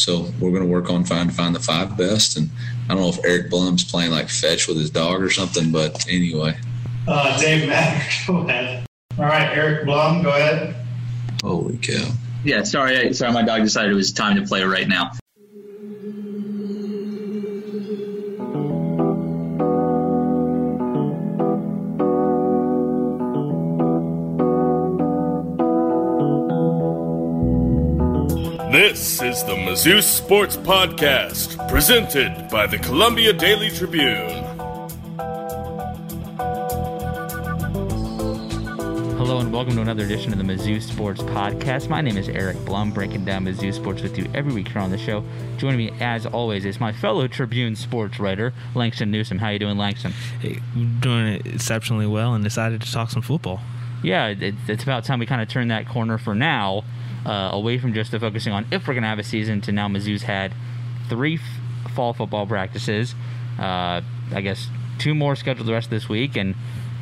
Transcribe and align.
So 0.00 0.32
we're 0.40 0.50
going 0.50 0.62
to 0.62 0.68
work 0.68 0.90
on 0.90 1.04
trying 1.04 1.28
to 1.28 1.34
find 1.34 1.54
the 1.54 1.60
five 1.60 1.96
best. 1.96 2.36
And 2.36 2.50
I 2.88 2.94
don't 2.94 3.02
know 3.02 3.08
if 3.08 3.24
Eric 3.24 3.50
Blum's 3.50 3.84
playing 3.84 4.10
like 4.10 4.28
fetch 4.28 4.68
with 4.68 4.76
his 4.76 4.90
dog 4.90 5.22
or 5.22 5.30
something, 5.30 5.70
but 5.70 6.06
anyway. 6.08 6.56
Uh, 7.06 7.38
Dave 7.38 7.68
Matter, 7.68 8.04
go 8.26 8.38
ahead. 8.48 8.86
All 9.18 9.24
right, 9.24 9.56
Eric 9.56 9.86
Blum, 9.86 10.22
go 10.22 10.30
ahead. 10.30 10.74
Holy 11.42 11.78
cow. 11.78 12.10
Yeah, 12.44 12.62
sorry, 12.62 13.12
sorry, 13.14 13.32
my 13.32 13.42
dog 13.42 13.62
decided 13.62 13.92
it 13.92 13.94
was 13.94 14.12
time 14.12 14.36
to 14.36 14.42
play 14.42 14.62
right 14.62 14.86
now. 14.86 15.12
This 28.76 29.22
is 29.22 29.42
the 29.42 29.54
Mizzou 29.54 30.02
Sports 30.02 30.58
Podcast, 30.58 31.66
presented 31.70 32.50
by 32.50 32.66
the 32.66 32.76
Columbia 32.76 33.32
Daily 33.32 33.70
Tribune. 33.70 34.44
Hello 39.16 39.38
and 39.38 39.50
welcome 39.50 39.76
to 39.76 39.80
another 39.80 40.04
edition 40.04 40.30
of 40.30 40.38
the 40.38 40.44
Mizzou 40.44 40.82
Sports 40.82 41.22
Podcast. 41.22 41.88
My 41.88 42.02
name 42.02 42.18
is 42.18 42.28
Eric 42.28 42.62
Blum, 42.66 42.92
breaking 42.92 43.24
down 43.24 43.46
Mizzou 43.46 43.72
sports 43.72 44.02
with 44.02 44.18
you 44.18 44.30
every 44.34 44.52
week 44.52 44.68
here 44.68 44.82
on 44.82 44.90
the 44.90 44.98
show. 44.98 45.24
Joining 45.56 45.78
me, 45.78 45.90
as 45.98 46.26
always, 46.26 46.66
is 46.66 46.78
my 46.78 46.92
fellow 46.92 47.26
Tribune 47.26 47.76
sports 47.76 48.20
writer, 48.20 48.52
Langston 48.74 49.10
Newsome. 49.10 49.38
How 49.38 49.48
you 49.48 49.58
doing, 49.58 49.78
Langston? 49.78 50.12
Hey, 50.42 50.60
doing 51.00 51.40
exceptionally 51.46 52.06
well, 52.06 52.34
and 52.34 52.44
decided 52.44 52.82
to 52.82 52.92
talk 52.92 53.08
some 53.08 53.22
football. 53.22 53.58
Yeah, 54.02 54.26
it, 54.26 54.54
it's 54.68 54.82
about 54.82 55.04
time 55.04 55.18
we 55.18 55.24
kind 55.24 55.40
of 55.40 55.48
turn 55.48 55.68
that 55.68 55.88
corner 55.88 56.18
for 56.18 56.34
now, 56.34 56.84
uh, 57.26 57.50
away 57.52 57.78
from 57.78 57.92
just 57.92 58.12
the 58.12 58.20
focusing 58.20 58.52
on 58.52 58.64
if 58.70 58.86
we're 58.86 58.94
going 58.94 59.02
to 59.02 59.08
have 59.08 59.18
a 59.18 59.24
season 59.24 59.60
to 59.62 59.72
now 59.72 59.88
Mizzou's 59.88 60.22
had 60.22 60.54
three 61.08 61.34
f- 61.34 61.92
fall 61.92 62.14
football 62.14 62.46
practices. 62.46 63.14
Uh, 63.58 64.00
I 64.32 64.40
guess 64.42 64.68
two 64.98 65.14
more 65.14 65.34
scheduled 65.34 65.66
the 65.66 65.72
rest 65.72 65.86
of 65.86 65.90
this 65.90 66.08
week, 66.08 66.36
and 66.36 66.54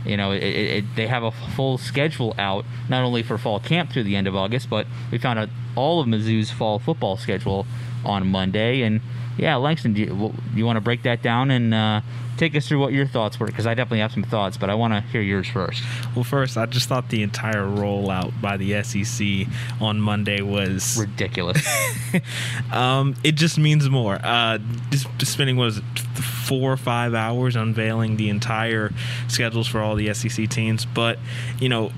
you 0.05 0.17
know, 0.17 0.33
it, 0.33 0.42
it, 0.42 0.84
they 0.97 1.06
have 1.06 1.22
a 1.22 1.30
full 1.30 1.78
schedule 1.78 2.34
out 2.39 2.64
not 2.89 3.05
only 3.05 3.22
for 3.22 3.39
fall 3.39 3.61
camp 3.61 3.91
through 3.91 4.05
the 4.05 4.17
end 4.17 4.27
of 4.27 4.34
August, 4.34 4.69
but 4.69 4.86
we 5.11 5.19
found 5.19 5.39
out 5.39 5.48
all 5.77 6.00
of 6.00 6.06
Mizzou's 6.06 6.50
fall 6.50 6.78
football 6.78 7.17
schedule 7.17 7.67
on 8.05 8.27
Monday. 8.27 8.83
And 8.83 9.00
yeah, 9.36 9.56
Langston, 9.56 9.92
do 9.94 10.02
you, 10.02 10.34
you 10.54 10.64
want 10.64 10.77
to 10.77 10.80
break 10.80 11.02
that 11.02 11.22
down 11.22 11.50
and 11.50 11.74
uh, 11.74 12.00
take 12.36 12.54
us 12.54 12.68
through 12.68 12.80
what 12.80 12.92
your 12.92 13.06
thoughts 13.06 13.38
were? 13.38 13.46
Because 13.46 13.66
I 13.66 13.74
definitely 13.74 14.00
have 14.00 14.12
some 14.12 14.22
thoughts, 14.22 14.56
but 14.56 14.70
I 14.70 14.74
want 14.74 14.94
to 14.94 15.00
hear 15.00 15.20
yours 15.20 15.48
first. 15.48 15.82
Well, 16.14 16.24
first, 16.24 16.56
I 16.56 16.66
just 16.66 16.88
thought 16.88 17.08
the 17.08 17.22
entire 17.22 17.64
rollout 17.64 18.40
by 18.40 18.56
the 18.56 18.82
SEC 18.82 19.46
on 19.80 20.00
Monday 20.00 20.40
was 20.40 20.96
ridiculous. 20.98 21.66
um, 22.72 23.14
it 23.24 23.32
just 23.32 23.58
means 23.58 23.88
more. 23.88 24.18
Uh, 24.22 24.58
just, 24.90 25.06
just 25.18 25.32
spending 25.32 25.56
was 25.56 25.80
four 26.44 26.72
or 26.72 26.77
five 26.77 27.14
hours 27.14 27.56
unveiling 27.56 28.16
the 28.16 28.28
entire 28.28 28.92
schedules 29.28 29.66
for 29.66 29.80
all 29.80 29.96
the 29.96 30.12
SEC 30.14 30.48
teams, 30.48 30.84
but 30.84 31.18
you 31.61 31.68
know 31.68 31.90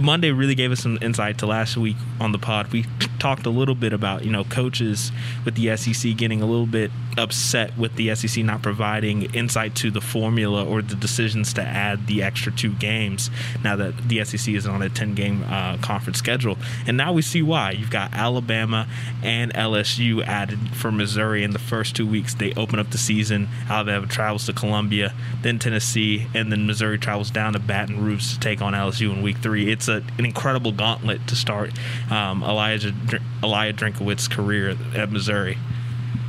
Monday 0.00 0.30
really 0.30 0.54
gave 0.54 0.72
us 0.72 0.80
some 0.80 0.98
insight 1.00 1.38
to 1.38 1.46
last 1.46 1.76
week 1.76 1.96
on 2.18 2.32
the 2.32 2.38
pod. 2.38 2.72
We 2.72 2.86
talked 3.18 3.46
a 3.46 3.50
little 3.50 3.74
bit 3.74 3.92
about, 3.92 4.24
you 4.24 4.30
know, 4.30 4.44
coaches 4.44 5.12
with 5.44 5.54
the 5.54 5.76
SEC 5.76 6.16
getting 6.16 6.42
a 6.42 6.46
little 6.46 6.66
bit 6.66 6.90
upset 7.18 7.76
with 7.76 7.94
the 7.96 8.14
SEC 8.14 8.44
not 8.44 8.62
providing 8.62 9.22
insight 9.34 9.74
to 9.76 9.90
the 9.90 10.00
formula 10.00 10.64
or 10.64 10.80
the 10.80 10.94
decisions 10.94 11.52
to 11.54 11.62
add 11.62 12.06
the 12.06 12.22
extra 12.22 12.50
two 12.50 12.72
games 12.74 13.30
now 13.62 13.76
that 13.76 13.96
the 14.08 14.24
SEC 14.24 14.54
is 14.54 14.66
on 14.66 14.80
a 14.82 14.88
10 14.88 15.14
game 15.14 15.44
uh, 15.48 15.76
conference 15.78 16.18
schedule. 16.18 16.56
And 16.86 16.96
now 16.96 17.12
we 17.12 17.22
see 17.22 17.42
why. 17.42 17.72
You've 17.72 17.90
got 17.90 18.12
Alabama 18.14 18.88
and 19.22 19.52
LSU 19.54 20.24
added 20.26 20.58
for 20.74 20.90
Missouri 20.90 21.44
in 21.44 21.50
the 21.50 21.58
first 21.58 21.94
two 21.94 22.06
weeks. 22.06 22.34
They 22.34 22.54
open 22.54 22.78
up 22.78 22.90
the 22.90 22.98
season. 22.98 23.48
Alabama 23.68 24.06
travels 24.06 24.46
to 24.46 24.52
Columbia, 24.52 25.12
then 25.42 25.58
Tennessee, 25.58 26.26
and 26.34 26.50
then 26.50 26.66
Missouri 26.66 26.98
travels 26.98 27.30
down 27.30 27.52
to 27.52 27.58
Baton 27.58 28.02
Rouge 28.02 28.34
to 28.34 28.40
take 28.40 28.62
on 28.62 28.72
LSU 28.72 29.12
in 29.12 29.22
week 29.22 29.38
three. 29.38 29.70
It's 29.70 29.88
a, 29.90 30.02
an 30.18 30.24
incredible 30.24 30.72
gauntlet 30.72 31.26
to 31.28 31.36
start 31.36 31.72
um, 32.10 32.42
Elijah, 32.42 32.94
Elijah 33.42 33.84
Drinkwitz' 33.84 34.30
career 34.30 34.76
at 34.94 35.10
Missouri 35.10 35.58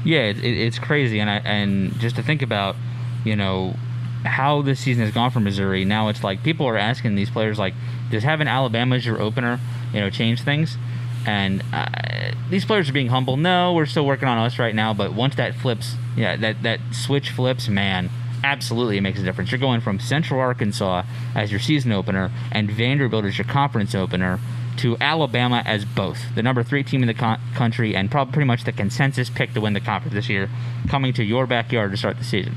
yeah, 0.03 0.23
it, 0.23 0.43
it's 0.43 0.79
crazy, 0.79 1.19
and 1.19 1.29
I 1.29 1.37
and 1.37 1.97
just 1.99 2.15
to 2.15 2.23
think 2.23 2.41
about, 2.41 2.75
you 3.23 3.35
know, 3.35 3.75
how 4.25 4.61
this 4.61 4.79
season 4.79 5.03
has 5.03 5.13
gone 5.13 5.31
for 5.31 5.39
Missouri. 5.39 5.85
Now 5.85 6.09
it's 6.09 6.23
like 6.23 6.43
people 6.43 6.67
are 6.67 6.77
asking 6.77 7.15
these 7.15 7.29
players 7.29 7.59
like, 7.59 7.73
does 8.09 8.23
having 8.23 8.47
Alabama 8.47 8.95
as 8.95 9.05
your 9.05 9.21
opener, 9.21 9.59
you 9.93 9.99
know, 9.99 10.09
change 10.09 10.41
things? 10.41 10.77
And 11.25 11.63
uh, 11.71 12.31
these 12.49 12.65
players 12.65 12.89
are 12.89 12.93
being 12.93 13.09
humble. 13.09 13.37
No, 13.37 13.73
we're 13.73 13.85
still 13.85 14.05
working 14.05 14.27
on 14.27 14.39
us 14.39 14.57
right 14.57 14.73
now. 14.73 14.93
But 14.93 15.13
once 15.13 15.35
that 15.35 15.53
flips, 15.53 15.95
yeah, 16.15 16.35
that 16.37 16.63
that 16.63 16.79
switch 16.91 17.29
flips, 17.29 17.67
man, 17.67 18.09
absolutely 18.43 18.97
it 18.97 19.01
makes 19.01 19.19
a 19.19 19.23
difference. 19.23 19.51
You're 19.51 19.59
going 19.59 19.81
from 19.81 19.99
Central 19.99 20.39
Arkansas 20.39 21.03
as 21.35 21.51
your 21.51 21.59
season 21.59 21.91
opener 21.91 22.31
and 22.51 22.69
Vanderbilt 22.69 23.25
as 23.25 23.37
your 23.37 23.45
conference 23.45 23.95
opener 23.95 24.39
to 24.77 24.97
Alabama 24.99 25.61
as 25.65 25.85
both 25.85 26.33
the 26.33 26.41
number 26.41 26.63
three 26.63 26.83
team 26.83 27.03
in 27.03 27.07
the 27.07 27.37
country 27.55 27.95
and 27.95 28.09
probably 28.09 28.33
pretty 28.33 28.47
much 28.47 28.63
the 28.63 28.71
consensus 28.71 29.29
pick 29.29 29.53
to 29.53 29.61
win 29.61 29.73
the 29.73 29.79
conference 29.79 30.13
this 30.13 30.29
year, 30.29 30.49
coming 30.87 31.13
to 31.13 31.23
your 31.23 31.45
backyard 31.45 31.91
to 31.91 31.97
start 31.97 32.17
the 32.17 32.23
season. 32.23 32.55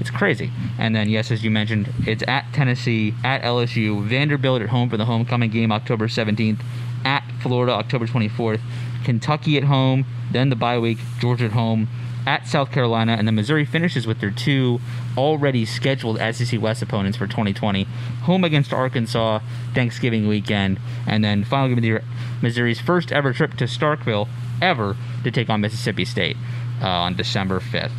It's 0.00 0.10
crazy. 0.10 0.52
And 0.78 0.94
then, 0.94 1.08
yes, 1.08 1.30
as 1.30 1.42
you 1.42 1.50
mentioned, 1.50 1.92
it's 2.06 2.22
at 2.28 2.52
Tennessee, 2.52 3.14
at 3.24 3.42
LSU, 3.42 4.02
Vanderbilt 4.04 4.62
at 4.62 4.68
home 4.68 4.88
for 4.88 4.96
the 4.96 5.04
homecoming 5.04 5.50
game 5.50 5.72
October 5.72 6.06
17th, 6.06 6.60
at 7.04 7.24
Florida 7.42 7.72
October 7.72 8.06
24th, 8.06 8.60
Kentucky 9.04 9.56
at 9.56 9.64
home, 9.64 10.04
then 10.30 10.50
the 10.50 10.56
bye 10.56 10.78
week, 10.78 10.98
Georgia 11.18 11.46
at 11.46 11.52
home, 11.52 11.88
at 12.28 12.46
South 12.46 12.70
Carolina, 12.70 13.12
and 13.12 13.26
then 13.26 13.34
Missouri 13.34 13.64
finishes 13.64 14.06
with 14.06 14.20
their 14.20 14.30
two 14.30 14.80
already 15.16 15.64
scheduled 15.64 16.18
SEC 16.18 16.60
West 16.60 16.82
opponents 16.82 17.16
for 17.16 17.26
2020. 17.26 17.84
Home 18.24 18.44
against 18.44 18.70
Arkansas 18.70 19.40
Thanksgiving 19.72 20.28
weekend, 20.28 20.78
and 21.06 21.24
then 21.24 21.42
finally 21.42 21.74
going 21.74 21.82
to 21.82 22.00
be 22.00 22.06
Missouri's 22.42 22.80
first 22.82 23.12
ever 23.12 23.32
trip 23.32 23.54
to 23.54 23.64
Starkville 23.64 24.28
ever 24.60 24.94
to 25.24 25.30
take 25.30 25.48
on 25.48 25.62
Mississippi 25.62 26.04
State 26.04 26.36
uh, 26.82 26.86
on 26.86 27.16
December 27.16 27.60
5th. 27.60 27.92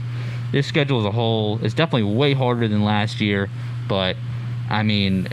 This 0.52 0.68
schedule 0.68 1.00
as 1.00 1.06
a 1.06 1.12
whole 1.12 1.58
is 1.66 1.74
definitely 1.74 2.14
way 2.14 2.34
harder 2.34 2.68
than 2.68 2.84
last 2.84 3.20
year, 3.20 3.50
but 3.88 4.16
I 4.70 4.84
mean, 4.84 5.28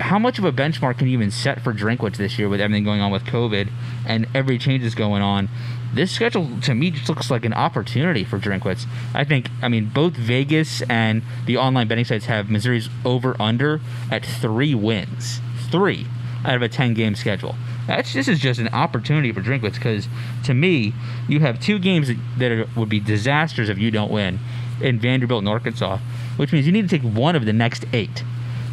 how 0.00 0.18
much 0.18 0.40
of 0.40 0.44
a 0.44 0.50
benchmark 0.50 0.98
can 0.98 1.06
you 1.06 1.12
even 1.12 1.30
set 1.30 1.62
for 1.62 1.72
Drinkwitz 1.72 2.16
this 2.16 2.36
year 2.40 2.48
with 2.48 2.60
everything 2.60 2.82
going 2.82 3.00
on 3.00 3.12
with 3.12 3.22
COVID 3.22 3.70
and 4.04 4.26
every 4.34 4.58
change 4.58 4.82
is 4.82 4.96
going 4.96 5.22
on? 5.22 5.48
This 5.94 6.10
schedule 6.10 6.60
to 6.62 6.74
me 6.74 6.90
just 6.90 7.08
looks 7.08 7.30
like 7.30 7.44
an 7.44 7.52
opportunity 7.52 8.24
for 8.24 8.38
Drinkwitz. 8.38 8.86
I 9.14 9.24
think, 9.24 9.50
I 9.62 9.68
mean, 9.68 9.90
both 9.92 10.14
Vegas 10.14 10.82
and 10.82 11.22
the 11.46 11.56
online 11.56 11.88
betting 11.88 12.04
sites 12.04 12.26
have 12.26 12.50
Missouri's 12.50 12.88
over 13.04 13.36
under 13.40 13.80
at 14.10 14.24
three 14.24 14.74
wins. 14.74 15.40
Three 15.70 16.06
out 16.44 16.56
of 16.56 16.62
a 16.62 16.68
10 16.68 16.94
game 16.94 17.14
schedule. 17.14 17.54
That's 17.86 18.12
this 18.12 18.28
is 18.28 18.40
just 18.40 18.60
an 18.60 18.68
opportunity 18.68 19.32
for 19.32 19.40
Drinkwitz 19.40 19.74
because 19.74 20.08
to 20.44 20.54
me, 20.54 20.92
you 21.28 21.40
have 21.40 21.60
two 21.60 21.78
games 21.78 22.10
that 22.38 22.52
are, 22.52 22.66
would 22.76 22.88
be 22.88 23.00
disasters 23.00 23.68
if 23.68 23.78
you 23.78 23.90
don't 23.90 24.10
win 24.10 24.38
in 24.80 24.98
Vanderbilt 24.98 25.40
and 25.40 25.48
Arkansas, 25.48 25.98
which 26.36 26.52
means 26.52 26.66
you 26.66 26.72
need 26.72 26.88
to 26.88 26.98
take 26.98 27.08
one 27.08 27.36
of 27.36 27.46
the 27.46 27.52
next 27.52 27.84
eight 27.92 28.22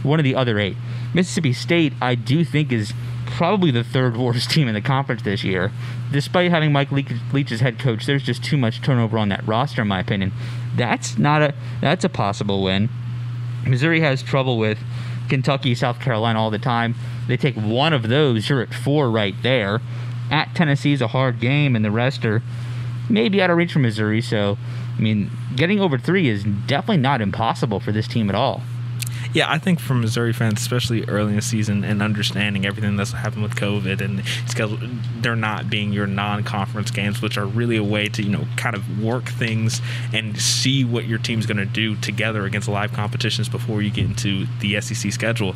one 0.04 0.20
of 0.20 0.24
the 0.24 0.36
other 0.36 0.60
eight. 0.60 0.78
Mississippi 1.14 1.54
State, 1.54 1.94
I 2.02 2.16
do 2.16 2.44
think, 2.44 2.72
is 2.72 2.94
probably 3.34 3.72
the 3.72 3.84
third 3.84 4.16
worst 4.16 4.52
team 4.52 4.68
in 4.68 4.76
the 4.76 4.82
conference 4.82 5.24
this 5.24 5.44
year. 5.44 5.72
Despite 6.12 6.52
having 6.52 6.72
Mike 6.72 6.92
Leach 6.92 7.52
as 7.52 7.62
head 7.62 7.80
coach, 7.80 8.06
there's 8.06 8.24
just 8.24 8.44
too 8.44 8.58
much 8.58 8.82
turnover 8.82 9.18
on 9.18 9.30
that 9.30 9.46
roster, 9.48 9.82
in 9.82 9.88
my 9.88 10.00
opinion. 10.00 10.32
That's 10.76 11.18
not 11.18 11.42
a 11.42 11.54
that's 11.82 12.04
a 12.04 12.10
possible 12.10 12.64
win. 12.64 12.90
Missouri 13.66 14.02
has 14.02 14.22
trouble 14.22 14.58
with 14.58 14.78
Kentucky, 15.30 15.74
South 15.74 16.00
Carolina 16.00 16.40
all 16.40 16.52
the 16.52 16.60
time. 16.60 16.96
They 17.28 17.38
take 17.38 17.56
one 17.56 17.94
of 17.94 18.10
those, 18.10 18.50
you're 18.50 18.62
at 18.62 18.74
four 18.74 19.10
right 19.10 19.36
there. 19.42 19.82
At 20.30 20.54
Tennessee 20.54 20.94
is 20.94 21.02
a 21.02 21.08
hard 21.08 21.40
game, 21.40 21.76
and 21.76 21.84
the 21.84 21.92
rest 21.92 22.26
are 22.26 22.42
maybe 23.10 23.42
out 23.42 23.50
of 23.50 23.58
reach 23.58 23.74
for 23.74 23.80
Missouri. 23.80 24.22
So, 24.22 24.58
I 24.98 25.02
mean, 25.02 25.32
getting 25.56 25.80
over 25.80 25.98
three 25.98 26.28
is 26.28 26.44
definitely 26.44 26.98
not 26.98 27.22
impossible 27.22 27.80
for 27.80 27.92
this 27.92 28.08
team 28.08 28.30
at 28.30 28.36
all. 28.36 28.62
Yeah, 29.34 29.52
I 29.52 29.58
think 29.58 29.80
for 29.80 29.96
Missouri 29.96 30.34
fans, 30.34 30.62
especially 30.62 31.04
early 31.06 31.32
in 31.32 31.36
the 31.38 31.42
season, 31.42 31.84
and 31.84 32.02
understanding 32.02 32.66
everything 32.66 32.96
that's 32.96 33.12
happened 33.12 33.44
with 33.44 33.56
COVID 33.56 34.02
and 34.02 34.24
schedule, 34.48 34.78
they're 35.22 35.36
not 35.36 35.70
being 35.70 35.92
your 35.92 36.06
non-conference 36.06 36.92
games, 36.92 37.22
which 37.22 37.38
are 37.38 37.46
really 37.46 37.78
a 37.78 37.84
way 37.84 38.08
to 38.10 38.22
you 38.22 38.30
know 38.30 38.46
kind 38.58 38.76
of 38.76 39.02
work 39.02 39.26
things 39.26 39.82
and 40.14 40.40
see 40.40 40.84
what 40.84 41.06
your 41.06 41.18
team's 41.20 41.46
going 41.46 41.58
to 41.58 41.66
do 41.66 41.96
together 41.96 42.46
against 42.46 42.68
live 42.68 42.94
competitions 42.94 43.50
before 43.50 43.82
you 43.82 43.90
get 43.90 44.06
into 44.06 44.46
the 44.60 44.80
SEC 44.82 45.12
schedule. 45.12 45.56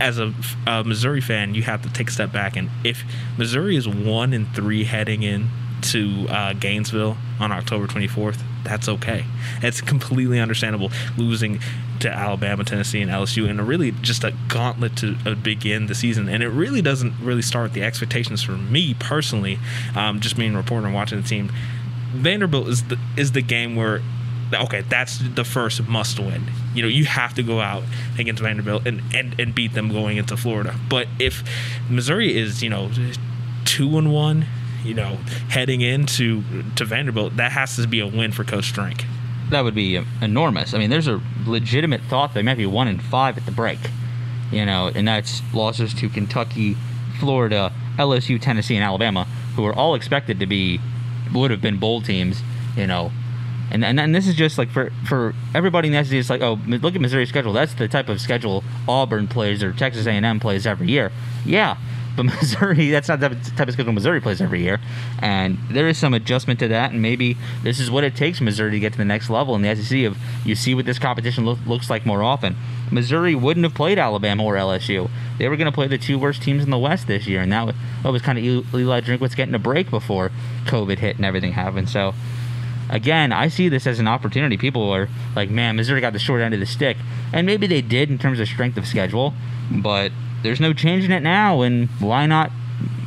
As 0.00 0.18
a, 0.18 0.32
a 0.66 0.82
Missouri 0.84 1.20
fan, 1.20 1.54
you 1.54 1.62
have 1.62 1.82
to 1.82 1.92
take 1.92 2.08
a 2.08 2.12
step 2.12 2.32
back, 2.32 2.56
and 2.56 2.70
if 2.84 3.04
Missouri 3.38 3.76
is 3.76 3.88
one 3.88 4.32
and 4.32 4.48
three 4.54 4.84
heading 4.84 5.22
in 5.22 5.48
to 5.82 6.26
uh, 6.28 6.52
Gainesville 6.54 7.16
on 7.40 7.52
October 7.52 7.86
24th, 7.86 8.40
that's 8.64 8.88
okay. 8.88 9.24
It's 9.62 9.80
completely 9.80 10.38
understandable 10.38 10.90
losing 11.16 11.60
to 12.02 12.10
Alabama, 12.10 12.64
Tennessee, 12.64 13.00
and 13.00 13.10
LSU, 13.10 13.48
and 13.48 13.66
really 13.66 13.90
just 13.90 14.24
a 14.24 14.34
gauntlet 14.48 14.96
to 14.98 15.16
uh, 15.26 15.34
begin 15.34 15.86
the 15.86 15.94
season. 15.94 16.28
And 16.28 16.42
it 16.42 16.48
really 16.48 16.82
doesn't 16.82 17.14
really 17.20 17.42
start 17.42 17.72
the 17.72 17.82
expectations 17.82 18.42
for 18.42 18.52
me 18.52 18.94
personally, 18.94 19.58
um, 19.96 20.20
just 20.20 20.36
being 20.36 20.54
a 20.54 20.56
reporter 20.56 20.86
and 20.86 20.94
watching 20.94 21.20
the 21.20 21.26
team. 21.26 21.50
Vanderbilt 22.14 22.68
is 22.68 22.84
the 22.84 22.98
is 23.16 23.32
the 23.32 23.42
game 23.42 23.74
where 23.74 24.02
okay, 24.54 24.82
that's 24.82 25.18
the 25.34 25.44
first 25.44 25.86
must 25.88 26.18
win. 26.18 26.44
You 26.74 26.82
know, 26.82 26.88
you 26.88 27.04
have 27.06 27.34
to 27.34 27.42
go 27.42 27.60
out 27.60 27.84
against 28.18 28.42
Vanderbilt 28.42 28.86
and, 28.86 29.02
and, 29.14 29.38
and 29.40 29.54
beat 29.54 29.72
them 29.72 29.90
going 29.90 30.18
into 30.18 30.36
Florida. 30.36 30.74
But 30.90 31.08
if 31.18 31.42
Missouri 31.88 32.36
is, 32.36 32.62
you 32.62 32.68
know, 32.68 32.90
two 33.64 33.96
and 33.96 34.12
one, 34.12 34.46
you 34.84 34.94
know, 34.94 35.16
heading 35.48 35.80
into 35.80 36.42
to 36.76 36.84
Vanderbilt, 36.84 37.36
that 37.36 37.52
has 37.52 37.76
to 37.76 37.86
be 37.86 38.00
a 38.00 38.06
win 38.06 38.32
for 38.32 38.44
Coach 38.44 38.72
Drink. 38.72 39.04
That 39.52 39.64
would 39.64 39.74
be 39.74 40.00
enormous. 40.22 40.72
I 40.72 40.78
mean, 40.78 40.88
there's 40.88 41.08
a 41.08 41.20
legitimate 41.46 42.00
thought 42.00 42.32
they 42.32 42.40
might 42.40 42.56
be 42.56 42.64
one 42.64 42.88
in 42.88 42.98
five 42.98 43.36
at 43.36 43.44
the 43.44 43.52
break. 43.52 43.78
You 44.50 44.64
know, 44.64 44.90
and 44.94 45.06
that's 45.06 45.42
losses 45.52 45.92
to 45.94 46.08
Kentucky, 46.08 46.74
Florida, 47.20 47.70
LSU, 47.98 48.40
Tennessee, 48.40 48.76
and 48.76 48.84
Alabama, 48.84 49.24
who 49.54 49.66
are 49.66 49.74
all 49.74 49.94
expected 49.94 50.40
to 50.40 50.46
be 50.46 50.80
would 51.34 51.50
have 51.50 51.60
been 51.60 51.78
bowl 51.78 52.00
teams. 52.00 52.42
You 52.76 52.86
know, 52.86 53.12
and, 53.70 53.84
and 53.84 54.00
and 54.00 54.14
this 54.14 54.26
is 54.26 54.34
just 54.34 54.56
like 54.56 54.70
for 54.70 54.90
for 55.06 55.34
everybody 55.54 55.88
in 55.88 55.94
the 55.94 56.02
SEC. 56.02 56.14
It's 56.14 56.30
like, 56.30 56.40
oh, 56.40 56.58
look 56.66 56.94
at 56.94 57.00
Missouri's 57.02 57.28
schedule. 57.28 57.52
That's 57.52 57.74
the 57.74 57.88
type 57.88 58.08
of 58.08 58.22
schedule 58.22 58.64
Auburn 58.88 59.28
plays 59.28 59.62
or 59.62 59.72
Texas 59.74 60.06
A&M 60.06 60.40
plays 60.40 60.66
every 60.66 60.88
year. 60.88 61.12
Yeah, 61.44 61.76
but 62.16 62.24
Missouri, 62.40 62.90
that's 62.90 63.08
not 63.08 63.20
the 63.20 63.30
type 63.56 63.68
of 63.68 63.74
schedule 63.74 63.92
Missouri 63.92 64.20
plays 64.20 64.40
every 64.40 64.62
year. 64.62 64.80
And 65.20 65.58
there 65.70 65.88
is 65.88 65.98
some 65.98 66.14
adjustment 66.14 66.60
to 66.60 66.68
that. 66.68 66.92
And 66.92 67.00
maybe 67.00 67.36
this 67.62 67.80
is 67.80 67.90
what 67.90 68.04
it 68.04 68.16
takes 68.16 68.40
Missouri 68.40 68.72
to 68.72 68.80
get 68.80 68.92
to 68.92 68.98
the 68.98 69.04
next 69.04 69.30
level 69.30 69.54
in 69.54 69.62
the 69.62 69.74
SEC. 69.74 70.04
Of 70.04 70.16
you 70.44 70.54
see 70.54 70.74
what 70.74 70.84
this 70.84 70.98
competition 70.98 71.44
lo- 71.44 71.58
looks 71.66 71.88
like 71.90 72.04
more 72.06 72.22
often. 72.22 72.56
Missouri 72.90 73.34
wouldn't 73.34 73.64
have 73.64 73.74
played 73.74 73.98
Alabama 73.98 74.44
or 74.44 74.54
LSU. 74.54 75.10
They 75.38 75.48
were 75.48 75.56
going 75.56 75.66
to 75.66 75.72
play 75.72 75.86
the 75.86 75.98
two 75.98 76.18
worst 76.18 76.42
teams 76.42 76.62
in 76.62 76.70
the 76.70 76.78
West 76.78 77.06
this 77.06 77.26
year, 77.26 77.40
and 77.40 77.50
that 77.50 77.66
was, 77.66 77.74
that 78.02 78.12
was 78.12 78.20
kind 78.20 78.38
of 78.38 78.44
Eli 78.44 79.00
Drinkwitz 79.00 79.34
getting 79.34 79.54
a 79.54 79.58
break 79.58 79.90
before 79.90 80.30
COVID 80.66 80.98
hit 80.98 81.16
and 81.16 81.24
everything 81.24 81.52
happened. 81.52 81.88
So, 81.88 82.14
again, 82.90 83.32
I 83.32 83.48
see 83.48 83.70
this 83.70 83.86
as 83.86 83.98
an 83.98 84.08
opportunity. 84.08 84.58
People 84.58 84.90
are 84.90 85.08
like, 85.34 85.48
"Man, 85.48 85.76
Missouri 85.76 86.02
got 86.02 86.12
the 86.12 86.18
short 86.18 86.42
end 86.42 86.52
of 86.52 86.60
the 86.60 86.66
stick," 86.66 86.98
and 87.32 87.46
maybe 87.46 87.66
they 87.66 87.80
did 87.80 88.10
in 88.10 88.18
terms 88.18 88.38
of 88.40 88.46
strength 88.46 88.76
of 88.76 88.86
schedule, 88.86 89.32
but 89.70 90.12
there's 90.42 90.60
no 90.60 90.72
changing 90.72 91.10
it 91.10 91.22
now, 91.22 91.62
and 91.62 91.88
why 92.00 92.26
not? 92.26 92.50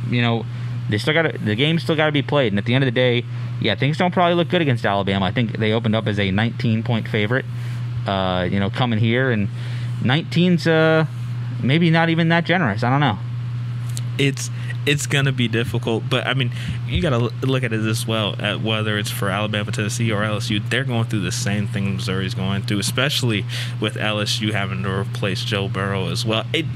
You 0.08 0.22
know, 0.22 0.46
they 0.88 0.98
still 0.98 1.14
got 1.14 1.44
the 1.44 1.54
game 1.54 1.78
still 1.78 1.96
got 1.96 2.06
to 2.06 2.12
be 2.12 2.22
played, 2.22 2.52
and 2.52 2.58
at 2.58 2.64
the 2.64 2.74
end 2.74 2.84
of 2.84 2.86
the 2.86 2.92
day, 2.92 3.24
yeah, 3.60 3.74
things 3.74 3.98
don't 3.98 4.12
probably 4.12 4.34
look 4.34 4.48
good 4.48 4.62
against 4.62 4.84
Alabama. 4.84 5.26
I 5.26 5.32
think 5.32 5.58
they 5.58 5.72
opened 5.72 5.96
up 5.96 6.06
as 6.06 6.18
a 6.18 6.30
19 6.30 6.82
point 6.82 7.08
favorite. 7.08 7.44
Uh, 8.06 8.46
you 8.50 8.60
know, 8.60 8.70
coming 8.70 9.00
here 9.00 9.32
and 9.32 9.48
19's 10.02 10.66
uh, 10.68 11.06
maybe 11.60 11.90
not 11.90 12.08
even 12.08 12.28
that 12.28 12.44
generous. 12.44 12.84
I 12.84 12.90
don't 12.90 13.00
know. 13.00 13.18
It's 14.18 14.48
it's 14.86 15.06
gonna 15.06 15.32
be 15.32 15.48
difficult, 15.48 16.04
but 16.08 16.26
I 16.26 16.34
mean, 16.34 16.50
you 16.86 17.02
gotta 17.02 17.18
look 17.44 17.64
at 17.64 17.72
it 17.72 17.80
as 17.80 18.06
well. 18.06 18.36
At 18.38 18.62
whether 18.62 18.98
it's 18.98 19.10
for 19.10 19.28
Alabama, 19.28 19.72
Tennessee, 19.72 20.10
or 20.12 20.22
LSU, 20.22 20.60
they're 20.70 20.84
going 20.84 21.04
through 21.04 21.20
the 21.20 21.32
same 21.32 21.66
thing 21.66 21.96
Missouri's 21.96 22.34
going 22.34 22.62
through, 22.62 22.78
especially 22.78 23.44
with 23.80 23.96
LSU 23.96 24.52
having 24.52 24.82
to 24.84 24.90
replace 24.90 25.44
Joe 25.44 25.68
Burrow 25.68 26.08
as 26.08 26.24
well. 26.24 26.44
It 26.52 26.66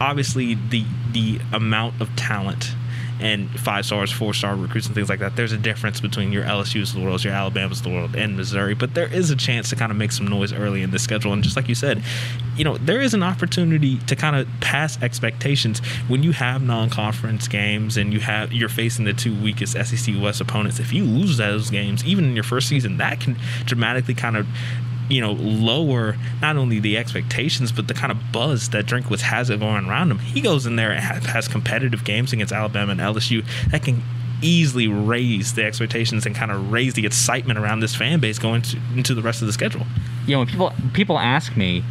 obviously 0.00 0.54
the 0.54 0.84
the 1.12 1.40
amount 1.52 2.00
of 2.00 2.14
talent 2.16 2.74
and 3.20 3.48
five 3.60 3.86
stars, 3.86 4.10
four 4.10 4.34
star 4.34 4.56
recruits, 4.56 4.86
and 4.86 4.94
things 4.94 5.08
like 5.08 5.20
that. 5.20 5.36
There's 5.36 5.52
a 5.52 5.58
difference 5.58 6.00
between 6.00 6.32
your 6.32 6.44
LSU's 6.44 6.94
the 6.94 7.00
world, 7.00 7.24
your 7.24 7.32
Alabama's 7.32 7.82
the 7.82 7.88
world, 7.88 8.14
and 8.14 8.36
Missouri. 8.36 8.74
But 8.74 8.94
there 8.94 9.12
is 9.12 9.30
a 9.30 9.36
chance 9.36 9.70
to 9.70 9.76
kind 9.76 9.90
of 9.90 9.98
make 9.98 10.12
some 10.12 10.26
noise 10.26 10.52
early 10.52 10.82
in 10.82 10.90
the 10.90 10.98
schedule. 10.98 11.32
And 11.32 11.42
just 11.42 11.56
like 11.56 11.68
you 11.68 11.74
said, 11.74 12.02
you 12.56 12.64
know, 12.64 12.76
there 12.78 13.00
is 13.00 13.14
an 13.14 13.22
opportunity 13.22 13.98
to 14.00 14.16
kind 14.16 14.36
of 14.36 14.48
pass 14.60 15.00
expectations 15.02 15.80
when 16.08 16.22
you 16.22 16.32
have 16.32 16.62
non 16.62 16.90
conference 16.90 17.48
games 17.48 17.96
and 17.96 18.12
you 18.12 18.20
have 18.20 18.52
you're 18.52 18.68
facing 18.68 19.04
the 19.04 19.12
two 19.12 19.34
weakest 19.40 19.72
SEC 19.72 20.14
West 20.20 20.40
opponents. 20.40 20.78
If 20.78 20.92
you 20.92 21.04
lose 21.04 21.36
those 21.36 21.70
games, 21.70 22.04
even 22.04 22.24
in 22.24 22.34
your 22.34 22.44
first 22.44 22.68
season, 22.68 22.98
that 22.98 23.20
can 23.20 23.36
dramatically 23.64 24.14
kind 24.14 24.36
of 24.36 24.46
you 25.08 25.20
know, 25.20 25.32
lower 25.32 26.16
not 26.40 26.56
only 26.56 26.80
the 26.80 26.96
expectations 26.96 27.72
but 27.72 27.88
the 27.88 27.94
kind 27.94 28.10
of 28.10 28.18
buzz 28.32 28.70
that 28.70 28.86
Drinkwitz 28.86 29.20
has 29.20 29.48
going 29.48 29.86
around 29.86 30.10
him. 30.10 30.18
He 30.18 30.40
goes 30.40 30.66
in 30.66 30.76
there 30.76 30.92
and 30.92 31.00
has 31.26 31.48
competitive 31.48 32.04
games 32.04 32.32
against 32.32 32.52
Alabama 32.52 32.92
and 32.92 33.00
LSU 33.00 33.44
that 33.70 33.82
can 33.82 34.02
easily 34.42 34.86
raise 34.86 35.54
the 35.54 35.64
expectations 35.64 36.26
and 36.26 36.34
kind 36.34 36.50
of 36.50 36.70
raise 36.70 36.94
the 36.94 37.06
excitement 37.06 37.58
around 37.58 37.80
this 37.80 37.94
fan 37.94 38.20
base 38.20 38.38
going 38.38 38.62
to, 38.62 38.78
into 38.94 39.14
the 39.14 39.22
rest 39.22 39.40
of 39.40 39.46
the 39.46 39.52
schedule. 39.52 39.86
You 40.26 40.32
know, 40.32 40.38
when 40.40 40.48
people 40.48 40.72
people 40.92 41.18
ask 41.18 41.56
me 41.56 41.84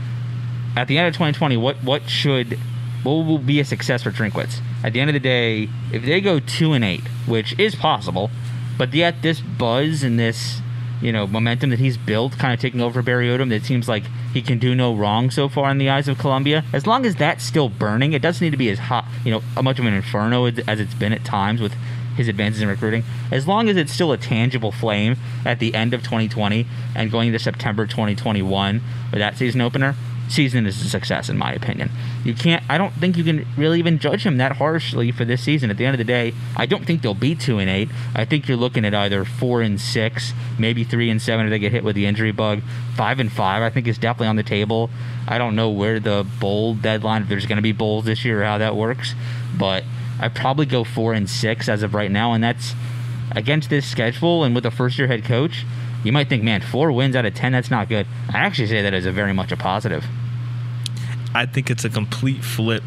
at 0.76 0.88
the 0.88 0.98
end 0.98 1.08
of 1.08 1.14
2020, 1.14 1.58
what 1.58 1.78
what 1.78 2.10
should 2.10 2.60
what 3.04 3.26
will 3.26 3.38
be 3.38 3.60
a 3.60 3.66
success 3.66 4.04
for 4.04 4.12
Drinkwitz? 4.12 4.60
At 4.84 4.94
the 4.94 5.00
end 5.00 5.10
of 5.10 5.14
the 5.14 5.20
day, 5.20 5.70
if 5.92 6.04
they 6.04 6.22
go 6.22 6.40
two 6.40 6.74
and 6.74 6.84
eight, 6.84 7.08
which 7.28 7.58
is 7.60 7.76
possible, 7.76 8.30
but 8.78 8.94
yet 8.94 9.22
this 9.22 9.40
buzz 9.40 10.04
and 10.04 10.20
this 10.20 10.62
you 11.06 11.12
know 11.12 11.28
momentum 11.28 11.70
that 11.70 11.80
he's 11.80 11.98
built, 11.98 12.38
kind 12.40 12.54
of 12.54 12.60
taking 12.60 12.82
over 12.82 13.02
Barry 13.02 13.28
Odom. 13.28 13.50
That 13.50 13.64
seems 13.64 13.88
like 13.88 14.04
he 14.34 14.42
can 14.42 14.58
do 14.58 14.74
no 14.74 14.96
wrong 14.96 15.30
so 15.30 15.48
far 15.48 15.70
in 15.70 15.78
the 15.78 15.90
eyes 15.90 16.08
of 16.08 16.18
Columbia. 16.18 16.64
As 16.74 16.88
long 16.88 17.06
as 17.06 17.16
that's 17.16 17.44
still 17.44 17.70
burning, 17.70 18.14
it 18.14 18.22
doesn't 18.22 18.44
need 18.44 18.52
to 18.52 18.58
be 18.58 18.70
as 18.70 18.80
hot, 18.80 19.06
you 19.24 19.32
know, 19.32 19.42
much 19.62 19.78
of 19.78 19.86
an 19.86 19.94
inferno 19.94 20.46
as 20.46 20.80
it's 20.80 20.96
been 20.96 21.14
at 21.14 21.24
times 21.24 21.62
with 21.62 21.76
his 22.18 22.28
advances 22.28 22.62
in 22.62 22.70
recruiting. 22.70 23.04
As 23.30 23.48
long 23.48 23.70
as 23.70 23.78
it's 23.78 23.94
still 23.94 24.12
a 24.12 24.18
tangible 24.18 24.72
flame 24.72 25.18
at 25.46 25.60
the 25.60 25.76
end 25.76 25.94
of 25.94 26.02
2020 26.02 26.66
and 26.96 27.12
going 27.12 27.28
into 27.28 27.40
September 27.40 27.86
2021 27.86 28.82
with 29.12 29.20
that 29.20 29.38
season 29.38 29.62
opener, 29.62 29.96
season 30.28 30.66
is 30.66 30.82
a 30.82 30.90
success 30.90 31.30
in 31.30 31.38
my 31.38 31.54
opinion. 31.54 31.92
You 32.24 32.34
can't 32.34 32.64
I 32.70 32.78
don't 32.78 32.94
think 32.94 33.18
you 33.18 33.24
can 33.24 33.46
really 33.58 33.80
even 33.80 34.00
judge 34.00 34.26
him 34.26 34.38
that 34.38 34.54
harshly 34.54 35.12
for 35.12 35.26
this 35.26 35.42
season. 35.42 35.70
At 35.70 35.78
the 35.78 35.86
end 35.86 35.94
of 35.94 35.98
the 35.98 36.04
day, 36.04 36.34
I 36.56 36.66
don't 36.66 36.86
think 36.86 37.02
they'll 37.02 37.14
be 37.14 37.36
2 37.36 37.60
and 37.60 37.70
8. 37.70 37.90
I 38.16 38.26
think 38.26 38.48
you're 38.48 38.58
looking 38.58 38.86
at 38.86 38.94
either 38.94 39.26
4 39.26 39.62
and 39.62 39.80
6, 39.80 40.34
maybe 40.58 40.84
3 40.84 41.10
and 41.10 41.22
7 41.22 41.46
if 41.46 41.50
they 41.50 41.60
get 41.60 41.72
hit 41.72 41.84
with 41.84 41.96
the 41.96 42.06
injury 42.06 42.32
bug. 42.32 42.62
5 42.96 43.20
and 43.20 43.32
5 43.32 43.62
I 43.62 43.70
think 43.70 43.88
is 43.88 43.98
definitely 43.98 44.28
on 44.28 44.36
the 44.36 44.44
table. 44.44 44.90
I 45.28 45.38
don't 45.38 45.56
know 45.56 45.70
where 45.70 46.00
the 46.00 46.26
bowl 46.40 46.76
deadline 46.76 47.24
if 47.24 47.30
there's 47.30 47.46
going 47.46 47.58
to 47.58 47.64
be 47.64 47.72
bowls 47.72 48.06
this 48.06 48.26
year 48.26 48.42
or 48.42 48.46
how 48.46 48.58
that 48.58 48.76
works, 48.76 49.16
but 49.58 49.84
I 50.20 50.30
probably 50.30 50.66
go 50.66 50.84
4 50.84 51.14
and 51.14 51.30
6 51.30 51.70
as 51.70 51.84
of 51.84 51.94
right 51.94 52.12
now 52.12 52.34
and 52.34 52.44
that's 52.44 52.74
against 53.32 53.70
this 53.70 53.86
schedule 53.86 54.44
and 54.44 54.56
with 54.56 54.66
a 54.66 54.72
first 54.72 54.98
year 54.98 55.08
head 55.08 55.26
coach 55.26 55.66
you 56.06 56.12
might 56.12 56.30
think, 56.30 56.44
man, 56.44 56.62
four 56.62 56.92
wins 56.92 57.16
out 57.16 57.26
of 57.26 57.34
10, 57.34 57.52
that's 57.52 57.72
not 57.72 57.90
good. 57.90 58.06
I 58.30 58.38
actually 58.38 58.68
say 58.68 58.82
that 58.84 58.94
as 58.94 59.06
a 59.06 59.12
very 59.12 59.34
much 59.34 59.52
a 59.52 59.58
positive. 59.58 60.06
I 61.34 61.46
think 61.46 61.70
it's 61.70 61.84
a 61.84 61.90
complete 61.90 62.44
flip 62.44 62.84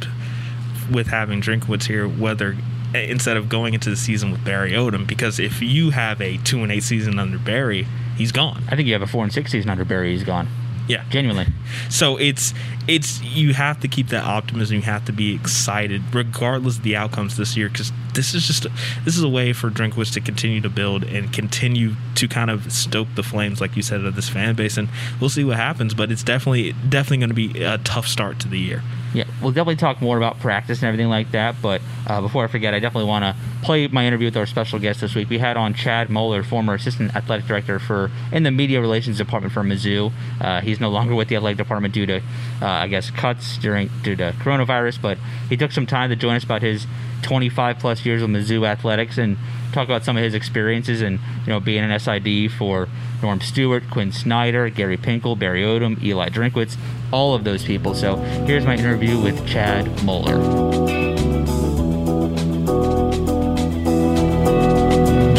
with 0.90 1.08
having 1.08 1.42
Drinkwitz 1.42 1.86
here, 1.86 2.08
whether 2.08 2.56
eh, 2.94 3.00
instead 3.00 3.36
of 3.36 3.48
going 3.48 3.74
into 3.74 3.90
the 3.90 3.96
season 3.96 4.30
with 4.30 4.44
Barry 4.44 4.72
Odom, 4.72 5.06
because 5.06 5.38
if 5.38 5.60
you 5.60 5.90
have 5.90 6.20
a 6.20 6.38
two 6.38 6.62
and 6.62 6.70
eight 6.70 6.84
season 6.84 7.18
under 7.18 7.38
Barry, 7.38 7.86
he's 8.16 8.32
gone. 8.32 8.62
I 8.68 8.76
think 8.76 8.86
you 8.86 8.94
have 8.94 9.02
a 9.02 9.06
four 9.06 9.24
and 9.24 9.32
six 9.32 9.50
season 9.50 9.68
under 9.68 9.84
Barry, 9.84 10.12
he's 10.12 10.24
gone. 10.24 10.48
Yeah, 10.88 11.04
genuinely. 11.10 11.46
So 11.90 12.16
it's 12.16 12.54
it's 12.88 13.22
you 13.22 13.52
have 13.52 13.78
to 13.80 13.88
keep 13.88 14.08
that 14.08 14.24
optimism. 14.24 14.76
You 14.76 14.82
have 14.82 15.04
to 15.04 15.12
be 15.12 15.34
excited, 15.34 16.02
regardless 16.14 16.78
of 16.78 16.82
the 16.82 16.96
outcomes 16.96 17.36
this 17.36 17.56
year, 17.56 17.68
because 17.68 17.92
this 18.14 18.34
is 18.34 18.46
just 18.46 18.66
this 19.04 19.16
is 19.16 19.22
a 19.22 19.28
way 19.28 19.52
for 19.52 19.70
Drinkwitz 19.70 20.12
to 20.14 20.20
continue 20.20 20.62
to 20.62 20.70
build 20.70 21.04
and 21.04 21.30
continue 21.30 21.94
to 22.14 22.26
kind 22.26 22.50
of 22.50 22.72
stoke 22.72 23.08
the 23.16 23.22
flames, 23.22 23.60
like 23.60 23.76
you 23.76 23.82
said, 23.82 24.04
of 24.04 24.16
this 24.16 24.30
fan 24.30 24.54
base. 24.54 24.78
And 24.78 24.88
we'll 25.20 25.30
see 25.30 25.44
what 25.44 25.58
happens, 25.58 25.92
but 25.92 26.10
it's 26.10 26.22
definitely 26.22 26.72
definitely 26.88 27.18
going 27.18 27.28
to 27.28 27.34
be 27.34 27.62
a 27.62 27.76
tough 27.78 28.06
start 28.06 28.40
to 28.40 28.48
the 28.48 28.58
year. 28.58 28.82
Yeah, 29.12 29.24
we'll 29.42 29.52
definitely 29.52 29.76
talk 29.76 30.00
more 30.00 30.16
about 30.16 30.40
practice 30.40 30.78
and 30.78 30.88
everything 30.88 31.08
like 31.08 31.30
that. 31.32 31.56
But 31.60 31.80
uh, 32.06 32.20
before 32.20 32.44
I 32.44 32.48
forget, 32.48 32.74
I 32.74 32.78
definitely 32.80 33.08
want 33.08 33.24
to 33.24 33.36
play 33.62 33.86
my 33.88 34.06
interview 34.06 34.26
with 34.26 34.36
our 34.36 34.46
special 34.46 34.78
guest 34.78 35.00
this 35.00 35.14
week. 35.14 35.28
We 35.28 35.38
had 35.38 35.56
on 35.56 35.74
Chad 35.74 36.10
Moller, 36.10 36.42
former 36.42 36.74
assistant 36.74 37.14
athletic 37.14 37.46
director 37.46 37.78
for 37.78 38.10
in 38.32 38.42
the 38.42 38.50
media 38.50 38.80
relations 38.80 39.18
department 39.18 39.52
for 39.52 39.62
Mizzou. 39.62 40.12
Uh, 40.40 40.60
he's 40.60 40.80
no 40.80 40.90
longer 40.90 41.14
with 41.14 41.28
the 41.28 41.36
athletic 41.36 41.58
department 41.58 41.94
due 41.94 42.06
to, 42.06 42.16
uh, 42.16 42.66
I 42.66 42.88
guess, 42.88 43.10
cuts 43.10 43.58
during 43.58 43.90
due 44.02 44.16
to 44.16 44.32
coronavirus. 44.38 45.00
But 45.00 45.18
he 45.48 45.56
took 45.56 45.72
some 45.72 45.86
time 45.86 46.10
to 46.10 46.16
join 46.16 46.36
us 46.36 46.44
about 46.44 46.62
his 46.62 46.86
25 47.22 47.78
plus 47.78 48.04
years 48.04 48.22
of 48.22 48.30
Mizzou 48.30 48.66
athletics 48.66 49.18
and 49.18 49.36
talk 49.78 49.88
about 49.88 50.04
some 50.04 50.16
of 50.16 50.22
his 50.22 50.34
experiences 50.34 51.02
and 51.02 51.20
you 51.46 51.52
know 51.52 51.60
being 51.60 51.84
an 51.84 51.98
SID 51.98 52.50
for 52.52 52.88
Norm 53.22 53.40
Stewart, 53.40 53.84
Quinn 53.90 54.12
Snyder, 54.12 54.68
Gary 54.68 54.96
Pinkel, 54.96 55.38
Barry 55.38 55.62
Odom, 55.62 56.02
Eli 56.02 56.28
Drinkwitz, 56.28 56.76
all 57.12 57.34
of 57.34 57.44
those 57.44 57.64
people. 57.64 57.94
So 57.94 58.16
here's 58.16 58.64
my 58.64 58.76
interview 58.76 59.20
with 59.20 59.46
Chad 59.46 60.04
Moller. 60.04 60.67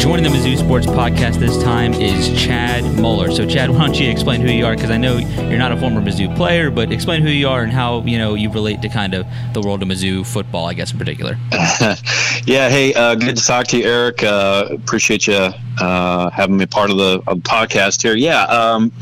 Joining 0.00 0.24
the 0.24 0.30
Mizzou 0.30 0.56
Sports 0.56 0.86
Podcast 0.86 1.34
this 1.34 1.62
time 1.62 1.92
is 1.92 2.32
Chad 2.42 2.82
Moller. 2.98 3.30
So, 3.30 3.46
Chad, 3.46 3.68
why 3.68 3.80
don't 3.80 4.00
you 4.00 4.08
explain 4.08 4.40
who 4.40 4.50
you 4.50 4.64
are? 4.64 4.74
Because 4.74 4.90
I 4.90 4.96
know 4.96 5.18
you're 5.18 5.58
not 5.58 5.72
a 5.72 5.76
former 5.76 6.00
Mizzou 6.00 6.34
player, 6.36 6.70
but 6.70 6.90
explain 6.90 7.20
who 7.20 7.28
you 7.28 7.46
are 7.46 7.62
and 7.62 7.70
how 7.70 8.00
you 8.04 8.16
know 8.16 8.32
you 8.32 8.50
relate 8.50 8.80
to 8.80 8.88
kind 8.88 9.12
of 9.12 9.26
the 9.52 9.60
world 9.60 9.82
of 9.82 9.88
Mizzou 9.88 10.26
football, 10.26 10.64
I 10.64 10.72
guess 10.72 10.90
in 10.90 10.98
particular. 10.98 11.36
yeah. 11.52 12.70
Hey, 12.70 12.94
uh, 12.94 13.14
good 13.14 13.36
to 13.36 13.44
talk 13.44 13.66
to 13.68 13.76
you, 13.76 13.84
Eric. 13.84 14.22
Uh, 14.22 14.68
appreciate 14.70 15.26
you 15.26 15.34
uh, 15.34 16.30
having 16.30 16.56
me 16.56 16.64
part 16.64 16.90
of 16.90 16.96
the, 16.96 17.22
of 17.26 17.42
the 17.42 17.48
podcast 17.48 18.00
here. 18.00 18.16
Yeah. 18.16 18.44
Um, 18.44 18.92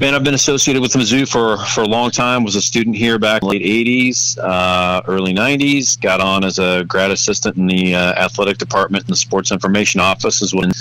man, 0.00 0.14
I've 0.14 0.24
been 0.24 0.34
associated 0.34 0.80
with 0.80 0.92
the 0.92 0.98
Mizzou 0.98 1.28
for 1.28 1.58
for 1.66 1.82
a 1.82 1.88
long 1.88 2.10
time. 2.10 2.44
Was 2.44 2.56
a 2.56 2.62
student 2.62 2.96
here 2.96 3.18
back 3.18 3.42
in 3.42 3.48
the 3.48 3.58
late 3.58 3.62
'80s, 3.62 4.38
uh, 4.38 5.02
early 5.06 5.34
'90s. 5.34 6.00
Got 6.00 6.20
on 6.20 6.44
as 6.44 6.58
a 6.58 6.84
grad 6.86 7.10
assistant 7.10 7.56
in 7.56 7.66
the 7.66 7.94
uh, 7.94 8.12
athletic 8.14 8.58
department 8.58 9.04
in 9.04 9.10
the 9.10 9.16
sports 9.16 9.52
information 9.52 10.00
office 10.00 10.42
is 10.42 10.54
when 10.54 10.72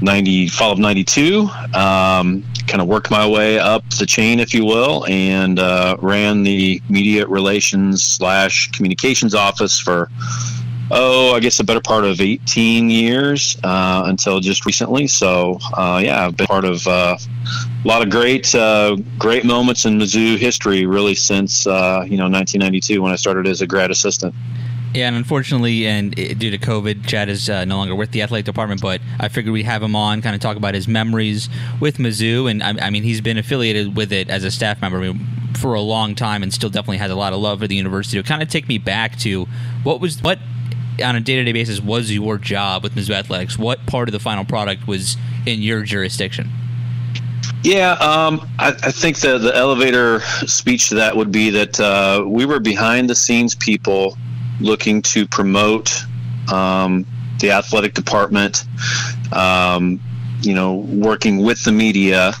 90 0.00 0.48
fall 0.48 0.70
of 0.70 0.78
92 0.78 1.40
um, 1.74 2.44
kind 2.68 2.80
of 2.80 2.86
worked 2.86 3.10
my 3.10 3.26
way 3.26 3.58
up 3.58 3.82
the 3.98 4.06
chain 4.06 4.38
if 4.38 4.54
you 4.54 4.64
will 4.64 5.04
and 5.08 5.58
uh, 5.58 5.96
ran 6.00 6.44
the 6.44 6.80
media 6.88 7.26
relations 7.26 8.04
slash 8.04 8.70
communications 8.70 9.34
office 9.34 9.78
for 9.80 10.08
oh 10.90 11.34
i 11.34 11.40
guess 11.40 11.60
a 11.60 11.64
better 11.64 11.80
part 11.80 12.04
of 12.04 12.20
18 12.20 12.90
years 12.90 13.58
uh, 13.64 14.02
until 14.06 14.40
just 14.40 14.66
recently 14.66 15.06
so 15.06 15.58
uh, 15.74 16.00
yeah 16.02 16.26
i've 16.26 16.36
been 16.36 16.46
part 16.46 16.64
of 16.64 16.86
uh, 16.86 17.16
a 17.84 17.88
lot 17.88 18.02
of 18.02 18.10
great 18.10 18.54
uh, 18.54 18.96
great 19.18 19.44
moments 19.44 19.84
in 19.84 19.98
mizzou 19.98 20.36
history 20.36 20.86
really 20.86 21.14
since 21.14 21.66
uh, 21.66 22.04
you 22.06 22.16
know 22.16 22.24
1992 22.24 23.02
when 23.02 23.12
i 23.12 23.16
started 23.16 23.46
as 23.46 23.60
a 23.60 23.66
grad 23.66 23.90
assistant 23.90 24.34
yeah, 24.94 25.06
and 25.06 25.16
unfortunately, 25.16 25.86
and 25.86 26.14
due 26.14 26.50
to 26.50 26.58
COVID, 26.58 27.06
Chad 27.06 27.28
is 27.28 27.50
uh, 27.50 27.66
no 27.66 27.76
longer 27.76 27.94
with 27.94 28.12
the 28.12 28.22
athletic 28.22 28.46
department. 28.46 28.80
But 28.80 29.02
I 29.20 29.28
figured 29.28 29.52
we'd 29.52 29.64
have 29.64 29.82
him 29.82 29.94
on, 29.94 30.22
kind 30.22 30.34
of 30.34 30.40
talk 30.40 30.56
about 30.56 30.74
his 30.74 30.88
memories 30.88 31.48
with 31.78 31.98
Mizzou, 31.98 32.50
and 32.50 32.62
I, 32.62 32.86
I 32.86 32.90
mean, 32.90 33.02
he's 33.02 33.20
been 33.20 33.36
affiliated 33.36 33.96
with 33.96 34.12
it 34.12 34.30
as 34.30 34.44
a 34.44 34.50
staff 34.50 34.80
member 34.80 35.12
for 35.58 35.74
a 35.74 35.80
long 35.80 36.14
time, 36.14 36.42
and 36.42 36.52
still 36.52 36.70
definitely 36.70 36.98
has 36.98 37.10
a 37.10 37.14
lot 37.14 37.34
of 37.34 37.40
love 37.40 37.60
for 37.60 37.66
the 37.66 37.74
university. 37.74 38.16
To 38.20 38.26
kind 38.26 38.42
of 38.42 38.48
take 38.48 38.66
me 38.66 38.78
back 38.78 39.18
to 39.18 39.46
what 39.82 40.00
was 40.00 40.22
what 40.22 40.38
on 41.02 41.16
a 41.16 41.20
day-to-day 41.20 41.52
basis 41.52 41.80
was 41.80 42.12
your 42.12 42.38
job 42.38 42.82
with 42.82 42.94
Mizzou 42.94 43.14
Athletics? 43.14 43.58
What 43.58 43.86
part 43.86 44.08
of 44.08 44.12
the 44.12 44.18
final 44.18 44.44
product 44.44 44.86
was 44.86 45.16
in 45.46 45.62
your 45.62 45.82
jurisdiction? 45.82 46.50
Yeah, 47.62 47.92
um, 47.92 48.48
I, 48.58 48.68
I, 48.68 48.90
think 48.92 49.18
the 49.18 49.36
the 49.38 49.54
elevator 49.54 50.20
speech 50.46 50.90
to 50.90 50.94
that 50.96 51.16
would 51.16 51.32
be 51.32 51.50
that 51.50 51.80
uh, 51.80 52.24
we 52.26 52.46
were 52.46 52.60
behind 52.60 53.10
the 53.10 53.14
scenes 53.14 53.54
people 53.54 54.16
looking 54.60 55.02
to 55.02 55.26
promote 55.26 56.04
um, 56.52 57.04
the 57.40 57.50
athletic 57.50 57.94
department, 57.94 58.64
um, 59.32 60.00
you 60.40 60.54
know, 60.54 60.76
working 60.76 61.38
with 61.38 61.64
the 61.64 61.72
media 61.72 62.32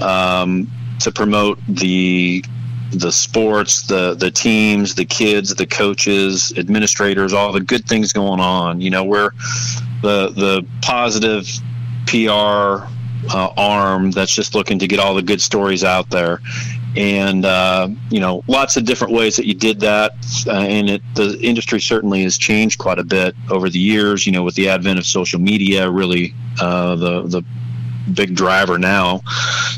um, 0.00 0.70
to 1.00 1.12
promote 1.12 1.58
the 1.68 2.44
the 2.92 3.12
sports, 3.12 3.86
the 3.86 4.14
the 4.14 4.30
teams, 4.30 4.94
the 4.94 5.04
kids, 5.04 5.54
the 5.54 5.66
coaches, 5.66 6.52
administrators, 6.56 7.32
all 7.32 7.52
the 7.52 7.60
good 7.60 7.86
things 7.86 8.12
going 8.12 8.40
on. 8.40 8.80
You 8.80 8.90
know, 8.90 9.04
we're 9.04 9.30
the 10.02 10.30
the 10.30 10.66
positive 10.82 11.46
PR 12.06 12.86
uh, 13.30 13.52
arm 13.56 14.10
that's 14.10 14.34
just 14.34 14.54
looking 14.54 14.78
to 14.78 14.86
get 14.86 14.98
all 14.98 15.14
the 15.14 15.22
good 15.22 15.40
stories 15.40 15.84
out 15.84 16.08
there 16.10 16.40
and 16.96 17.44
uh, 17.44 17.88
you 18.10 18.20
know 18.20 18.42
lots 18.48 18.76
of 18.76 18.84
different 18.84 19.12
ways 19.12 19.36
that 19.36 19.46
you 19.46 19.54
did 19.54 19.80
that 19.80 20.12
uh, 20.46 20.52
and 20.52 20.90
it, 20.90 21.02
the 21.14 21.38
industry 21.40 21.80
certainly 21.80 22.22
has 22.22 22.38
changed 22.38 22.78
quite 22.78 22.98
a 22.98 23.04
bit 23.04 23.34
over 23.50 23.68
the 23.68 23.78
years 23.78 24.26
you 24.26 24.32
know 24.32 24.42
with 24.42 24.54
the 24.54 24.68
advent 24.68 24.98
of 24.98 25.06
social 25.06 25.40
media 25.40 25.90
really 25.90 26.34
uh, 26.60 26.94
the 26.96 27.22
the 27.22 27.42
big 28.14 28.34
driver 28.34 28.78
now 28.78 29.20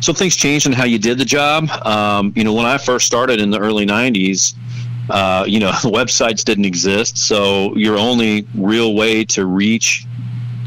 so 0.00 0.12
things 0.12 0.36
changed 0.36 0.66
in 0.66 0.72
how 0.72 0.84
you 0.84 0.98
did 0.98 1.18
the 1.18 1.24
job 1.24 1.68
um, 1.86 2.32
you 2.36 2.44
know 2.44 2.52
when 2.52 2.66
i 2.66 2.78
first 2.78 3.06
started 3.06 3.40
in 3.40 3.50
the 3.50 3.58
early 3.58 3.86
90s 3.86 4.54
uh, 5.10 5.44
you 5.46 5.58
know 5.58 5.70
websites 5.82 6.44
didn't 6.44 6.64
exist 6.64 7.18
so 7.18 7.74
your 7.76 7.98
only 7.98 8.46
real 8.54 8.94
way 8.94 9.24
to 9.24 9.46
reach 9.46 10.06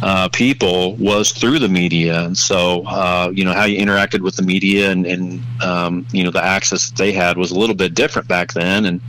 uh, 0.03 0.27
people 0.29 0.95
was 0.97 1.31
through 1.31 1.59
the 1.59 1.69
media. 1.69 2.25
And 2.25 2.37
so, 2.37 2.83
uh, 2.87 3.31
you 3.33 3.45
know, 3.45 3.53
how 3.53 3.63
you 3.63 3.79
interacted 3.79 4.19
with 4.19 4.35
the 4.35 4.43
media 4.43 4.91
and, 4.91 5.05
and 5.05 5.41
um, 5.63 6.05
you 6.11 6.25
know, 6.25 6.29
the 6.29 6.43
access 6.43 6.89
that 6.89 6.97
they 6.97 7.13
had 7.13 7.37
was 7.37 7.51
a 7.51 7.57
little 7.57 7.75
bit 7.75 7.93
different 7.93 8.27
back 8.27 8.51
then. 8.51 8.83
And, 8.83 8.99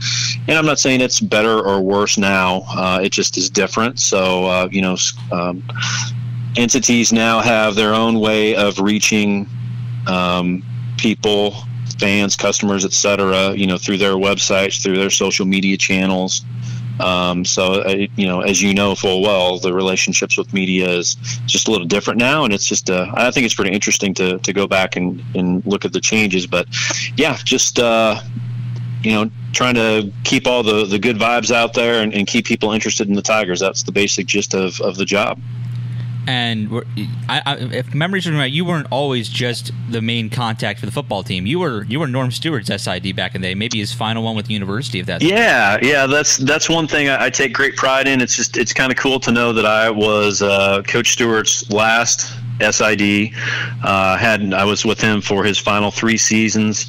and 0.47 0.57
I'm 0.57 0.65
not 0.65 0.79
saying 0.79 1.01
it's 1.01 1.19
better 1.19 1.59
or 1.59 1.81
worse 1.81 2.17
now. 2.17 2.63
Uh, 2.69 3.01
it 3.03 3.11
just 3.11 3.37
is 3.37 3.49
different. 3.49 3.99
So, 3.99 4.45
uh, 4.45 4.69
you 4.71 4.81
know, 4.81 4.95
um, 5.33 5.61
entities 6.57 7.11
now 7.11 7.41
have 7.41 7.75
their 7.75 7.93
own 7.93 8.19
way 8.19 8.55
of 8.55 8.79
reaching 8.79 9.47
um, 10.07 10.63
people, 10.97 11.55
fans, 11.99 12.35
customers, 12.35 12.85
etc. 12.85 13.53
You 13.53 13.67
know, 13.67 13.77
through 13.77 13.97
their 13.97 14.13
websites, 14.13 14.81
through 14.81 14.97
their 14.97 15.09
social 15.09 15.45
media 15.45 15.77
channels. 15.77 16.43
Um, 16.99 17.43
so, 17.43 17.81
uh, 17.81 18.07
you 18.15 18.25
know, 18.25 18.39
as 18.41 18.61
you 18.61 18.73
know 18.73 18.95
full 18.95 19.21
well, 19.21 19.59
the 19.59 19.73
relationships 19.73 20.37
with 20.37 20.53
media 20.53 20.89
is 20.89 21.15
just 21.45 21.67
a 21.67 21.71
little 21.71 21.87
different 21.87 22.19
now, 22.19 22.45
and 22.45 22.53
it's 22.53 22.65
just, 22.65 22.89
uh, 22.89 23.11
I 23.15 23.31
think 23.31 23.45
it's 23.45 23.53
pretty 23.53 23.73
interesting 23.73 24.13
to, 24.13 24.39
to 24.39 24.53
go 24.53 24.65
back 24.65 24.95
and, 24.95 25.21
and 25.35 25.65
look 25.65 25.83
at 25.83 25.91
the 25.91 25.99
changes. 25.99 26.47
But 26.47 26.67
yeah, 27.17 27.37
just, 27.43 27.79
uh, 27.79 28.21
you 29.01 29.11
know, 29.11 29.29
trying 29.51 29.75
to 29.75 30.09
keep 30.23 30.47
all 30.47 30.63
the, 30.63 30.85
the 30.85 30.97
good 30.97 31.17
vibes 31.17 31.53
out 31.53 31.73
there 31.73 32.01
and, 32.01 32.13
and 32.13 32.27
keep 32.27 32.45
people 32.45 32.71
interested 32.71 33.09
in 33.09 33.13
the 33.13 33.21
Tigers. 33.21 33.59
That's 33.59 33.83
the 33.83 33.91
basic 33.91 34.25
gist 34.25 34.53
of, 34.53 34.79
of 34.79 34.95
the 34.95 35.05
job 35.05 35.37
and 36.27 36.83
I, 37.29 37.41
I, 37.45 37.55
if 37.57 37.93
memories 37.93 38.27
are 38.27 38.33
right, 38.33 38.51
you 38.51 38.65
weren't 38.65 38.87
always 38.91 39.29
just 39.29 39.71
the 39.89 40.01
main 40.01 40.29
contact 40.29 40.79
for 40.79 40.85
the 40.85 40.91
football 40.91 41.23
team. 41.23 41.45
You 41.45 41.59
were 41.59 41.83
you 41.83 41.99
were 41.99 42.07
Norm 42.07 42.31
Stewart's 42.31 42.67
SID 42.67 43.15
back 43.15 43.35
in 43.35 43.41
the 43.41 43.49
day, 43.49 43.55
maybe 43.55 43.79
his 43.79 43.93
final 43.93 44.23
one 44.23 44.35
with 44.35 44.47
the 44.47 44.53
university. 44.53 44.99
If 44.99 45.05
that's 45.05 45.23
yeah, 45.23 45.77
yeah, 45.81 46.07
that's 46.07 46.37
that's 46.37 46.69
one 46.69 46.87
thing 46.87 47.09
I, 47.09 47.25
I 47.25 47.29
take 47.29 47.53
great 47.53 47.75
pride 47.75 48.07
in. 48.07 48.21
It's 48.21 48.35
just 48.35 48.57
it's 48.57 48.73
kind 48.73 48.91
of 48.91 48.97
cool 48.97 49.19
to 49.21 49.31
know 49.31 49.53
that 49.53 49.65
I 49.65 49.89
was 49.89 50.41
uh, 50.41 50.81
Coach 50.83 51.11
Stewart's 51.13 51.69
last 51.69 52.33
SID. 52.59 53.31
Uh, 53.83 54.17
had 54.17 54.53
I 54.53 54.65
was 54.65 54.85
with 54.85 55.01
him 55.01 55.21
for 55.21 55.43
his 55.43 55.57
final 55.57 55.91
three 55.91 56.17
seasons, 56.17 56.87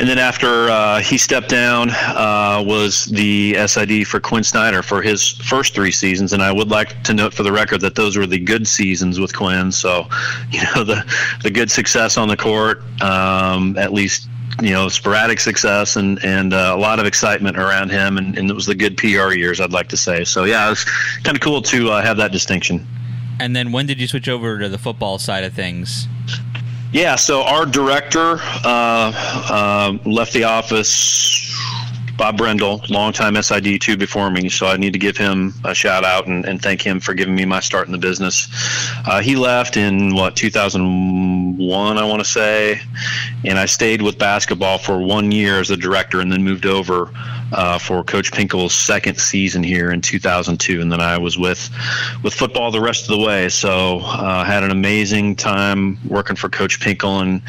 and 0.00 0.08
then 0.08 0.18
after 0.18 0.70
uh, 0.70 1.00
he 1.00 1.18
stepped 1.18 1.48
down, 1.48 1.90
uh, 1.90 2.62
was 2.64 3.06
the 3.06 3.56
SID 3.66 4.06
for 4.06 4.20
Quinn 4.20 4.44
Snyder 4.44 4.80
for 4.80 5.02
his 5.02 5.32
first 5.32 5.74
three 5.74 5.90
seasons. 5.90 6.32
And 6.32 6.40
I 6.40 6.52
would 6.52 6.68
like 6.68 7.02
to 7.02 7.14
note 7.14 7.34
for 7.34 7.42
the 7.42 7.50
record 7.50 7.80
that 7.80 7.96
those 7.96 8.16
were 8.16 8.26
the 8.26 8.38
good 8.38 8.68
seasons 8.68 9.18
with 9.18 9.34
Quinn. 9.34 9.72
So, 9.72 10.06
you 10.50 10.62
know, 10.74 10.84
the 10.84 11.04
the 11.42 11.50
good 11.50 11.70
success 11.70 12.16
on 12.16 12.28
the 12.28 12.36
court, 12.36 12.82
um, 13.02 13.76
at 13.76 13.92
least 13.92 14.28
you 14.60 14.70
know 14.70 14.88
sporadic 14.88 15.40
success 15.40 15.96
and 15.96 16.24
and 16.24 16.52
uh, 16.52 16.72
a 16.74 16.78
lot 16.78 16.98
of 16.98 17.06
excitement 17.06 17.56
around 17.56 17.90
him 17.90 18.18
and, 18.18 18.36
and, 18.36 18.50
it 18.50 18.54
was 18.54 18.66
the 18.66 18.74
good 18.74 18.96
PR 18.96 19.32
years 19.32 19.60
I'd 19.60 19.72
like 19.72 19.88
to 19.90 19.96
say 19.96 20.24
so 20.24 20.44
yeah 20.44 20.66
it 20.66 20.70
was 20.70 20.84
kind 21.22 21.36
of 21.36 21.40
cool 21.40 21.62
to 21.62 21.90
uh, 21.90 22.02
have 22.02 22.16
that 22.16 22.32
distinction 22.32 22.84
and 23.38 23.54
then 23.54 23.70
when 23.70 23.86
did 23.86 24.00
you 24.00 24.08
switch 24.08 24.28
over 24.28 24.58
to 24.58 24.68
the 24.68 24.78
football 24.78 25.18
side 25.18 25.44
of 25.44 25.52
things 25.52 26.08
yeah, 26.92 27.16
so 27.16 27.42
our 27.42 27.66
director 27.66 28.38
uh, 28.64 29.12
uh, 29.50 29.98
left 30.04 30.32
the 30.32 30.44
office. 30.44 31.44
Bob 32.16 32.36
Brendel, 32.36 32.82
longtime 32.88 33.40
SID 33.40 33.80
two 33.80 33.96
before 33.96 34.28
me, 34.28 34.48
so 34.48 34.66
I 34.66 34.76
need 34.76 34.92
to 34.92 34.98
give 34.98 35.16
him 35.16 35.54
a 35.64 35.72
shout 35.72 36.02
out 36.04 36.26
and, 36.26 36.44
and 36.46 36.60
thank 36.60 36.82
him 36.82 36.98
for 36.98 37.14
giving 37.14 37.36
me 37.36 37.44
my 37.44 37.60
start 37.60 37.86
in 37.86 37.92
the 37.92 37.98
business. 37.98 38.48
Uh, 39.06 39.20
he 39.20 39.36
left 39.36 39.76
in 39.76 40.14
what 40.16 40.34
2001, 40.34 41.98
I 41.98 42.04
want 42.04 42.18
to 42.20 42.28
say, 42.28 42.80
and 43.44 43.56
I 43.56 43.66
stayed 43.66 44.02
with 44.02 44.18
basketball 44.18 44.78
for 44.78 44.98
one 44.98 45.30
year 45.30 45.60
as 45.60 45.70
a 45.70 45.76
director, 45.76 46.20
and 46.20 46.32
then 46.32 46.42
moved 46.42 46.66
over 46.66 47.12
uh, 47.52 47.78
for 47.78 48.04
Coach 48.04 48.30
Pinkel's 48.30 48.74
second 48.74 49.18
season 49.18 49.62
here 49.62 49.90
in 49.90 50.00
2002, 50.00 50.80
and 50.80 50.92
then 50.92 51.00
I 51.00 51.18
was 51.18 51.38
with 51.38 51.70
with 52.22 52.34
football 52.34 52.70
the 52.70 52.80
rest 52.80 53.08
of 53.08 53.18
the 53.18 53.24
way. 53.24 53.48
So 53.48 54.00
uh, 54.02 54.44
had 54.44 54.62
an 54.62 54.70
amazing 54.70 55.36
time 55.36 55.98
working 56.06 56.36
for 56.36 56.48
Coach 56.48 56.80
Pinkel 56.80 57.22
and 57.22 57.42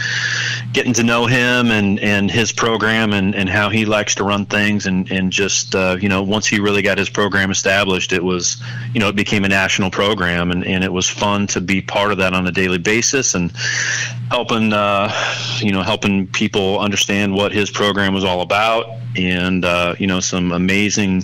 getting 0.74 0.94
to 0.94 1.04
know 1.04 1.26
him 1.26 1.72
and, 1.72 2.00
and 2.00 2.32
his 2.32 2.52
program 2.52 3.14
and, 3.14 3.36
and 3.36 3.50
how 3.50 3.70
he 3.70 3.86
likes 3.86 4.16
to 4.16 4.24
run 4.24 4.46
things. 4.46 4.86
And 4.86 5.12
and 5.12 5.32
just 5.32 5.76
uh, 5.76 5.98
you 6.00 6.10
know 6.10 6.24
once 6.24 6.48
he 6.48 6.60
really 6.60 6.82
got 6.82 6.98
his 6.98 7.10
program 7.10 7.52
established, 7.52 8.14
it 8.14 8.24
was 8.24 8.62
you 8.94 9.00
know 9.00 9.10
it 9.10 9.16
became 9.16 9.44
a 9.44 9.50
national 9.50 9.92
program. 9.92 10.52
And, 10.52 10.66
and 10.66 10.84
it 10.84 10.94
was 10.94 11.08
fun 11.08 11.48
to 11.48 11.62
be 11.62 11.82
part 11.82 12.12
of 12.12 12.18
that 12.20 12.34
on 12.34 12.48
a 12.48 12.52
daily 12.52 12.78
basis 12.78 13.36
and 13.36 13.52
helping 14.30 14.72
uh, 14.74 15.12
you 15.60 15.72
know 15.72 15.82
helping 15.82 16.28
people 16.28 16.80
understand 16.80 17.34
what 17.34 17.52
his 17.52 17.70
program 17.70 18.14
was 18.14 18.24
all 18.24 18.42
about. 18.42 18.86
And 19.18 19.66
uh, 19.66 19.89
you 19.98 20.08
know 20.08 20.20
some 20.20 20.52
amazing 20.52 21.24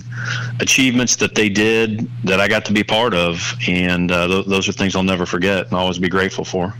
achievements 0.60 1.16
that 1.16 1.34
they 1.34 1.48
did 1.48 2.08
that 2.24 2.40
I 2.40 2.48
got 2.48 2.64
to 2.66 2.72
be 2.72 2.82
part 2.82 3.14
of 3.14 3.54
and 3.68 4.10
uh, 4.10 4.26
th- 4.26 4.46
those 4.46 4.68
are 4.68 4.72
things 4.72 4.96
I'll 4.96 5.02
never 5.02 5.26
forget 5.26 5.66
and 5.66 5.74
always 5.74 5.98
be 5.98 6.08
grateful 6.08 6.44
for. 6.44 6.74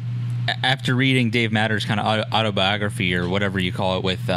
After 0.62 0.94
reading 0.94 1.30
Dave 1.30 1.52
Matter's 1.52 1.84
kind 1.84 1.98
of 1.98 2.32
autobiography 2.32 3.14
or 3.14 3.28
whatever 3.28 3.58
you 3.58 3.72
call 3.72 3.98
it 3.98 4.04
with 4.04 4.28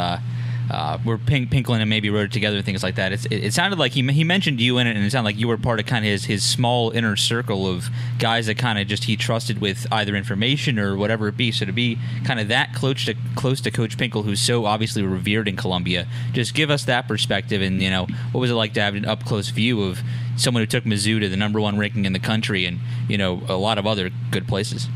uh, 0.70 0.98
where 0.98 1.18
Pink, 1.18 1.50
Pinklin 1.50 1.80
and 1.80 1.90
maybe 1.90 2.10
wrote 2.10 2.26
it 2.26 2.32
together, 2.32 2.56
and 2.56 2.64
things 2.64 2.82
like 2.82 2.94
that. 2.94 3.12
It, 3.12 3.26
it, 3.32 3.52
sounded 3.52 3.78
like 3.78 3.92
he, 3.92 4.02
he 4.12 4.22
mentioned 4.22 4.60
you 4.60 4.78
in 4.78 4.86
it, 4.86 4.96
and 4.96 5.04
it 5.04 5.10
sounded 5.10 5.26
like 5.26 5.38
you 5.38 5.48
were 5.48 5.58
part 5.58 5.80
of 5.80 5.86
kind 5.86 6.04
of 6.04 6.10
his, 6.10 6.26
his 6.26 6.44
small 6.44 6.90
inner 6.90 7.16
circle 7.16 7.66
of 7.66 7.88
guys 8.18 8.46
that 8.46 8.56
kind 8.56 8.78
of 8.78 8.86
just 8.86 9.04
he 9.04 9.16
trusted 9.16 9.60
with 9.60 9.86
either 9.90 10.14
information 10.14 10.78
or 10.78 10.96
whatever 10.96 11.26
it 11.26 11.36
be. 11.36 11.50
So 11.50 11.66
to 11.66 11.72
be 11.72 11.98
kind 12.24 12.38
of 12.38 12.48
that 12.48 12.72
close 12.72 13.04
to 13.06 13.14
close 13.34 13.60
to 13.62 13.70
Coach 13.72 13.96
Pinkel, 13.96 14.24
who's 14.24 14.40
so 14.40 14.64
obviously 14.64 15.02
revered 15.02 15.48
in 15.48 15.56
Columbia, 15.56 16.06
just 16.32 16.54
give 16.54 16.70
us 16.70 16.84
that 16.84 17.08
perspective. 17.08 17.60
And 17.62 17.82
you 17.82 17.90
know, 17.90 18.06
what 18.30 18.40
was 18.40 18.50
it 18.50 18.54
like 18.54 18.72
to 18.74 18.80
have 18.80 18.94
an 18.94 19.04
up 19.04 19.24
close 19.24 19.48
view 19.48 19.82
of 19.82 20.00
someone 20.36 20.62
who 20.62 20.66
took 20.66 20.84
Mizzou 20.84 21.20
to 21.20 21.28
the 21.28 21.36
number 21.36 21.60
one 21.60 21.78
ranking 21.78 22.04
in 22.04 22.12
the 22.12 22.20
country, 22.20 22.64
and 22.64 22.78
you 23.08 23.18
know, 23.18 23.42
a 23.48 23.56
lot 23.56 23.76
of 23.76 23.86
other 23.86 24.10
good 24.30 24.46
places. 24.46 24.88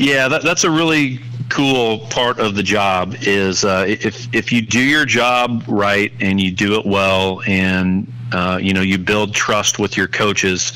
Yeah, 0.00 0.28
that, 0.28 0.42
that's 0.42 0.64
a 0.64 0.70
really 0.70 1.20
cool 1.50 1.98
part 2.06 2.38
of 2.38 2.54
the 2.54 2.62
job 2.62 3.14
is 3.20 3.66
uh, 3.66 3.84
if 3.86 4.34
if 4.34 4.50
you 4.50 4.62
do 4.62 4.80
your 4.80 5.04
job 5.04 5.62
right 5.68 6.10
and 6.20 6.40
you 6.40 6.50
do 6.50 6.78
it 6.78 6.86
well 6.86 7.42
and 7.46 8.10
uh, 8.32 8.58
you 8.62 8.72
know 8.72 8.80
you 8.80 8.96
build 8.96 9.34
trust 9.34 9.78
with 9.78 9.98
your 9.98 10.06
coaches 10.06 10.72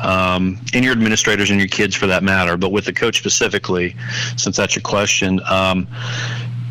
um, 0.00 0.56
and 0.72 0.84
your 0.84 0.92
administrators 0.92 1.50
and 1.50 1.58
your 1.58 1.66
kids 1.66 1.96
for 1.96 2.06
that 2.06 2.22
matter 2.22 2.56
but 2.56 2.70
with 2.70 2.84
the 2.84 2.92
coach 2.92 3.18
specifically 3.18 3.96
since 4.36 4.56
that's 4.56 4.76
your 4.76 4.82
question 4.82 5.40
um, 5.48 5.88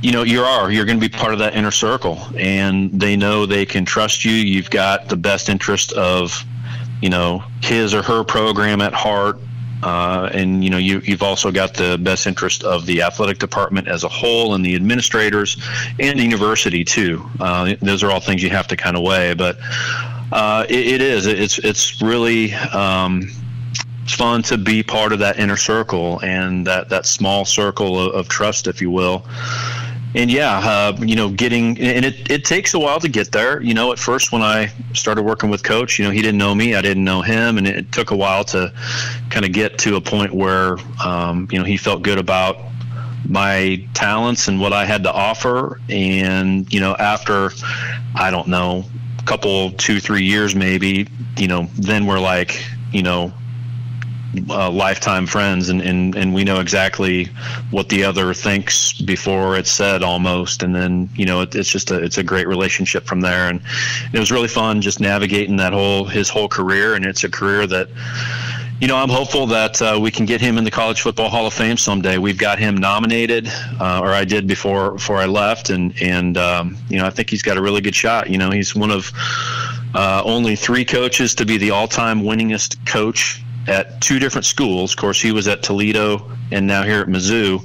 you 0.02 0.14
know 0.14 0.24
you 0.24 0.42
are 0.42 0.72
you're 0.72 0.86
going 0.86 1.00
to 1.00 1.06
be 1.06 1.14
part 1.14 1.34
of 1.34 1.40
that 1.40 1.54
inner 1.54 1.72
circle 1.72 2.18
and 2.38 2.98
they 2.98 3.18
know 3.18 3.46
they 3.46 3.66
can 3.66 3.84
trust 3.84 4.24
you. 4.24 4.32
You've 4.32 4.70
got 4.70 5.10
the 5.10 5.18
best 5.18 5.50
interest 5.50 5.92
of 5.94 6.46
you 7.02 7.10
know 7.10 7.44
his 7.62 7.94
or 7.94 8.02
her 8.04 8.24
program 8.24 8.80
at 8.80 8.94
heart 8.94 9.38
uh, 9.84 10.30
and 10.34 10.64
you 10.64 10.70
know 10.70 10.78
you, 10.78 11.00
you've 11.04 11.24
also 11.24 11.52
got 11.52 11.74
the 11.74 11.98
best 11.98 12.28
interest 12.28 12.64
of 12.64 12.86
the 12.86 13.02
athletic 13.02 13.40
department 13.40 13.88
as 13.88 14.04
a 14.04 14.10
whole 14.10 14.54
and 14.54 14.66
the 14.66 14.76
administrators 14.76 15.58
and 16.00 16.20
the 16.20 16.24
university 16.24 16.84
too. 16.84 17.24
Uh, 17.40 17.76
those 17.82 18.04
are 18.04 18.12
all 18.12 18.20
things 18.20 18.44
you 18.44 18.50
have 18.50 18.68
to 18.68 18.76
kind 18.76 18.98
of 18.98 19.04
weigh 19.04 19.34
but 19.34 19.58
uh, 20.32 20.66
it, 20.70 20.88
it 20.88 21.02
is. 21.02 21.26
It's 21.26 21.60
it's 21.60 22.02
really 22.02 22.54
um, 22.54 23.30
fun 24.08 24.44
to 24.44 24.58
be 24.58 24.84
part 24.84 25.12
of 25.12 25.20
that 25.20 25.40
inner 25.40 25.58
circle 25.58 26.20
and 26.24 26.66
that 26.68 26.90
that 26.90 27.06
small 27.06 27.46
circle 27.46 28.00
of, 28.00 28.14
of 28.14 28.28
trust 28.28 28.68
if 28.68 28.82
you 28.82 28.92
will 28.92 29.26
and 30.16 30.32
yeah, 30.32 30.58
uh, 30.58 30.98
you 31.00 31.16
know, 31.16 31.30
getting 31.30 31.80
and 31.80 32.04
it, 32.06 32.30
it 32.32 32.46
takes 32.46 32.74
a 32.74 32.80
while 32.80 33.00
to 33.00 33.08
get 33.08 33.32
there. 33.32 33.62
You 33.62 33.74
know, 33.74 33.92
at 33.92 34.00
first 34.00 34.32
when 34.32 34.42
I 34.42 34.72
started 34.94 35.24
working 35.24 35.50
with 35.50 35.64
Coach, 35.64 36.00
you 36.00 36.06
know, 36.06 36.12
he 36.12 36.22
didn't 36.22 36.40
know 36.40 36.56
me, 36.56 36.76
I 36.76 36.82
didn't 36.82 37.04
know 37.04 37.22
him, 37.22 37.58
and 37.58 37.68
it 37.68 37.92
took 37.92 38.12
a 38.12 38.16
while 38.16 38.44
to 38.46 38.74
kind 39.30 39.46
of 39.46 39.52
get 39.52 39.78
to 39.80 39.96
a 39.98 40.02
point 40.02 40.34
where 40.34 40.78
um, 41.04 41.48
you 41.52 41.60
know 41.60 41.66
he 41.66 41.78
felt 41.78 42.02
good 42.02 42.18
about 42.18 42.58
my 43.28 43.86
talents 43.94 44.48
and 44.48 44.60
what 44.60 44.74
I 44.74 44.86
had 44.86 45.04
to 45.04 45.12
offer. 45.12 45.80
And 45.90 46.72
you 46.74 46.80
know, 46.80 46.96
after 46.96 47.52
I 48.16 48.32
don't 48.32 48.48
know, 48.48 48.86
a 49.20 49.24
couple, 49.24 49.72
two, 49.72 50.00
three 50.00 50.24
years 50.24 50.56
maybe, 50.56 51.08
you 51.38 51.48
know, 51.48 51.70
then 51.76 52.08
we're 52.08 52.20
like, 52.20 52.64
you 52.92 53.04
know, 53.04 53.32
uh, 54.50 54.70
lifetime 54.70 55.26
friends 55.26 55.70
and, 55.70 55.82
and, 55.82 56.16
and 56.16 56.34
we 56.34 56.44
know 56.44 56.60
exactly 56.60 57.26
what 57.72 57.90
the 57.90 58.04
other 58.04 58.34
thinks 58.34 58.94
before 58.94 59.58
it's 59.58 59.72
said 59.72 60.04
almost. 60.04 60.62
And 60.62 60.76
then 60.76 61.10
you 61.16 61.26
know 61.26 61.42
it, 61.42 61.56
it's 61.56 61.70
just 61.70 61.92
a 61.92 62.02
it's 62.02 62.18
a 62.18 62.24
great 62.24 62.48
relationship 62.48 63.06
from 63.06 63.22
there. 63.22 63.50
And 63.50 63.62
it 64.14 64.20
was 64.20 64.32
really 64.32 64.48
fun 64.48 64.82
just 64.82 65.00
navigating 65.00 65.58
that 65.58 65.74
whole 65.74 66.06
his 66.06 66.30
whole 66.30 66.48
career. 66.48 66.94
And 66.94 67.06
it's 67.06 67.24
a 67.24 67.30
career 67.30 67.66
that 67.68 67.90
you 68.80 68.88
know 68.88 68.98
I'm 68.98 69.10
hopeful 69.10 69.48
that 69.48 69.82
uh, 69.82 70.00
we 70.00 70.12
can 70.12 70.26
get 70.26 70.42
him 70.42 70.58
in 70.58 70.64
the 70.64 70.72
college 70.72 71.02
football 71.02 71.30
hall 71.30 71.48
of 71.48 71.54
fame 71.54 71.78
someday. 71.78 72.18
We've 72.20 72.38
got 72.38 72.60
him 72.60 72.78
nominated 72.78 73.48
uh, 73.80 74.02
or 74.04 74.12
I 74.12 74.26
did 74.26 74.48
before 74.48 74.92
before 74.92 75.18
I 75.18 75.26
left. 75.26 75.72
And 75.72 75.94
and 76.02 76.38
um, 76.38 76.78
you 76.88 76.98
know 76.98 77.06
I 77.06 77.10
think 77.10 77.32
he's 77.32 77.42
got 77.42 77.58
a 77.58 77.62
really 77.62 77.82
good 77.82 77.96
shot. 77.96 78.30
You 78.30 78.38
know 78.38 78.52
he's 78.52 78.76
one 78.76 78.92
of 78.92 79.12
uh, 79.96 80.22
only 80.24 80.56
three 80.56 80.86
coaches 80.86 81.34
to 81.34 81.48
be 81.48 81.58
the 81.58 81.72
all-time 81.72 82.22
winningest 82.22 82.86
coach 82.86 83.44
at 83.70 84.02
two 84.02 84.20
different 84.20 84.46
schools. 84.46 84.92
Of 84.92 84.98
course, 84.98 85.22
he 85.22 85.32
was 85.32 85.48
at 85.48 85.64
Toledo 85.64 86.30
and 86.52 86.66
now 86.66 86.84
here 86.84 87.02
at 87.02 87.08
Mizzou. 87.08 87.62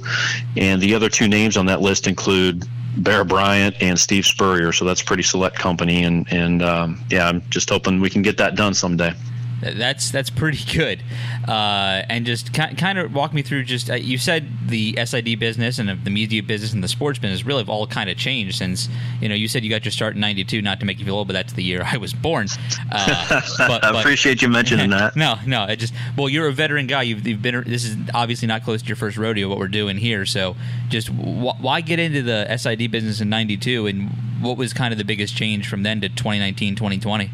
And 0.55 0.81
the 0.81 0.93
other 0.93 1.09
two 1.09 1.27
names 1.27 1.57
on 1.57 1.65
that 1.65 1.81
list 1.81 2.07
include 2.07 2.67
Bear 2.97 3.25
Bryant 3.25 3.75
and 3.81 3.99
Steve 3.99 4.25
Spurrier. 4.25 4.71
So 4.71 4.85
that's 4.85 5.01
pretty 5.01 5.23
select 5.23 5.57
company. 5.57 6.03
And, 6.03 6.31
and 6.31 6.61
um, 6.61 7.03
yeah, 7.09 7.27
I'm 7.27 7.41
just 7.49 7.69
hoping 7.69 7.99
we 7.99 8.09
can 8.09 8.21
get 8.21 8.37
that 8.37 8.55
done 8.55 8.73
someday. 8.73 9.13
That's 9.73 10.11
that's 10.11 10.29
pretty 10.29 10.63
good, 10.77 11.01
uh, 11.47 12.03
and 12.09 12.25
just 12.25 12.53
kind 12.53 12.99
of 12.99 13.13
walk 13.13 13.33
me 13.33 13.41
through. 13.41 13.63
Just 13.63 13.89
uh, 13.89 13.95
you 13.95 14.17
said 14.17 14.47
the 14.67 14.97
SID 15.03 15.39
business 15.39 15.79
and 15.79 16.03
the 16.03 16.09
media 16.09 16.43
business 16.43 16.73
and 16.73 16.83
the 16.83 16.87
sports 16.87 17.19
business 17.19 17.45
really 17.45 17.61
have 17.61 17.69
all 17.69 17.87
kind 17.87 18.09
of 18.09 18.17
changed 18.17 18.57
since 18.57 18.89
you 19.21 19.29
know 19.29 19.35
you 19.35 19.47
said 19.47 19.63
you 19.63 19.69
got 19.69 19.83
your 19.83 19.91
start 19.91 20.15
in 20.15 20.21
'92. 20.21 20.61
Not 20.61 20.79
to 20.79 20.85
make 20.85 20.99
you 20.99 21.05
feel 21.05 21.15
old, 21.15 21.27
but 21.27 21.33
that's 21.33 21.53
the 21.53 21.63
year 21.63 21.83
I 21.91 21.97
was 21.97 22.13
born. 22.13 22.47
Uh, 22.91 23.41
but, 23.57 23.83
I 23.83 23.99
appreciate 23.99 24.41
you 24.41 24.49
mentioning 24.49 24.89
that. 24.91 25.15
No, 25.15 25.35
no, 25.45 25.65
it 25.65 25.77
just 25.77 25.93
well, 26.17 26.29
you're 26.29 26.47
a 26.47 26.53
veteran 26.53 26.87
guy. 26.87 27.03
You've, 27.03 27.25
you've 27.25 27.41
been. 27.41 27.63
This 27.65 27.85
is 27.85 27.97
obviously 28.13 28.47
not 28.47 28.63
close 28.63 28.81
to 28.81 28.87
your 28.87 28.97
first 28.97 29.17
rodeo. 29.17 29.49
What 29.49 29.57
we're 29.57 29.67
doing 29.67 29.97
here, 29.97 30.25
so 30.25 30.55
just 30.89 31.07
wh- 31.07 31.59
why 31.61 31.81
get 31.81 31.99
into 31.99 32.21
the 32.21 32.57
SID 32.57 32.91
business 32.91 33.21
in 33.21 33.29
'92, 33.29 33.87
and 33.87 34.09
what 34.41 34.57
was 34.57 34.73
kind 34.73 34.91
of 34.91 34.97
the 34.97 35.05
biggest 35.05 35.35
change 35.35 35.67
from 35.67 35.83
then 35.83 36.01
to 36.01 36.09
2019, 36.09 36.75
2020? 36.75 37.31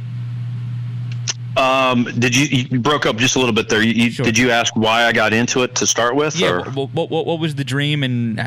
Um, 1.57 2.05
did 2.17 2.35
you, 2.35 2.65
you 2.69 2.79
broke 2.79 3.05
up 3.05 3.17
just 3.17 3.35
a 3.35 3.39
little 3.39 3.53
bit 3.53 3.69
there? 3.69 3.81
You, 3.81 4.11
sure. 4.11 4.23
Did 4.23 4.37
you 4.37 4.51
ask 4.51 4.75
why 4.75 5.05
I 5.05 5.11
got 5.11 5.33
into 5.33 5.63
it 5.63 5.75
to 5.75 5.87
start 5.87 6.15
with? 6.15 6.35
Yeah. 6.35 6.69
What, 6.69 7.11
what, 7.11 7.25
what, 7.25 7.39
was 7.39 7.55
the 7.55 7.63
dream 7.63 8.03
and 8.03 8.39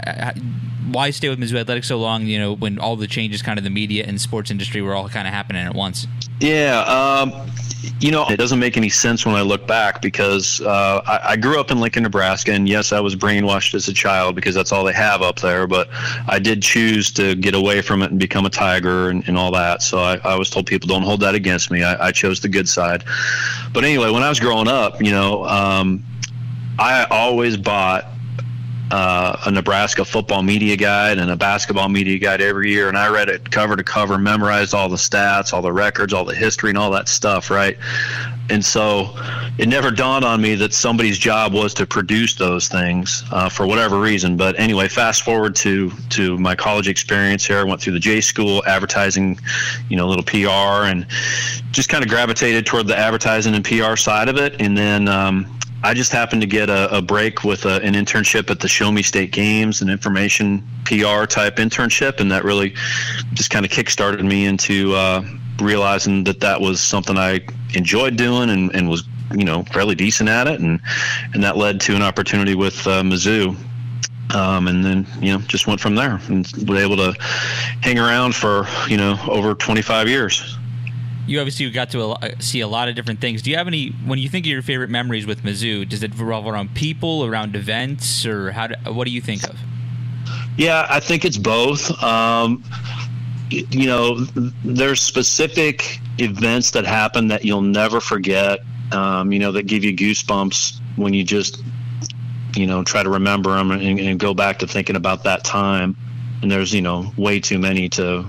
why 0.91 1.11
stay 1.11 1.29
with 1.29 1.39
Mizzou 1.39 1.59
Athletics 1.59 1.89
so 1.89 1.99
long? 1.99 2.27
You 2.27 2.39
know, 2.39 2.55
when 2.55 2.79
all 2.79 2.97
the 2.97 3.07
changes, 3.07 3.43
kind 3.43 3.59
of 3.59 3.65
the 3.65 3.71
media 3.71 4.05
and 4.07 4.21
sports 4.21 4.51
industry, 4.51 4.81
were 4.81 4.95
all 4.95 5.09
kind 5.09 5.29
of 5.29 5.35
happening 5.35 5.67
at 5.67 5.75
once. 5.75 6.07
Yeah. 6.41 6.81
Um, 6.81 7.51
you 8.01 8.11
know, 8.11 8.27
it 8.29 8.37
doesn't 8.37 8.59
make 8.59 8.77
any 8.77 8.89
sense 8.89 9.25
when 9.27 9.35
I 9.35 9.43
look 9.43 9.67
back 9.67 10.01
because 10.01 10.61
uh, 10.61 11.03
I, 11.07 11.33
I, 11.33 11.37
grew 11.37 11.61
up 11.61 11.71
in 11.71 11.81
Lincoln, 11.81 12.03
Nebraska, 12.03 12.53
and 12.53 12.69
yes, 12.69 12.93
I 12.93 13.01
was 13.01 13.17
brainwashed 13.17 13.75
as 13.75 13.89
a 13.89 13.93
child 13.93 14.35
because 14.35 14.55
that's 14.55 14.73
all 14.73 14.85
they 14.85 14.93
have 14.93 15.23
up 15.23 15.41
there. 15.41 15.67
But 15.67 15.89
I 16.27 16.39
did 16.39 16.63
choose 16.63 17.11
to 17.13 17.35
get 17.35 17.55
away 17.55 17.83
from 17.83 18.03
it 18.03 18.11
and 18.11 18.19
become 18.21 18.47
a 18.47 18.51
tiger 18.51 19.09
and, 19.11 19.27
and 19.29 19.37
all 19.37 19.51
that. 19.53 19.83
So 19.83 19.99
I, 19.99 20.19
I 20.25 20.37
was 20.37 20.51
told 20.51 20.67
people 20.67 20.87
don't 20.87 21.03
hold 21.03 21.21
that 21.21 21.35
against 21.35 21.71
me. 21.71 21.83
I, 21.83 22.09
I, 22.09 22.13
chose 22.13 22.41
the 22.41 22.49
good 22.49 22.69
side. 22.69 23.05
But 23.73 23.85
anyway, 23.85 24.11
when 24.11 24.23
I 24.23 24.29
was 24.29 24.41
growing 24.41 24.69
up, 24.69 25.03
you 25.03 25.11
know, 25.11 25.45
um, 25.47 26.05
I 26.79 27.05
always 27.11 27.57
bought 27.57 28.07
uh, 28.91 29.37
a 29.47 29.51
Nebraska 29.51 30.05
football 30.05 30.43
media 30.43 30.77
guide 30.77 31.19
and 31.19 31.31
a 31.31 31.37
basketball 31.37 31.89
media 31.89 32.19
guide 32.19 32.41
every 32.41 32.71
year, 32.71 32.89
and 32.89 32.99
I 32.99 33.09
read 33.09 33.29
it 33.29 33.51
cover 33.51 33.77
to 33.77 33.85
cover, 33.85 34.19
memorized 34.19 34.75
all 34.75 34.89
the 34.89 34.97
stats, 34.97 35.53
all 35.53 35.63
the 35.63 35.73
records, 35.73 36.13
all 36.13 36.25
the 36.25 36.35
history, 36.35 36.71
and 36.71 36.79
all 36.79 36.91
that 36.91 37.09
stuff, 37.09 37.51
right? 37.51 37.79
And 38.51 38.63
so 38.63 39.11
it 39.57 39.69
never 39.69 39.91
dawned 39.91 40.25
on 40.25 40.43
me 40.43 40.55
that 40.57 40.75
somebody's 40.75 41.19
job 41.19 41.55
was 41.55 41.73
to 41.75 41.87
produce 41.87 42.35
those 42.35 42.69
things 42.69 43.25
uh, 43.33 43.49
for 43.49 43.67
whatever 43.67 43.99
reason. 43.99 44.37
But 44.37 44.59
anyway, 44.59 44.89
fast 44.89 45.23
forward 45.23 45.57
to 45.57 45.91
to 46.11 46.37
my 46.39 46.55
college 46.55 46.89
experience 46.89 47.47
here. 47.47 47.59
I 47.59 47.65
went 47.65 47.81
through 47.81 47.95
the 47.95 48.01
J 48.01 48.21
school, 48.21 48.63
advertising, 48.67 49.39
you 49.89 49.97
know, 49.97 50.07
little 50.07 50.25
PR, 50.25 50.87
and 50.87 51.07
just 51.71 51.89
kind 51.89 52.05
of 52.05 52.11
gravitated 52.11 52.67
toward 52.67 52.87
the 52.87 52.99
advertising 52.99 53.55
and 53.55 53.65
PR 53.65 53.97
side 53.97 54.29
of 54.29 54.37
it. 54.37 54.61
And 54.61 54.77
then 54.77 55.09
um, 55.09 55.59
I 55.85 55.93
just 55.93 56.13
happened 56.13 56.41
to 56.41 56.47
get 56.47 56.71
a, 56.71 56.97
a 56.97 57.03
break 57.03 57.45
with 57.45 57.67
a, 57.67 57.75
an 57.83 57.93
internship 57.93 58.51
at 58.51 58.61
the 58.61 58.69
Show 58.69 58.91
Me 58.91 59.03
State 59.03 59.33
Games, 59.33 59.83
an 59.83 59.91
information 59.91 60.67
PR 60.87 61.27
type 61.27 61.57
internship, 61.57 62.21
and 62.21 62.33
that 62.33 62.43
really 62.43 62.71
just 63.35 63.51
kind 63.51 63.67
of 63.67 63.71
kickstarted 63.71 64.25
me 64.27 64.47
into 64.47 64.95
uh, 64.95 65.23
realizing 65.61 66.25
that 66.25 66.41
that 66.41 66.59
was 66.59 66.81
something 66.81 67.19
I 67.19 67.41
enjoyed 67.75 68.17
doing 68.17 68.49
and, 68.49 68.75
and 68.75 68.89
was 68.89 69.07
you 69.37 69.45
know 69.45 69.63
fairly 69.65 69.95
decent 69.95 70.31
at 70.31 70.47
it, 70.47 70.59
and 70.59 70.81
and 71.35 71.45
that 71.45 71.59
led 71.59 71.83
to 71.83 71.95
an 71.95 72.01
opportunity 72.01 72.55
with 72.55 72.87
uh, 72.87 73.03
Mizzou. 73.03 73.55
Um, 74.35 74.69
and 74.69 74.83
then 74.83 75.07
you 75.21 75.35
know 75.35 75.39
just 75.41 75.67
went 75.67 75.81
from 75.81 75.97
there 75.97 76.19
and 76.29 76.51
was 76.67 76.83
able 76.83 76.97
to 76.97 77.15
hang 77.83 77.99
around 77.99 78.35
for 78.35 78.67
you 78.89 78.97
know 78.97 79.19
over 79.29 79.55
25 79.55 80.09
years 80.09 80.57
you 81.27 81.39
obviously 81.39 81.69
got 81.71 81.91
to 81.91 82.13
a, 82.13 82.43
see 82.43 82.61
a 82.61 82.69
lot 82.69 82.89
of 82.89 82.95
different 82.95 83.21
things. 83.21 83.43
Do 83.43 83.51
you 83.51 83.57
have 83.57 83.67
any 83.67 83.89
when 84.07 84.19
you 84.19 84.29
think 84.29 84.47
of 84.47 84.51
your 84.51 84.63
favorite 84.63 84.91
memories 84.91 85.27
with 85.27 85.43
Mizzou? 85.43 85.89
Does 85.89 86.03
it 86.03 86.13
revolve 86.19 86.47
around 86.47 86.75
people, 86.75 87.25
around 87.25 87.57
events, 87.57 88.27
or 88.27 88.53
how? 88.53 88.69
Do, 88.69 88.75
what 88.93 89.07
do 89.07 89.11
you 89.11 89.21
think 89.21 89.45
of? 89.45 89.57
Yeah, 90.57 90.87
I 90.89 91.01
think 91.01 91.25
it's 91.25 91.39
both. 91.39 91.91
Um, 92.03 92.63
you 93.51 93.87
know, 93.87 94.21
there's 94.65 95.01
specific 95.01 96.01
events 96.19 96.71
that 96.73 96.85
happen 96.85 97.29
that 97.29 97.45
you'll 97.45 97.63
never 97.63 98.01
forget. 98.01 98.61
Um, 98.93 99.33
you 99.33 99.39
know, 99.39 99.51
that 99.53 99.67
give 99.67 99.83
you 99.83 99.95
goosebumps 99.97 100.81
when 100.97 101.15
you 101.15 101.25
just 101.25 101.63
you 102.57 102.67
know, 102.67 102.83
try 102.83 103.03
to 103.03 103.11
remember 103.11 103.55
them 103.57 103.71
and, 103.71 103.99
and 103.99 104.19
go 104.19 104.35
back 104.35 104.59
to 104.61 104.67
thinking 104.67 104.97
about 104.97 105.25
that 105.25 105.45
time. 105.45 105.97
And 106.43 106.51
there's, 106.51 106.75
you 106.75 106.83
know, 106.83 107.13
way 107.17 107.41
too 107.41 107.59
many 107.59 107.89
to 107.91 108.25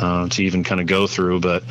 uh, 0.00 0.28
to 0.28 0.44
even 0.44 0.64
kind 0.64 0.80
of 0.80 0.86
go 0.86 1.06
through. 1.06 1.40
But 1.40 1.64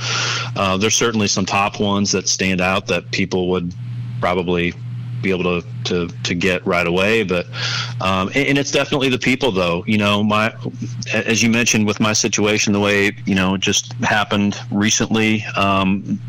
uh, 0.55 0.77
there's 0.77 0.95
certainly 0.95 1.27
some 1.27 1.45
top 1.45 1.79
ones 1.79 2.11
that 2.11 2.27
stand 2.27 2.61
out 2.61 2.87
that 2.87 3.11
people 3.11 3.49
would 3.49 3.73
probably 4.19 4.73
be 5.21 5.31
able 5.31 5.61
to 5.61 5.67
to, 5.85 6.07
to 6.23 6.35
get 6.35 6.65
right 6.65 6.85
away. 6.85 7.23
But 7.23 7.47
um, 8.01 8.27
and, 8.29 8.49
and, 8.49 8.57
it's 8.57 8.71
definitely 8.71 9.09
the 9.09 9.19
people, 9.19 9.51
though. 9.51 9.83
You 9.87 9.97
know, 9.97 10.23
my 10.23 10.53
as 11.13 11.41
you 11.41 11.49
mentioned 11.49 11.87
with 11.87 11.99
my 11.99 12.13
situation, 12.13 12.73
the 12.73 12.79
way 12.79 13.11
you 13.25 13.35
know 13.35 13.55
it 13.55 13.61
just 13.61 13.93
happened 13.93 14.59
recently. 14.71 15.43
Um, 15.55 16.19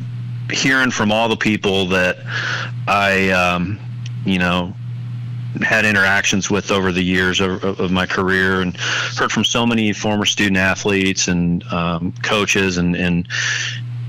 hearing 0.51 0.91
from 0.91 1.13
all 1.13 1.29
the 1.29 1.37
people 1.37 1.87
that 1.89 2.19
I, 2.87 3.31
um, 3.31 3.79
you 4.25 4.39
know, 4.39 4.75
had 5.63 5.85
interactions 5.85 6.51
with 6.51 6.71
over 6.71 6.93
the 6.93 7.03
years 7.03 7.41
of, 7.41 7.65
of, 7.65 7.91
my 7.91 8.07
career 8.07 8.61
and 8.61 8.77
heard 8.77 9.33
from 9.33 9.45
so 9.45 9.67
many 9.67 9.93
former 9.93 10.27
student 10.27 10.57
athletes 10.57 11.27
and 11.27 11.65
um, 11.73 12.13
coaches 12.23 12.77
and, 12.77 12.95
and 12.95 13.27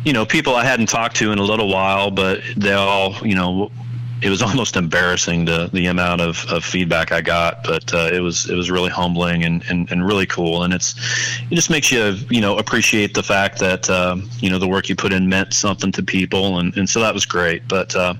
you 0.03 0.13
know 0.13 0.25
people 0.25 0.55
I 0.55 0.65
hadn't 0.65 0.87
talked 0.87 1.15
to 1.17 1.31
in 1.31 1.39
a 1.39 1.43
little 1.43 1.69
while, 1.69 2.11
but 2.11 2.41
they 2.57 2.73
all 2.73 3.15
you 3.25 3.35
know 3.35 3.71
it 4.21 4.29
was 4.29 4.41
almost 4.49 4.75
embarrassing 4.75 5.45
the 5.45 5.69
the 5.73 5.87
amount 5.87 6.21
of, 6.21 6.45
of 6.49 6.63
feedback 6.63 7.11
I 7.11 7.21
got, 7.21 7.63
but 7.63 7.93
uh, 7.93 8.09
it 8.11 8.19
was 8.19 8.49
it 8.49 8.55
was 8.55 8.69
really 8.69 8.89
humbling 8.89 9.43
and, 9.43 9.63
and, 9.69 9.91
and 9.91 10.05
really 10.05 10.25
cool, 10.25 10.63
and 10.63 10.73
it's 10.73 10.95
it 11.49 11.55
just 11.55 11.69
makes 11.69 11.91
you 11.91 12.15
you 12.29 12.41
know 12.41 12.57
appreciate 12.57 13.13
the 13.13 13.23
fact 13.23 13.59
that 13.59 13.89
um, 13.89 14.29
you 14.39 14.49
know 14.49 14.59
the 14.59 14.67
work 14.67 14.89
you 14.89 14.95
put 14.95 15.13
in 15.13 15.29
meant 15.29 15.53
something 15.53 15.91
to 15.93 16.03
people, 16.03 16.59
and, 16.59 16.75
and 16.77 16.89
so 16.89 16.99
that 16.99 17.13
was 17.13 17.25
great, 17.25 17.67
but. 17.67 17.95
Uh, 17.95 18.13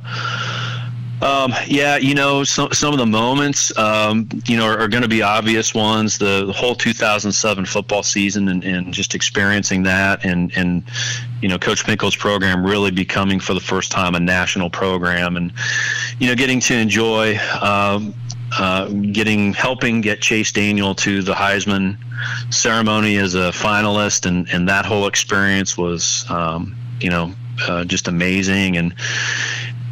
um, 1.22 1.54
yeah, 1.68 1.98
you 1.98 2.16
know, 2.16 2.44
some 2.44 2.72
some 2.72 2.94
of 2.94 3.00
the 3.00 3.06
moments, 3.06 3.78
um, 3.78 4.30
you 4.46 4.56
know, 4.56 4.66
are, 4.66 4.80
are 4.80 4.88
going 4.88 5.02
to 5.02 5.10
be 5.10 5.22
obvious 5.22 5.74
ones. 5.74 6.18
The, 6.18 6.46
the, 6.46 6.54
whole 6.54 6.76
2007 6.76 7.66
football 7.66 8.04
season, 8.04 8.48
and, 8.48 8.64
and 8.64 8.94
just 8.94 9.16
experiencing 9.16 9.84
that, 9.84 10.24
and 10.24 10.52
and 10.56 10.84
you 11.42 11.50
know, 11.50 11.60
Coach 11.60 11.84
Pinkel's 11.84 12.16
program 12.16 12.66
really 12.66 12.92
becoming 12.92 13.40
for 13.40 13.54
the 13.54 13.60
first 13.60 13.92
time 13.92 14.16
a 14.16 14.20
national 14.20 14.70
program, 14.70 15.36
and 15.36 15.52
you 16.20 16.28
know, 16.28 16.36
getting 16.36 16.60
to 16.62 16.76
enjoy. 16.76 17.38
Um, 17.62 18.14
uh, 18.58 18.88
getting 18.88 19.54
helping 19.54 20.02
get 20.02 20.22
Chase 20.22 20.52
Daniel 20.52 20.96
to 20.96 21.22
the 21.22 21.34
Heisman 21.34 21.98
ceremony 22.52 23.18
as 23.18 23.36
a 23.36 23.52
finalist, 23.52 24.26
and, 24.26 24.50
and 24.52 24.68
that 24.68 24.86
whole 24.86 25.06
experience 25.06 25.78
was, 25.78 26.26
um, 26.30 26.76
you 27.00 27.12
know, 27.12 27.32
uh, 27.68 27.86
just 27.86 28.08
amazing. 28.08 28.78
And 28.78 28.96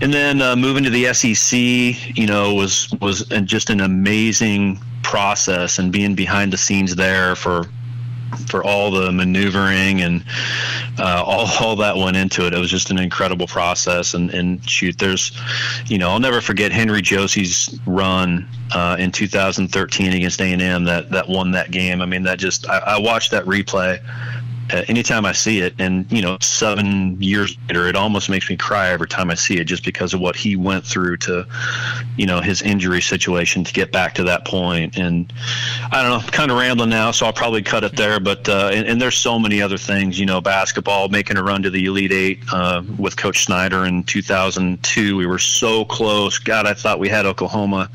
and 0.01 0.13
then 0.13 0.41
uh, 0.41 0.55
moving 0.55 0.83
to 0.83 0.89
the 0.89 1.13
SEC, 1.13 1.57
you 2.17 2.27
know, 2.27 2.53
was 2.53 2.93
was 3.01 3.25
just 3.45 3.69
an 3.69 3.81
amazing 3.81 4.79
process, 5.03 5.79
and 5.79 5.91
being 5.91 6.15
behind 6.15 6.53
the 6.53 6.57
scenes 6.57 6.95
there 6.95 7.35
for 7.35 7.65
for 8.49 8.63
all 8.63 8.91
the 8.91 9.11
maneuvering 9.11 10.01
and 10.01 10.23
uh, 10.99 11.23
all, 11.25 11.47
all 11.59 11.75
that 11.75 11.95
went 11.95 12.17
into 12.17 12.45
it. 12.45 12.53
It 12.53 12.59
was 12.59 12.69
just 12.69 12.91
an 12.91 12.99
incredible 12.99 13.47
process. 13.47 14.13
And, 14.13 14.29
and 14.31 14.67
shoot, 14.69 14.97
there's, 14.97 15.31
you 15.87 15.97
know, 15.97 16.09
I'll 16.09 16.19
never 16.19 16.41
forget 16.41 16.71
Henry 16.71 17.01
Josey's 17.01 17.79
run 17.85 18.47
uh, 18.73 18.97
in 18.99 19.11
2013 19.11 20.13
against 20.13 20.41
A&M 20.41 20.83
that, 20.85 21.09
that 21.11 21.29
won 21.29 21.51
that 21.51 21.71
game. 21.71 22.01
I 22.01 22.05
mean, 22.05 22.23
that 22.23 22.39
just, 22.39 22.67
I, 22.69 22.79
I 22.79 22.99
watched 22.99 23.31
that 23.31 23.45
replay 23.45 23.99
uh, 24.71 24.83
anytime 24.87 25.25
I 25.25 25.31
see 25.31 25.59
it, 25.59 25.73
and 25.79 26.09
you 26.11 26.21
know, 26.21 26.37
seven 26.41 27.21
years 27.21 27.57
later, 27.67 27.87
it 27.87 27.95
almost 27.95 28.29
makes 28.29 28.49
me 28.49 28.57
cry 28.57 28.89
every 28.89 29.07
time 29.07 29.29
I 29.29 29.35
see 29.35 29.57
it, 29.57 29.65
just 29.65 29.85
because 29.85 30.13
of 30.13 30.19
what 30.19 30.35
he 30.35 30.55
went 30.55 30.85
through 30.85 31.17
to, 31.17 31.45
you 32.17 32.25
know, 32.25 32.41
his 32.41 32.61
injury 32.61 33.01
situation 33.01 33.63
to 33.63 33.73
get 33.73 33.91
back 33.91 34.13
to 34.15 34.23
that 34.23 34.45
point. 34.45 34.97
And 34.97 35.31
I 35.91 36.01
don't 36.01 36.11
know, 36.11 36.17
I'm 36.17 36.31
kind 36.31 36.51
of 36.51 36.57
rambling 36.57 36.89
now, 36.89 37.11
so 37.11 37.25
I'll 37.25 37.33
probably 37.33 37.61
cut 37.61 37.83
it 37.83 37.95
there. 37.95 38.19
But 38.19 38.47
uh, 38.49 38.71
and, 38.73 38.87
and, 38.87 39.01
there's 39.01 39.17
so 39.17 39.39
many 39.39 39.61
other 39.61 39.77
things, 39.77 40.19
you 40.19 40.25
know, 40.25 40.41
basketball, 40.41 41.09
making 41.09 41.37
a 41.37 41.43
run 41.43 41.61
to 41.63 41.69
the 41.69 41.85
Elite 41.85 42.11
Eight 42.11 42.39
uh, 42.51 42.83
with 42.97 43.15
Coach 43.15 43.45
Snyder 43.45 43.85
in 43.85 44.03
2002. 44.03 45.15
We 45.15 45.25
were 45.25 45.39
so 45.39 45.85
close. 45.85 46.39
God, 46.39 46.65
I 46.65 46.73
thought 46.73 46.99
we 46.99 47.09
had 47.09 47.25
Oklahoma 47.25 47.89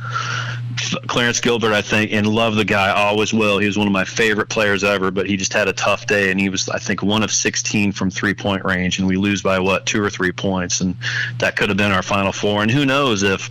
Clarence 1.06 1.40
Gilbert, 1.40 1.72
I 1.72 1.82
think, 1.82 2.12
and 2.12 2.26
love 2.26 2.56
the 2.56 2.64
guy, 2.64 2.90
always 2.90 3.32
will. 3.32 3.58
He 3.58 3.66
was 3.66 3.76
one 3.76 3.87
of 3.87 3.92
my 3.92 4.04
favorite 4.04 4.48
players 4.48 4.85
ever, 4.85 5.11
but 5.11 5.26
he 5.26 5.37
just 5.37 5.52
had 5.52 5.68
a 5.68 5.72
tough 5.72 6.06
day, 6.06 6.30
and 6.30 6.40
he 6.40 6.48
was, 6.48 6.68
I 6.68 6.78
think, 6.78 7.02
one 7.02 7.22
of 7.22 7.30
16 7.30 7.92
from 7.92 8.11
three 8.11 8.35
point 8.35 8.64
range, 8.64 8.98
and 8.98 9.06
we 9.06 9.16
lose 9.16 9.42
by 9.42 9.58
what 9.58 9.87
two 9.87 10.02
or 10.02 10.11
three 10.11 10.32
points, 10.32 10.80
and 10.80 10.96
that 11.38 11.56
could 11.56 11.68
have 11.68 11.76
been 11.76 11.92
our 11.92 12.02
final 12.02 12.32
four. 12.32 12.62
And 12.62 12.70
who 12.70 12.87
knows 12.87 13.22
if 13.22 13.50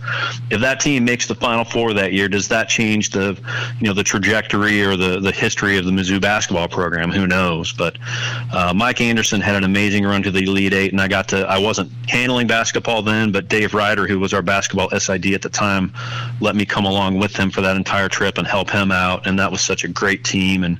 if 0.50 0.60
that 0.60 0.80
team 0.80 1.04
makes 1.04 1.26
the 1.26 1.34
final 1.34 1.64
four 1.64 1.92
that 1.94 2.12
year, 2.12 2.28
does 2.28 2.48
that 2.48 2.68
change 2.68 3.10
the 3.10 3.38
you 3.80 3.86
know 3.86 3.94
the 3.94 4.04
trajectory 4.04 4.82
or 4.82 4.96
the 4.96 5.20
the 5.20 5.32
history 5.32 5.78
of 5.78 5.84
the 5.84 5.90
Mizzou 5.90 6.20
basketball 6.20 6.68
program? 6.68 7.10
Who 7.10 7.26
knows? 7.26 7.72
But 7.72 7.98
uh, 8.52 8.72
Mike 8.74 9.00
Anderson 9.00 9.40
had 9.40 9.56
an 9.56 9.64
amazing 9.64 10.04
run 10.04 10.22
to 10.22 10.30
the 10.30 10.44
Elite 10.44 10.74
Eight, 10.74 10.92
and 10.92 11.00
I 11.00 11.08
got 11.08 11.28
to 11.28 11.46
I 11.46 11.58
wasn't 11.58 11.90
handling 12.08 12.46
basketball 12.46 13.02
then, 13.02 13.32
but 13.32 13.48
Dave 13.48 13.74
Ryder, 13.74 14.06
who 14.06 14.18
was 14.18 14.32
our 14.32 14.42
basketball 14.42 14.90
SID 14.90 15.34
at 15.34 15.42
the 15.42 15.48
time, 15.48 15.92
let 16.40 16.56
me 16.56 16.64
come 16.64 16.84
along 16.84 17.11
with 17.18 17.36
him 17.36 17.50
for 17.50 17.60
that 17.60 17.76
entire 17.76 18.08
trip 18.08 18.38
and 18.38 18.46
help 18.46 18.70
him 18.70 18.90
out. 18.90 19.26
And 19.26 19.38
that 19.38 19.50
was 19.50 19.60
such 19.60 19.84
a 19.84 19.88
great 19.88 20.24
team. 20.24 20.64
And 20.64 20.78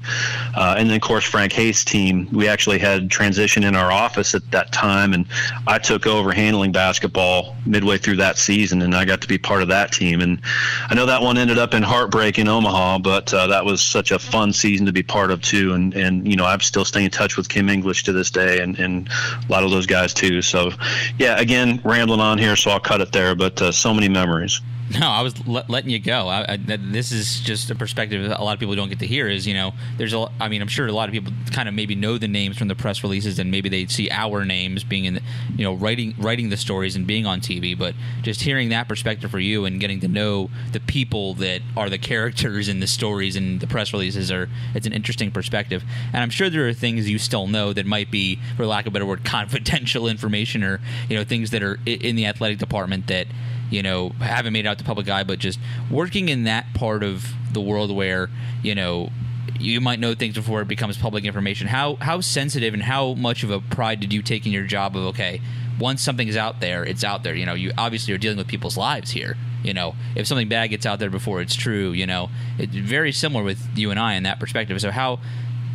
uh, 0.54 0.74
and 0.78 0.88
then 0.88 0.96
of 0.96 1.02
course 1.02 1.24
Frank 1.24 1.52
Haith's 1.52 1.84
team. 1.84 2.28
We 2.32 2.48
actually 2.48 2.78
had 2.78 3.10
transition 3.10 3.64
in 3.64 3.76
our 3.76 3.90
office 3.90 4.34
at 4.34 4.50
that 4.50 4.72
time, 4.72 5.12
and 5.12 5.26
I 5.66 5.78
took 5.78 6.06
over 6.06 6.32
handling 6.32 6.72
basketball 6.72 7.56
midway 7.66 7.98
through 7.98 8.16
that 8.16 8.38
season, 8.38 8.82
and 8.82 8.94
I 8.94 9.04
got 9.04 9.20
to 9.22 9.28
be 9.28 9.38
part 9.38 9.62
of 9.62 9.68
that 9.68 9.92
team. 9.92 10.20
And 10.20 10.40
I 10.88 10.94
know 10.94 11.06
that 11.06 11.22
one 11.22 11.38
ended 11.38 11.58
up 11.58 11.74
in 11.74 11.82
heartbreak 11.82 12.38
in 12.38 12.48
Omaha, 12.48 12.98
but 12.98 13.32
uh, 13.32 13.46
that 13.48 13.64
was 13.64 13.80
such 13.80 14.10
a 14.10 14.18
fun 14.18 14.52
season 14.52 14.86
to 14.86 14.92
be 14.92 15.02
part 15.02 15.30
of 15.30 15.42
too. 15.42 15.72
And 15.72 15.94
and 15.94 16.26
you 16.26 16.36
know 16.36 16.44
I'm 16.44 16.60
still 16.60 16.84
staying 16.84 17.06
in 17.06 17.10
touch 17.10 17.36
with 17.36 17.48
Kim 17.48 17.68
English 17.68 18.04
to 18.04 18.12
this 18.12 18.30
day, 18.30 18.60
and 18.60 18.78
and 18.78 19.08
a 19.08 19.52
lot 19.52 19.64
of 19.64 19.70
those 19.70 19.86
guys 19.86 20.14
too. 20.14 20.42
So 20.42 20.70
yeah, 21.18 21.38
again 21.38 21.80
rambling 21.84 22.20
on 22.20 22.38
here, 22.38 22.56
so 22.56 22.70
I'll 22.70 22.80
cut 22.80 23.00
it 23.00 23.12
there. 23.12 23.34
But 23.34 23.60
uh, 23.60 23.72
so 23.72 23.94
many 23.94 24.08
memories. 24.08 24.60
No, 25.00 25.08
I 25.08 25.22
was 25.22 25.46
letting 25.46 25.90
you 25.90 25.98
go. 25.98 26.28
I, 26.28 26.52
I, 26.52 26.56
this 26.56 27.12
is 27.12 27.40
just 27.40 27.70
a 27.70 27.74
perspective 27.74 28.30
a 28.30 28.44
lot 28.44 28.52
of 28.52 28.60
people 28.60 28.74
don't 28.74 28.90
get 28.90 28.98
to 28.98 29.06
hear. 29.06 29.26
Is 29.26 29.46
you 29.46 29.54
know, 29.54 29.72
there's 29.96 30.12
a. 30.12 30.28
I 30.38 30.48
mean, 30.48 30.60
I'm 30.60 30.68
sure 30.68 30.86
a 30.86 30.92
lot 30.92 31.08
of 31.08 31.12
people 31.12 31.32
kind 31.50 31.66
of 31.68 31.74
maybe 31.74 31.94
know 31.94 32.18
the 32.18 32.28
names 32.28 32.58
from 32.58 32.68
the 32.68 32.74
press 32.74 33.02
releases, 33.02 33.38
and 33.38 33.50
maybe 33.50 33.68
they 33.70 33.86
see 33.86 34.10
our 34.10 34.44
names 34.44 34.84
being 34.84 35.06
in, 35.06 35.14
the, 35.14 35.22
you 35.56 35.64
know, 35.64 35.72
writing 35.72 36.14
writing 36.18 36.50
the 36.50 36.58
stories 36.58 36.94
and 36.94 37.06
being 37.06 37.24
on 37.24 37.40
TV. 37.40 37.76
But 37.76 37.94
just 38.20 38.42
hearing 38.42 38.68
that 38.68 38.86
perspective 38.86 39.30
for 39.30 39.38
you 39.38 39.64
and 39.64 39.80
getting 39.80 40.00
to 40.00 40.08
know 40.08 40.50
the 40.72 40.80
people 40.80 41.34
that 41.34 41.62
are 41.74 41.88
the 41.88 41.98
characters 41.98 42.68
in 42.68 42.80
the 42.80 42.86
stories 42.86 43.34
and 43.34 43.60
the 43.60 43.66
press 43.66 43.94
releases 43.94 44.30
are 44.30 44.50
it's 44.74 44.86
an 44.86 44.92
interesting 44.92 45.30
perspective. 45.30 45.84
And 46.12 46.22
I'm 46.22 46.30
sure 46.30 46.50
there 46.50 46.68
are 46.68 46.74
things 46.74 47.08
you 47.08 47.18
still 47.18 47.46
know 47.46 47.72
that 47.72 47.86
might 47.86 48.10
be, 48.10 48.38
for 48.56 48.66
lack 48.66 48.86
of 48.86 48.92
a 48.92 48.94
better 48.94 49.06
word, 49.06 49.24
confidential 49.24 50.06
information 50.06 50.62
or 50.62 50.80
you 51.08 51.16
know 51.16 51.24
things 51.24 51.50
that 51.50 51.62
are 51.62 51.78
in 51.86 52.14
the 52.14 52.26
athletic 52.26 52.58
department 52.58 53.06
that 53.06 53.26
you 53.72 53.82
know, 53.82 54.10
haven't 54.20 54.52
made 54.52 54.66
it 54.66 54.68
out 54.68 54.78
to 54.78 54.84
public 54.84 55.08
eye, 55.08 55.24
but 55.24 55.38
just 55.38 55.58
working 55.90 56.28
in 56.28 56.44
that 56.44 56.66
part 56.74 57.02
of 57.02 57.32
the 57.52 57.60
world 57.60 57.90
where, 57.90 58.28
you 58.62 58.74
know, 58.74 59.10
you 59.58 59.80
might 59.80 59.98
know 59.98 60.14
things 60.14 60.34
before 60.34 60.60
it 60.60 60.68
becomes 60.68 60.98
public 60.98 61.24
information. 61.24 61.66
How 61.66 61.96
how 61.96 62.20
sensitive 62.20 62.74
and 62.74 62.82
how 62.82 63.14
much 63.14 63.42
of 63.42 63.50
a 63.50 63.60
pride 63.60 64.00
did 64.00 64.12
you 64.12 64.22
take 64.22 64.44
in 64.44 64.52
your 64.52 64.64
job 64.64 64.94
of 64.94 65.04
okay, 65.06 65.40
once 65.80 66.02
something 66.02 66.28
is 66.28 66.36
out 66.36 66.60
there, 66.60 66.84
it's 66.84 67.02
out 67.02 67.22
there. 67.22 67.34
You 67.34 67.46
know, 67.46 67.54
you 67.54 67.72
obviously 67.78 68.12
are 68.12 68.18
dealing 68.18 68.36
with 68.36 68.46
people's 68.46 68.76
lives 68.76 69.10
here. 69.10 69.36
You 69.62 69.72
know, 69.72 69.94
if 70.14 70.26
something 70.26 70.48
bad 70.48 70.66
gets 70.68 70.84
out 70.84 70.98
there 70.98 71.10
before 71.10 71.40
it's 71.40 71.54
true, 71.54 71.92
you 71.92 72.06
know, 72.06 72.28
it's 72.58 72.74
very 72.74 73.10
similar 73.10 73.42
with 73.42 73.66
you 73.74 73.90
and 73.90 73.98
I 73.98 74.14
in 74.14 74.24
that 74.24 74.38
perspective. 74.38 74.78
So 74.82 74.90
how 74.90 75.18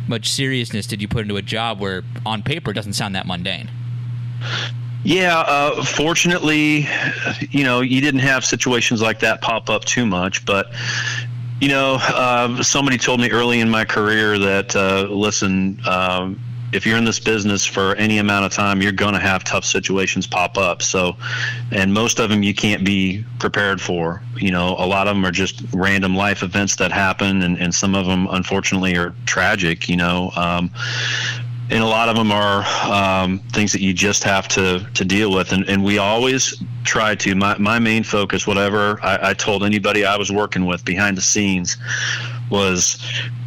much 0.06 0.30
seriousness 0.30 0.86
did 0.86 1.02
you 1.02 1.08
put 1.08 1.22
into 1.22 1.36
a 1.36 1.42
job 1.42 1.80
where 1.80 2.04
on 2.24 2.42
paper 2.42 2.70
it 2.70 2.74
doesn't 2.74 2.92
sound 2.92 3.16
that 3.16 3.26
mundane? 3.26 3.68
Yeah, 5.08 5.38
uh, 5.38 5.82
fortunately, 5.84 6.86
you 7.50 7.64
know, 7.64 7.80
you 7.80 8.02
didn't 8.02 8.20
have 8.20 8.44
situations 8.44 9.00
like 9.00 9.20
that 9.20 9.40
pop 9.40 9.70
up 9.70 9.86
too 9.86 10.04
much, 10.04 10.44
but 10.44 10.70
you 11.62 11.68
know, 11.68 11.96
uh, 11.98 12.62
somebody 12.62 12.98
told 12.98 13.18
me 13.18 13.30
early 13.30 13.60
in 13.60 13.70
my 13.70 13.86
career 13.86 14.38
that 14.38 14.76
uh, 14.76 15.08
listen, 15.08 15.80
um, 15.86 16.38
if 16.74 16.84
you're 16.84 16.98
in 16.98 17.06
this 17.06 17.18
business 17.20 17.64
for 17.64 17.94
any 17.94 18.18
amount 18.18 18.44
of 18.44 18.52
time, 18.52 18.82
you're 18.82 18.92
going 18.92 19.14
to 19.14 19.18
have 19.18 19.44
tough 19.44 19.64
situations 19.64 20.26
pop 20.26 20.58
up. 20.58 20.82
So, 20.82 21.16
and 21.70 21.94
most 21.94 22.18
of 22.18 22.28
them 22.28 22.42
you 22.42 22.52
can't 22.52 22.84
be 22.84 23.24
prepared 23.38 23.80
for. 23.80 24.22
You 24.36 24.50
know, 24.50 24.76
a 24.78 24.84
lot 24.84 25.08
of 25.08 25.16
them 25.16 25.24
are 25.24 25.30
just 25.30 25.62
random 25.72 26.16
life 26.16 26.42
events 26.42 26.76
that 26.76 26.92
happen, 26.92 27.40
and, 27.40 27.58
and 27.58 27.74
some 27.74 27.94
of 27.94 28.04
them, 28.04 28.28
unfortunately, 28.30 28.94
are 28.98 29.14
tragic. 29.24 29.88
You 29.88 29.96
know, 29.96 30.32
um, 30.36 30.70
and 31.70 31.82
a 31.82 31.86
lot 31.86 32.08
of 32.08 32.16
them 32.16 32.32
are 32.32 32.64
um, 32.90 33.38
things 33.52 33.72
that 33.72 33.80
you 33.80 33.92
just 33.92 34.24
have 34.24 34.48
to 34.48 34.86
to 34.94 35.04
deal 35.04 35.32
with. 35.32 35.52
And, 35.52 35.68
and 35.68 35.84
we 35.84 35.98
always 35.98 36.62
try 36.84 37.14
to 37.14 37.34
my, 37.34 37.56
my 37.58 37.78
main 37.78 38.02
focus 38.02 38.46
whatever 38.46 38.98
I, 39.02 39.30
I 39.30 39.34
told 39.34 39.62
anybody 39.62 40.06
i 40.06 40.16
was 40.16 40.32
working 40.32 40.64
with 40.64 40.82
behind 40.86 41.18
the 41.18 41.20
scenes 41.20 41.76
was 42.50 42.98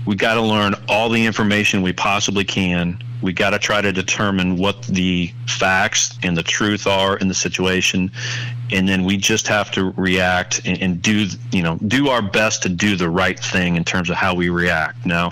we 0.05 0.15
got 0.15 0.35
to 0.35 0.41
learn 0.41 0.75
all 0.87 1.09
the 1.09 1.25
information 1.25 1.81
we 1.81 1.93
possibly 1.93 2.43
can. 2.43 3.01
We 3.21 3.33
got 3.33 3.51
to 3.51 3.59
try 3.59 3.81
to 3.81 3.91
determine 3.91 4.57
what 4.57 4.81
the 4.83 5.31
facts 5.47 6.17
and 6.23 6.35
the 6.35 6.43
truth 6.43 6.87
are 6.87 7.17
in 7.17 7.27
the 7.27 7.33
situation 7.33 8.11
and 8.71 8.87
then 8.87 9.03
we 9.03 9.17
just 9.17 9.47
have 9.47 9.71
to 9.71 9.91
react 9.97 10.61
and, 10.65 10.81
and, 10.81 11.01
do 11.01 11.27
you 11.51 11.63
know 11.63 11.77
do 11.87 12.09
our 12.09 12.21
best 12.21 12.63
to 12.63 12.69
do 12.69 12.95
the 12.95 13.09
right 13.09 13.39
thing 13.39 13.75
in 13.75 13.83
terms 13.83 14.09
of 14.09 14.15
how 14.15 14.35
we 14.35 14.49
react 14.49 15.05
now 15.05 15.31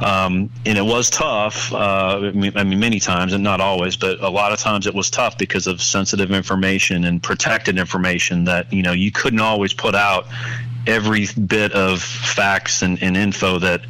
um, 0.00 0.50
and 0.66 0.76
it 0.76 0.84
was 0.84 1.08
tough 1.10 1.72
uh, 1.72 2.20
I, 2.22 2.30
mean, 2.32 2.52
I 2.56 2.64
mean 2.64 2.78
many 2.78 3.00
times 3.00 3.32
and 3.32 3.42
not 3.42 3.60
always 3.60 3.96
but 3.96 4.20
a 4.20 4.28
lot 4.28 4.52
of 4.52 4.58
times 4.58 4.86
it 4.86 4.94
was 4.94 5.10
tough 5.10 5.38
because 5.38 5.66
of 5.66 5.80
sensitive 5.80 6.30
information 6.30 7.04
and 7.04 7.22
protected 7.22 7.78
information 7.78 8.44
that 8.44 8.72
you 8.72 8.82
know 8.82 8.92
you 8.92 9.10
couldn't 9.10 9.40
always 9.40 9.72
put 9.72 9.94
out 9.94 10.26
every 10.86 11.26
bit 11.46 11.72
of 11.72 12.02
facts 12.02 12.82
and, 12.82 13.00
and 13.02 13.16
info 13.16 13.58
that 13.58 13.82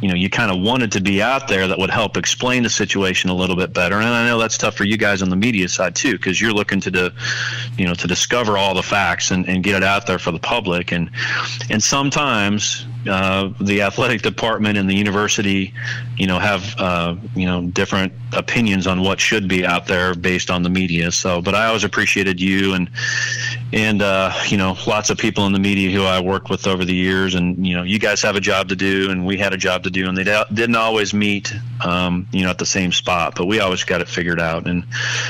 you 0.00 0.08
know 0.08 0.14
you 0.14 0.30
kind 0.30 0.50
of 0.50 0.60
wanted 0.60 0.92
to 0.92 1.00
be 1.00 1.22
out 1.22 1.48
there 1.48 1.68
that 1.68 1.78
would 1.78 1.90
help 1.90 2.16
explain 2.16 2.62
the 2.62 2.70
situation 2.70 3.30
a 3.30 3.34
little 3.34 3.56
bit 3.56 3.72
better. 3.72 3.96
And 3.96 4.06
i 4.06 4.26
know 4.26 4.38
that's 4.38 4.58
tough 4.58 4.74
for 4.74 4.84
you 4.84 4.96
guys 4.96 5.22
on 5.22 5.28
the 5.28 5.36
media 5.36 5.68
side 5.68 5.94
too 5.94 6.12
because 6.12 6.40
you're 6.40 6.52
looking 6.52 6.80
to 6.80 6.90
do, 6.90 7.10
you 7.76 7.86
know 7.86 7.94
to 7.94 8.06
discover 8.06 8.56
all 8.56 8.74
the 8.74 8.82
facts 8.82 9.30
and, 9.30 9.48
and 9.48 9.62
get 9.62 9.74
it 9.76 9.82
out 9.82 10.06
there 10.06 10.18
for 10.18 10.30
the 10.30 10.38
public. 10.38 10.92
And 10.92 11.10
and 11.70 11.82
sometimes 11.82 12.86
uh, 13.06 13.52
the 13.60 13.82
athletic 13.82 14.22
department 14.22 14.76
and 14.76 14.88
the 14.88 14.94
university, 14.94 15.72
you 16.16 16.26
know, 16.26 16.38
have 16.38 16.74
uh, 16.78 17.14
you 17.34 17.46
know 17.46 17.66
different 17.68 18.12
opinions 18.32 18.86
on 18.86 19.00
what 19.00 19.20
should 19.20 19.48
be 19.48 19.64
out 19.64 19.86
there 19.86 20.14
based 20.14 20.50
on 20.50 20.62
the 20.62 20.68
media. 20.68 21.10
So, 21.12 21.40
but 21.40 21.54
I 21.54 21.66
always 21.66 21.84
appreciated 21.84 22.40
you 22.40 22.74
and 22.74 22.90
and 23.72 24.02
uh, 24.02 24.32
you 24.48 24.56
know 24.56 24.76
lots 24.86 25.10
of 25.10 25.18
people 25.18 25.46
in 25.46 25.52
the 25.52 25.58
media 25.58 25.90
who 25.90 26.04
I 26.04 26.20
worked 26.20 26.50
with 26.50 26.66
over 26.66 26.84
the 26.84 26.94
years, 26.94 27.34
and 27.34 27.66
you 27.66 27.74
know 27.74 27.82
you 27.82 27.98
guys 27.98 28.20
have 28.22 28.36
a 28.36 28.40
job 28.40 28.68
to 28.68 28.76
do, 28.76 29.10
and 29.10 29.24
we 29.24 29.38
had 29.38 29.52
a 29.52 29.58
job 29.58 29.84
to 29.84 29.90
do, 29.90 30.08
and 30.08 30.16
they 30.16 30.24
didn't 30.24 30.76
always 30.76 31.14
meet, 31.14 31.54
um, 31.84 32.26
you 32.32 32.42
know, 32.42 32.50
at 32.50 32.58
the 32.58 32.66
same 32.66 32.92
spot, 32.92 33.34
but 33.36 33.46
we 33.46 33.60
always 33.60 33.84
got 33.84 34.00
it 34.00 34.08
figured 34.08 34.40
out. 34.40 34.66
And 34.66 34.84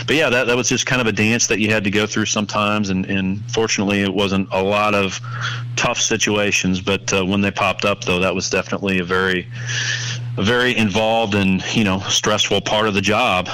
but 0.06 0.16
yeah, 0.16 0.30
that 0.30 0.46
that 0.46 0.56
was 0.56 0.68
just 0.68 0.86
kind 0.86 1.00
of 1.00 1.06
a 1.06 1.12
dance 1.12 1.48
that 1.48 1.60
you 1.60 1.70
had 1.70 1.84
to 1.84 1.90
go 1.90 2.06
through 2.06 2.26
sometimes, 2.26 2.88
and 2.88 3.04
and 3.06 3.38
fortunately 3.52 4.00
it 4.00 4.14
wasn't 4.14 4.48
a 4.52 4.62
lot 4.62 4.94
of 4.94 5.20
tough 5.76 6.00
situations, 6.00 6.80
but 6.80 7.12
uh, 7.12 7.24
when 7.24 7.40
they 7.40 7.50
popped 7.58 7.84
up, 7.84 8.04
though, 8.04 8.20
that 8.20 8.34
was 8.34 8.48
definitely 8.48 9.00
a 9.00 9.04
very, 9.04 9.46
a 10.36 10.42
very 10.42 10.74
involved 10.76 11.34
and 11.34 11.62
you 11.74 11.84
know 11.84 11.98
stressful 12.08 12.60
part 12.62 12.86
of 12.86 12.94
the 12.94 13.00
job. 13.00 13.48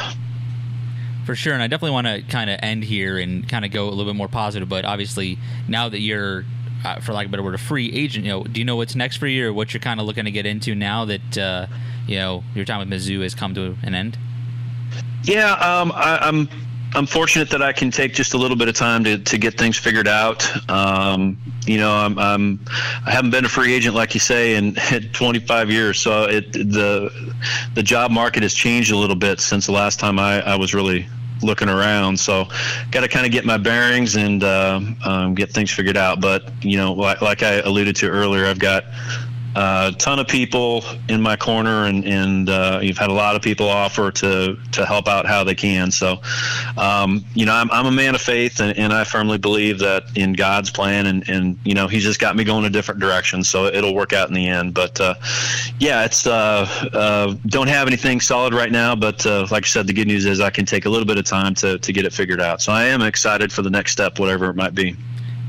For 1.24 1.34
sure, 1.34 1.54
and 1.54 1.62
I 1.62 1.66
definitely 1.68 1.92
want 1.92 2.06
to 2.06 2.22
kind 2.22 2.50
of 2.50 2.60
end 2.62 2.84
here 2.84 3.18
and 3.18 3.48
kind 3.48 3.64
of 3.64 3.70
go 3.70 3.88
a 3.88 3.90
little 3.90 4.04
bit 4.04 4.16
more 4.16 4.28
positive. 4.28 4.68
But 4.68 4.84
obviously, 4.84 5.38
now 5.66 5.88
that 5.88 6.00
you're, 6.00 6.44
uh, 6.84 7.00
for 7.00 7.14
lack 7.14 7.24
of 7.24 7.30
a 7.30 7.32
better 7.32 7.42
word, 7.42 7.54
a 7.54 7.58
free 7.58 7.90
agent, 7.94 8.26
you 8.26 8.30
know, 8.30 8.44
do 8.44 8.60
you 8.60 8.64
know 8.66 8.76
what's 8.76 8.94
next 8.94 9.16
for 9.16 9.26
you, 9.26 9.48
or 9.48 9.52
what 9.52 9.72
you're 9.72 9.80
kind 9.80 9.98
of 9.98 10.06
looking 10.06 10.26
to 10.26 10.30
get 10.30 10.44
into 10.44 10.74
now 10.74 11.06
that 11.06 11.38
uh, 11.38 11.66
you 12.06 12.16
know 12.16 12.44
your 12.54 12.66
time 12.66 12.78
with 12.80 12.90
Mizzou 12.90 13.22
has 13.22 13.34
come 13.34 13.54
to 13.54 13.76
an 13.82 13.94
end? 13.94 14.18
Yeah, 15.22 15.52
um, 15.52 15.90
I, 15.94 16.18
I'm 16.20 16.48
I'm 16.94 17.06
fortunate 17.06 17.50
that 17.50 17.60
I 17.60 17.72
can 17.72 17.90
take 17.90 18.14
just 18.14 18.34
a 18.34 18.38
little 18.38 18.56
bit 18.56 18.68
of 18.68 18.76
time 18.76 19.02
to, 19.04 19.18
to 19.18 19.38
get 19.38 19.58
things 19.58 19.76
figured 19.76 20.06
out. 20.06 20.48
Um, 20.70 21.36
you 21.66 21.76
know, 21.76 21.92
I'm, 21.92 22.18
I'm 22.18 22.60
I 23.04 23.10
haven't 23.10 23.30
been 23.30 23.44
a 23.44 23.48
free 23.48 23.74
agent 23.74 23.96
like 23.96 24.14
you 24.14 24.20
say 24.20 24.54
in, 24.54 24.76
in 24.92 25.10
25 25.12 25.70
years, 25.70 26.00
so 26.00 26.24
it 26.24 26.52
the 26.52 27.10
the 27.74 27.82
job 27.82 28.10
market 28.10 28.42
has 28.42 28.54
changed 28.54 28.92
a 28.92 28.96
little 28.96 29.16
bit 29.16 29.40
since 29.40 29.66
the 29.66 29.72
last 29.72 29.98
time 29.98 30.18
I, 30.18 30.40
I 30.42 30.56
was 30.56 30.72
really 30.72 31.06
looking 31.42 31.68
around. 31.68 32.18
So, 32.18 32.46
got 32.90 33.00
to 33.00 33.08
kind 33.08 33.26
of 33.26 33.32
get 33.32 33.44
my 33.44 33.56
bearings 33.56 34.16
and 34.16 34.44
uh, 34.44 34.80
um, 35.04 35.34
get 35.34 35.50
things 35.50 35.70
figured 35.70 35.96
out. 35.96 36.20
But 36.20 36.50
you 36.62 36.76
know, 36.76 36.92
like, 36.92 37.20
like 37.20 37.42
I 37.42 37.54
alluded 37.54 37.96
to 37.96 38.08
earlier, 38.08 38.46
I've 38.46 38.60
got 38.60 38.84
a 39.56 39.92
ton 39.98 40.18
of 40.18 40.26
people 40.26 40.84
in 41.08 41.22
my 41.22 41.36
corner, 41.36 41.84
and 41.84 42.04
and 42.04 42.48
uh, 42.48 42.80
you've 42.82 42.98
had 42.98 43.10
a 43.10 43.12
lot 43.14 43.36
of 43.36 43.42
people 43.42 43.68
offer 43.68 44.10
to 44.10 44.56
to 44.72 44.86
help 44.86 45.08
out 45.08 45.26
how 45.26 45.44
they 45.44 45.54
can. 45.54 45.90
So, 45.90 46.20
um, 46.76 47.24
you 47.34 47.46
know, 47.46 47.54
I'm, 47.54 47.70
I'm 47.70 47.86
a 47.86 47.92
man 47.92 48.14
of 48.14 48.20
faith, 48.20 48.60
and, 48.60 48.76
and 48.76 48.92
I 48.92 49.04
firmly 49.04 49.38
believe 49.38 49.78
that 49.78 50.04
in 50.16 50.32
God's 50.32 50.70
plan, 50.70 51.06
and 51.06 51.28
and 51.28 51.58
you 51.64 51.74
know, 51.74 51.86
He's 51.86 52.02
just 52.02 52.20
got 52.20 52.34
me 52.36 52.44
going 52.44 52.64
a 52.64 52.70
different 52.70 53.00
direction, 53.00 53.44
so 53.44 53.66
it'll 53.66 53.94
work 53.94 54.12
out 54.12 54.28
in 54.28 54.34
the 54.34 54.48
end. 54.48 54.74
But 54.74 55.00
uh, 55.00 55.14
yeah, 55.78 56.04
it's 56.04 56.26
uh, 56.26 56.66
uh 56.92 57.34
don't 57.46 57.68
have 57.68 57.86
anything 57.86 58.20
solid 58.20 58.54
right 58.54 58.72
now, 58.72 58.96
but 58.96 59.24
uh, 59.24 59.46
like 59.50 59.64
I 59.64 59.68
said, 59.68 59.86
the 59.86 59.92
good 59.92 60.08
news 60.08 60.26
is 60.26 60.40
I 60.40 60.50
can 60.50 60.66
take 60.66 60.84
a 60.84 60.90
little 60.90 61.06
bit 61.06 61.18
of 61.18 61.24
time 61.24 61.54
to 61.56 61.78
to 61.78 61.92
get 61.92 62.04
it 62.04 62.12
figured 62.12 62.40
out. 62.40 62.60
So 62.60 62.72
I 62.72 62.84
am 62.84 63.02
excited 63.02 63.52
for 63.52 63.62
the 63.62 63.70
next 63.70 63.92
step, 63.92 64.18
whatever 64.18 64.50
it 64.50 64.56
might 64.56 64.74
be. 64.74 64.96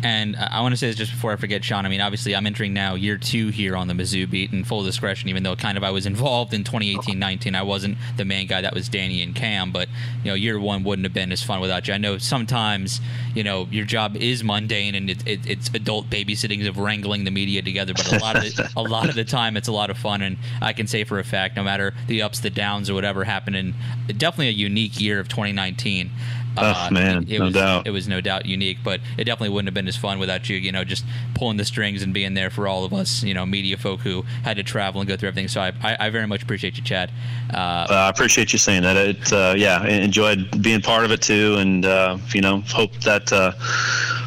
And 0.06 0.36
uh, 0.36 0.48
I 0.52 0.62
want 0.62 0.72
to 0.72 0.78
say 0.78 0.86
this 0.86 0.98
just 0.98 1.12
before 1.12 1.32
I 1.32 1.36
forget, 1.36 1.64
Sean. 1.64 1.84
I 1.84 1.90
mean, 1.90 2.00
obviously, 2.00 2.36
I'm 2.36 2.46
entering 2.46 2.74
now 2.74 2.94
year 2.94 3.18
two 3.18 3.48
here 3.48 3.76
on 3.76 3.88
the 3.88 3.96
Mizzou 3.96 4.30
beat, 4.30 4.52
and 4.52 4.66
full 4.66 4.84
discretion, 4.84 5.30
even 5.30 5.42
though 5.42 5.56
kind 5.56 5.80
of 5.80 5.84
I 5.84 5.90
was 5.90 6.06
involved 6.06 6.54
in 6.54 6.64
2018-19, 6.64 7.56
I 7.56 7.64
wasn't 7.64 7.98
the 8.16 8.24
main 8.24 8.46
guy. 8.46 8.62
That 8.62 8.76
was 8.76 8.88
Danny 8.88 9.24
and 9.24 9.34
Cam. 9.34 9.72
But 9.72 9.90
you 10.24 10.30
know, 10.30 10.36
year 10.36 10.60
one 10.60 10.84
wouldn't 10.84 11.08
have 11.08 11.14
been 11.14 11.32
as 11.32 11.42
fun 11.42 11.60
without 11.60 11.88
you. 11.88 11.96
I 11.96 11.98
know 11.98 12.20
sometimes, 12.20 13.02
you 13.34 13.44
know, 13.44 13.68
your 13.72 13.86
job 13.86 14.16
is 14.16 14.44
mundane 14.44 14.94
and 14.94 15.10
it, 15.10 15.26
it, 15.26 15.50
it's 15.50 15.72
adult 15.74 16.08
babysitting 16.12 16.68
of 16.68 16.78
wrangling 16.78 17.24
the 17.24 17.32
media 17.32 17.64
together. 17.64 17.94
But 17.94 18.14
a 18.14 18.20
lot 18.20 18.36
of 18.36 18.44
the, 18.44 18.72
a 18.78 18.82
lot 18.88 19.10
of 19.10 19.16
the 19.16 19.26
time, 19.26 19.58
it's 19.58 19.70
a 19.70 19.72
lot 19.74 19.90
of 19.90 19.98
fun. 19.98 20.22
And 20.22 20.38
I 20.62 20.74
can 20.74 20.86
say 20.86 21.04
for 21.04 21.18
a 21.18 21.24
fact, 21.24 21.56
no 21.56 21.64
matter 21.64 21.96
the 22.06 22.22
ups, 22.22 22.42
the 22.42 22.52
downs, 22.52 22.92
or 22.92 22.94
whatever 22.94 23.24
happened, 23.24 23.56
in 23.56 23.74
definitely 24.06 24.50
a 24.50 24.52
unique 24.52 25.02
year 25.02 25.20
of 25.20 25.30
2019. 25.30 26.12
Uh, 26.58 26.88
oh 26.90 26.94
man, 26.94 27.24
it, 27.24 27.32
it 27.32 27.40
no 27.40 27.46
was, 27.46 27.54
doubt. 27.54 27.88
It 27.88 27.92
was 27.92 28.08
no 28.08 28.22
doubt 28.22 28.46
unique, 28.46 28.78
but 28.84 29.02
it 29.18 29.26
definitely 29.26 29.50
wouldn't 29.50 29.68
have 29.68 29.74
been 29.74 29.88
as 29.88 29.98
fun 29.98 30.20
without 30.20 30.50
you. 30.50 30.58
You 30.58 30.72
know, 30.72 30.84
just 30.84 31.06
pulling 31.34 31.58
the 31.58 31.66
strings 31.66 32.02
and 32.02 32.14
being 32.14 32.34
there 32.34 32.50
for 32.50 32.68
all 32.68 32.84
of 32.84 32.94
us. 32.94 33.24
You 33.24 33.34
know, 33.34 33.46
media 33.46 33.78
folk 33.78 34.02
who 34.02 34.24
had 34.44 34.58
to 34.58 34.64
travel 34.64 35.02
and 35.02 35.08
go 35.08 35.16
through 35.16 35.30
everything. 35.30 35.48
So 35.48 35.62
I, 35.62 35.74
I, 35.82 35.98
I 36.08 36.10
very 36.10 36.28
much 36.28 36.44
appreciate 36.44 36.78
you, 36.78 36.84
Chad. 36.84 37.12
Uh, 37.54 37.58
uh, 37.58 37.88
I 37.90 38.10
appreciate 38.10 38.54
you 38.54 38.60
saying 38.60 38.84
that. 38.84 38.98
It, 38.98 39.34
uh, 39.34 39.54
yeah, 39.58 39.86
enjoyed 39.86 40.62
being 40.62 40.82
part 40.82 41.06
of 41.06 41.12
it 41.12 41.22
too, 41.22 41.56
and 41.58 41.86
uh, 41.86 42.18
you 42.34 42.42
know, 42.42 42.62
hope 42.68 42.94
that 43.02 43.32
uh, 43.32 43.52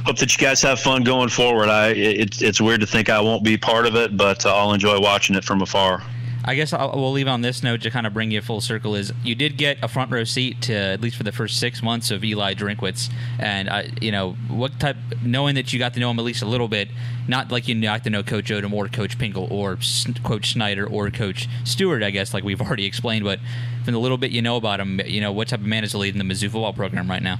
hope 0.04 0.18
that 0.18 0.36
you 0.36 0.44
guys 0.44 0.62
have 0.62 0.80
fun 0.80 1.04
going 1.04 1.28
forward. 1.28 1.68
I 1.68 1.88
it, 1.88 2.42
it's 2.42 2.60
weird 2.60 2.80
to 2.80 2.86
think 2.86 3.08
I 3.08 3.20
won't 3.20 3.44
be 3.44 3.56
part 3.56 3.86
of 3.86 3.96
it, 3.96 4.16
but 4.16 4.44
I'll 4.46 4.72
enjoy 4.72 5.00
watching 5.00 5.36
it 5.36 5.44
from 5.44 5.62
afar. 5.62 6.02
I 6.44 6.54
guess 6.54 6.72
I'll, 6.72 6.92
we'll 6.94 7.12
leave 7.12 7.28
on 7.28 7.42
this 7.42 7.62
note 7.62 7.82
to 7.82 7.90
kind 7.90 8.06
of 8.06 8.14
bring 8.14 8.30
you 8.30 8.40
full 8.40 8.60
circle. 8.60 8.94
Is 8.94 9.12
you 9.22 9.34
did 9.34 9.56
get 9.56 9.78
a 9.82 9.88
front 9.88 10.10
row 10.10 10.24
seat 10.24 10.62
to 10.62 10.74
at 10.74 11.00
least 11.00 11.16
for 11.16 11.22
the 11.22 11.32
first 11.32 11.58
six 11.58 11.82
months 11.82 12.10
of 12.10 12.24
Eli 12.24 12.54
Drinkwitz, 12.54 13.10
and 13.38 13.68
uh, 13.68 13.82
you 14.00 14.12
know 14.12 14.32
what 14.48 14.78
type, 14.78 14.96
knowing 15.22 15.54
that 15.56 15.72
you 15.72 15.78
got 15.78 15.94
to 15.94 16.00
know 16.00 16.10
him 16.10 16.18
at 16.18 16.24
least 16.24 16.42
a 16.42 16.46
little 16.46 16.68
bit, 16.68 16.88
not 17.26 17.50
like 17.50 17.68
you 17.68 17.80
got 17.80 18.04
to 18.04 18.10
know 18.10 18.22
Coach 18.22 18.50
Odom 18.50 18.72
or 18.72 18.88
Coach 18.88 19.18
Pinkel 19.18 19.50
or 19.50 19.78
Coach 20.22 20.52
Snyder 20.52 20.86
or 20.86 21.10
Coach 21.10 21.48
Stewart, 21.64 22.02
I 22.02 22.10
guess, 22.10 22.32
like 22.32 22.44
we've 22.44 22.60
already 22.68 22.86
explained. 22.86 23.24
But 23.24 23.40
from 23.84 23.94
the 23.94 24.00
little 24.00 24.18
bit 24.18 24.30
you 24.30 24.42
know 24.42 24.56
about 24.56 24.80
him, 24.80 25.00
you 25.06 25.20
know 25.20 25.32
what 25.32 25.48
type 25.48 25.60
of 25.60 25.66
man 25.66 25.84
is 25.84 25.94
leading 25.94 26.18
the 26.18 26.34
Mizzou 26.34 26.50
football 26.50 26.72
program 26.72 27.08
right 27.08 27.22
now. 27.22 27.38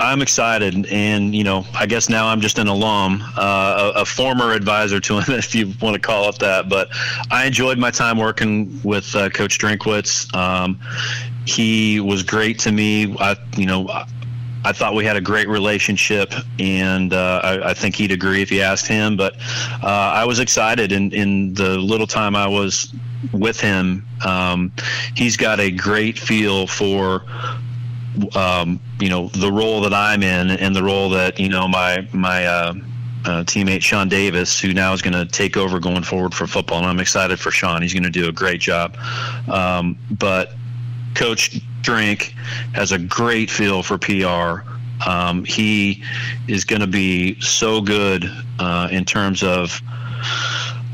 I'm 0.00 0.22
excited, 0.22 0.86
and 0.86 1.34
you 1.34 1.42
know, 1.42 1.66
I 1.74 1.86
guess 1.86 2.08
now 2.08 2.28
I'm 2.28 2.40
just 2.40 2.58
an 2.58 2.68
alum, 2.68 3.22
uh, 3.36 3.92
a, 3.96 4.02
a, 4.02 4.04
former 4.04 4.52
advisor 4.52 5.00
to 5.00 5.18
him, 5.18 5.24
if 5.38 5.54
you 5.54 5.72
want 5.80 5.94
to 5.94 6.00
call 6.00 6.28
it 6.28 6.38
that. 6.38 6.68
But 6.68 6.88
I 7.30 7.46
enjoyed 7.46 7.78
my 7.78 7.90
time 7.90 8.18
working 8.18 8.80
with 8.84 9.14
uh, 9.16 9.28
Coach 9.30 9.58
Drinkwitz. 9.58 10.32
Um, 10.34 10.78
he 11.46 11.98
was 11.98 12.22
great 12.22 12.58
to 12.60 12.72
me. 12.72 13.16
I, 13.18 13.36
you 13.56 13.66
know, 13.66 13.88
I 14.64 14.72
thought 14.72 14.94
we 14.94 15.04
had 15.04 15.16
a 15.16 15.20
great 15.20 15.48
relationship, 15.48 16.32
and 16.58 17.12
uh, 17.12 17.40
I, 17.42 17.70
I, 17.70 17.74
think 17.74 17.96
he'd 17.96 18.12
agree 18.12 18.42
if 18.42 18.52
you 18.52 18.60
asked 18.60 18.86
him. 18.86 19.16
But 19.16 19.34
uh, 19.82 19.86
I 19.86 20.24
was 20.24 20.40
excited 20.40 20.92
in, 20.92 21.12
in 21.12 21.54
the 21.54 21.78
little 21.78 22.06
time 22.06 22.36
I 22.36 22.46
was 22.46 22.92
with 23.32 23.60
him. 23.60 24.06
Um, 24.24 24.72
he's 25.16 25.36
got 25.36 25.58
a 25.58 25.70
great 25.70 26.18
feel 26.18 26.66
for 26.66 27.24
um, 28.34 28.80
you 29.00 29.08
know 29.08 29.28
the 29.28 29.50
role 29.50 29.80
that 29.82 29.94
I'm 29.94 30.22
in 30.22 30.50
and 30.50 30.74
the 30.74 30.82
role 30.82 31.10
that 31.10 31.38
you 31.38 31.48
know 31.48 31.68
my 31.68 32.06
my 32.12 32.46
uh, 32.46 32.74
uh, 33.24 33.44
teammate 33.44 33.82
Sean 33.82 34.08
Davis, 34.08 34.58
who 34.58 34.72
now 34.72 34.92
is 34.92 35.02
going 35.02 35.14
to 35.14 35.26
take 35.26 35.56
over 35.56 35.78
going 35.78 36.02
forward 36.02 36.34
for 36.34 36.46
football, 36.46 36.78
and 36.78 36.86
I'm 36.86 37.00
excited 37.00 37.38
for 37.38 37.50
Sean. 37.50 37.82
He's 37.82 37.92
going 37.92 38.04
to 38.04 38.10
do 38.10 38.28
a 38.28 38.32
great 38.32 38.60
job. 38.60 38.96
Um, 39.48 39.98
but 40.10 40.52
Coach 41.14 41.60
Drink 41.82 42.34
has 42.74 42.92
a 42.92 42.98
great 42.98 43.50
feel 43.50 43.82
for 43.82 43.98
PR. 43.98 44.68
Um, 45.06 45.44
he 45.44 46.02
is 46.48 46.64
going 46.64 46.80
to 46.80 46.86
be 46.86 47.40
so 47.40 47.80
good 47.80 48.30
uh, 48.58 48.88
in 48.90 49.04
terms 49.04 49.42
of 49.42 49.80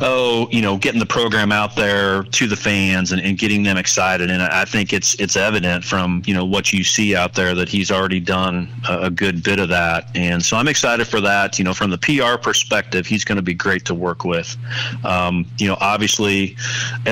oh, 0.00 0.48
you 0.50 0.60
know, 0.60 0.76
getting 0.76 1.00
the 1.00 1.06
program 1.06 1.52
out 1.52 1.76
there 1.76 2.22
to 2.22 2.46
the 2.46 2.56
fans 2.56 3.12
and, 3.12 3.20
and 3.22 3.38
getting 3.38 3.62
them 3.62 3.76
excited. 3.76 4.30
And 4.30 4.42
I 4.42 4.64
think 4.64 4.92
it's 4.92 5.14
it's 5.20 5.36
evident 5.36 5.84
from 5.84 6.22
you 6.26 6.34
know 6.34 6.44
what 6.44 6.72
you 6.72 6.84
see 6.84 7.14
out 7.14 7.34
there 7.34 7.54
that 7.54 7.68
he's 7.68 7.90
already 7.90 8.20
done 8.20 8.68
a, 8.88 9.10
good 9.10 9.42
bit 9.42 9.60
of 9.60 9.68
that. 9.68 10.08
And 10.16 10.44
so 10.44 10.56
I'm 10.56 10.68
excited 10.68 11.06
for 11.06 11.20
that. 11.20 11.58
You 11.58 11.64
know, 11.64 11.74
from 11.74 11.90
the 11.90 11.98
PR 11.98 12.36
perspective, 12.36 13.06
he's 13.06 13.24
going 13.24 13.36
to 13.36 13.42
be 13.42 13.54
great 13.54 13.84
to 13.86 13.94
work 13.94 14.24
with. 14.24 14.56
Um, 15.04 15.46
you 15.58 15.68
know, 15.68 15.76
obviously, 15.80 16.56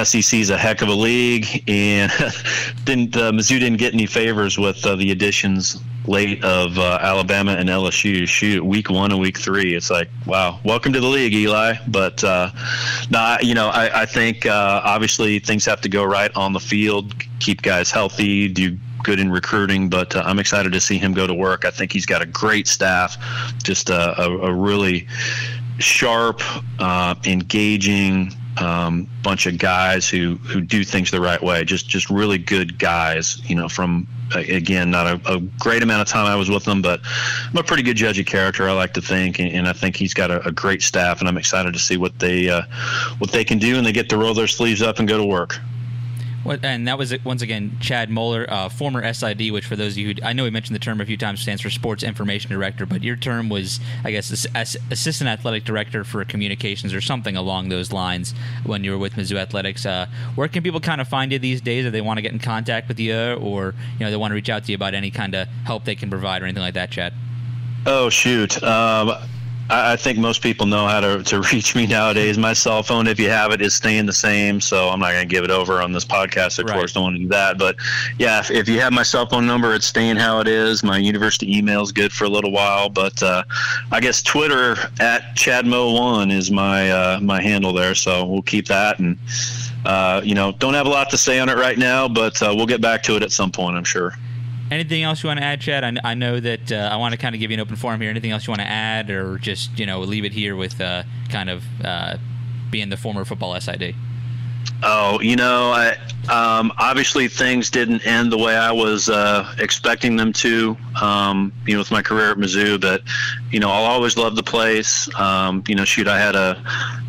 SEC 0.03 0.41
is 0.41 0.51
a 0.51 0.59
heck 0.59 0.83
of 0.83 0.89
a 0.89 0.95
league, 0.95 1.63
and 1.69 2.11
didn't 2.85 3.17
uh, 3.17 3.31
Mizzou 3.33 3.61
didn't 3.61 3.79
get 3.79 3.95
any 3.95 4.07
favors 4.07 4.59
with 4.59 4.85
uh, 4.85 4.97
the 4.97 5.13
additions 5.13 5.81
late 6.07 6.43
of 6.45 6.79
uh, 6.79 6.99
Alabama 7.01 7.53
and 7.53 7.69
LSU. 7.69 8.27
Shoot, 8.27 8.65
week 8.65 8.91
one 8.91 9.13
and 9.13 9.21
week 9.21 9.39
three, 9.39 9.75
it's 9.75 9.91
like, 9.91 10.09
wow, 10.27 10.59
welcome 10.65 10.93
to 10.93 11.01
the 11.01 11.07
league, 11.07 11.35
Eli. 11.35 11.75
But 11.89 12.23
uh, 12.25 12.51
you 13.41 13.55
know, 13.55 13.69
I, 13.69 14.03
I 14.03 14.07
think 14.07 14.47
uh, 14.47 14.81
obviously 14.85 15.39
things 15.39 15.65
have 15.67 15.81
to 15.83 15.89
go 15.89 16.05
right 16.05 16.35
on 16.35 16.53
the 16.53 16.61
field, 16.61 17.15
keep 17.39 17.63
guys 17.63 17.91
healthy, 17.91 18.49
do 18.49 18.77
good 19.03 19.19
in 19.19 19.31
recruiting, 19.31 19.89
but 19.89 20.15
uh, 20.15 20.23
I'm 20.25 20.39
excited 20.39 20.73
to 20.73 20.81
see 20.81 20.99
him 20.99 21.13
go 21.13 21.27
to 21.27 21.35
work. 21.35 21.65
I 21.65 21.71
think 21.71 21.93
he's 21.93 22.07
got 22.07 22.23
a 22.23 22.27
great 22.27 22.69
staff, 22.69 23.17
just 23.63 23.91
a, 23.91 24.21
a, 24.21 24.39
a 24.49 24.55
really 24.55 25.09
sharp, 25.79 26.41
uh, 26.79 27.15
engaging 27.25 28.33
um, 28.59 29.09
bunch 29.23 29.47
of 29.47 29.59
guys 29.59 30.09
who 30.09 30.37
who 30.37 30.61
do 30.61 30.85
things 30.85 31.11
the 31.11 31.21
right 31.21 31.43
way. 31.43 31.65
Just 31.65 31.89
just 31.89 32.11
really 32.11 32.39
good 32.39 32.79
guys. 32.79 33.41
You 33.49 33.57
know, 33.57 33.69
from 33.69 34.07
again, 34.35 34.91
not 34.91 35.07
a, 35.07 35.35
a, 35.35 35.41
great 35.59 35.83
amount 35.83 36.01
of 36.03 36.09
time 36.09 36.27
I 36.27 36.37
was 36.37 36.49
with 36.49 36.65
them, 36.65 36.81
but 36.81 37.01
I'm 37.51 37.57
a 37.59 37.63
pretty 37.63 37.83
good 37.83 37.97
judge 37.97 38.19
of 38.19 38.27
character. 38.27 38.69
I 38.69 38.73
like 38.73 38.95
to 38.95 39.03
think, 39.03 39.39
and, 39.39 39.49
and 39.53 39.69
I 39.69 39.75
think 39.75 39.97
he's 39.97 40.15
got 40.15 40.31
a, 40.31 40.47
a, 40.47 40.53
great 40.53 40.83
staff, 40.83 41.21
and 41.21 41.29
I'm 41.29 41.37
excited 41.37 41.75
to 41.75 41.79
see 41.79 41.97
what 41.97 42.19
they 42.19 42.49
uh, 42.49 42.63
what 43.19 43.31
they 43.31 43.45
can 43.45 43.59
do, 43.59 43.77
and 43.77 43.87
they 43.87 43.93
get 43.93 44.09
to 44.11 44.17
roll 44.17 44.35
their 44.35 44.47
sleeves 44.47 44.83
up 44.83 44.99
and 44.99 45.09
go 45.09 45.19
to 45.19 45.25
work 45.25 45.59
and 46.45 46.89
that 46.89 46.99
was 46.99 47.15
once 47.25 47.43
again 47.43 47.77
Chad 47.81 48.11
Moller, 48.11 48.47
uh, 48.49 48.69
former 48.69 49.13
SID, 49.13 49.51
which 49.51 49.65
for 49.65 49.77
those 49.77 49.93
of 49.93 49.99
you 49.99 50.15
who 50.15 50.15
I 50.23 50.33
know 50.33 50.45
we 50.45 50.51
mentioned 50.51 50.75
the 50.75 50.81
term 50.81 51.01
a 51.01 51.07
few 51.07 51.17
times 51.17 51.41
stands 51.41 51.63
for 51.63 51.71
Sports 51.71 52.03
Information 52.03 52.51
Director, 52.51 52.87
but 52.87 53.03
your 53.03 53.17
term 53.17 53.49
was 53.49 53.81
I 54.05 54.11
guess 54.11 54.47
Assistant 54.55 55.29
Athletic 55.29 55.65
Director 55.65 56.05
for 56.05 56.25
Communications 56.25 56.95
or 56.95 57.01
something 57.01 57.37
along 57.37 57.69
those 57.69 57.93
lines 57.93 58.35
when 58.65 58.85
you 58.85 58.91
were 58.91 58.99
with 58.99 59.15
Mizzou 59.15 59.37
Athletics. 59.37 59.87
Uh, 59.87 60.07
where 60.35 60.49
can 60.49 60.63
people 60.63 60.81
kind 60.81 61.01
of 61.01 61.09
find 61.09 61.33
you 61.33 61.39
these 61.39 61.61
days 61.61 61.87
if 61.87 61.93
they 61.93 62.01
want 62.01 62.19
to 62.19 62.23
get 62.23 62.33
in 62.33 62.39
contact 62.39 62.89
with 62.89 62.99
you, 62.99 63.35
or 63.35 63.75
you 63.99 64.05
know 64.05 64.11
they 64.11 64.17
want 64.17 64.31
to 64.31 64.35
reach 64.35 64.51
out 64.51 64.65
to 64.65 64.73
you 64.73 64.77
about 64.77 64.95
any 64.95 65.11
kind 65.11 65.35
of 65.35 65.49
help 65.65 65.85
they 65.85 65.95
can 65.95 66.11
provide 66.11 66.43
or 66.43 66.47
anything 66.47 66.63
like 66.63 66.75
that, 66.75 66.91
Chad? 66.91 67.13
Oh 67.87 68.09
shoot. 68.11 68.63
Um, 68.63 69.13
I, 69.73 69.97
think 69.97 70.19
most 70.19 70.43
people 70.43 70.67
know 70.67 70.87
how 70.87 71.01
to, 71.01 71.23
to 71.23 71.41
reach 71.53 71.75
me 71.75 71.87
nowadays. 71.87 72.37
My 72.37 72.53
cell 72.53 72.83
phone, 72.83 73.07
if 73.07 73.19
you 73.19 73.31
have 73.31 73.53
it, 73.53 73.63
is 73.63 73.75
staying 73.75 74.07
the 74.07 74.13
same. 74.13 74.61
So 74.61 74.89
I'm 74.89 75.01
not 75.01 75.13
going 75.13 75.27
to 75.27 75.35
give 75.35 75.45
it 75.45 75.51
over 75.51 75.81
on 75.81 75.93
this 75.93 76.05
podcast. 76.05 76.59
Of 76.59 76.67
right. 76.67 76.75
course, 76.75 76.93
don't 76.93 77.05
want 77.05 77.17
to 77.17 77.23
do 77.23 77.29
that. 77.29 77.59
But 77.59 77.77
yeah, 78.19 78.41
if, 78.41 78.51
if, 78.51 78.69
you 78.69 78.81
have 78.81 78.93
my 78.93 79.03
cell 79.03 79.27
phone 79.27 79.47
number, 79.47 79.75
it's 79.75 79.87
staying 79.87 80.17
how 80.17 80.41
it 80.41 80.49
is. 80.49 80.83
My 80.83 80.99
university 80.99 81.57
email 81.57 81.83
is 81.83 81.91
good 81.91 82.13
for 82.13 82.25
a 82.25 82.29
little 82.29 82.53
while. 82.53 82.89
But 82.89 83.23
uh, 83.23 83.45
I 83.91 84.01
guess 84.01 84.23
Twitter 84.23 84.73
at 85.01 85.35
ChadMo1 85.37 86.33
is 86.33 86.51
my 86.51 86.91
uh, 86.91 87.21
my 87.21 87.41
handle 87.41 87.73
there. 87.73 87.95
So 87.95 88.27
we'll 88.27 88.43
keep 88.43 88.67
that. 88.67 88.99
And, 88.99 89.19
uh, 89.85 90.21
you 90.23 90.35
know, 90.35 90.53
don't 90.53 90.75
have 90.75 90.87
a 90.87 90.91
lot 90.91 91.11
to 91.11 91.19
say 91.19 91.41
on 91.41 91.49
it 91.49 91.57
right 91.57 91.79
now, 91.79 92.09
but 92.09 92.41
uh, 92.43 92.53
we'll 92.55 92.67
get 92.67 92.81
back 92.81 93.03
to 93.05 93.17
it 93.17 93.23
at 93.23 93.33
some 93.33 93.51
point, 93.51 93.77
I'm 93.77 93.85
sure. 93.85 94.15
Anything 94.73 95.03
else 95.03 95.23
you 95.23 95.29
want 95.29 95.39
to 95.39 95.45
add, 95.45 95.61
Chad? 95.61 95.85
I, 95.85 96.13
I 96.13 96.15
know 96.15 96.41
that 96.41 96.73
uh, 96.73 96.89
I 96.91 96.97
want 96.97 97.13
to 97.13 97.19
kind 97.19 97.35
of 97.35 97.41
give 97.41 97.51
you 97.51 97.57
an 97.57 97.61
open 97.61 97.77
forum 97.77 98.01
here. 98.01 98.09
Anything 98.09 98.31
else 98.31 98.47
you 98.47 98.53
want 98.53 98.63
to 98.63 98.67
add, 98.67 99.11
or 99.11 99.37
just 99.37 99.79
you 99.79 99.85
know 99.85 100.01
leave 100.01 100.25
it 100.25 100.33
here 100.33 100.57
with 100.57 100.81
uh, 100.81 101.03
kind 101.29 101.51
of 101.51 101.63
uh, 101.85 102.17
being 102.71 102.89
the 102.89 102.97
former 102.97 103.27
football 103.27 103.59
SID? 103.61 103.95
Oh, 104.83 105.21
you 105.21 105.37
know, 105.37 105.73
I, 105.73 105.91
um, 106.29 106.73
obviously 106.79 107.29
things 107.29 107.69
didn't 107.69 108.07
end 108.07 108.33
the 108.33 108.39
way 108.39 108.57
I 108.57 108.73
was 108.73 109.11
uh, 109.11 109.55
expecting 109.59 110.17
them 110.17 110.33
to. 110.35 110.77
Um, 111.01 111.53
you 111.67 111.75
know, 111.75 111.81
with 111.81 111.91
my 111.91 112.01
career 112.01 112.31
at 112.31 112.39
Mizzou, 112.39 112.81
but 112.81 113.03
you 113.51 113.61
know, 113.61 113.69
I'll 113.69 113.85
always 113.85 114.17
love 114.17 114.37
the 114.37 114.43
place. 114.43 115.07
Um, 115.19 115.63
you 115.69 115.75
know, 115.75 115.85
shoot, 115.85 116.09
I 116.09 116.19
had 116.19 116.35
a 116.35 116.63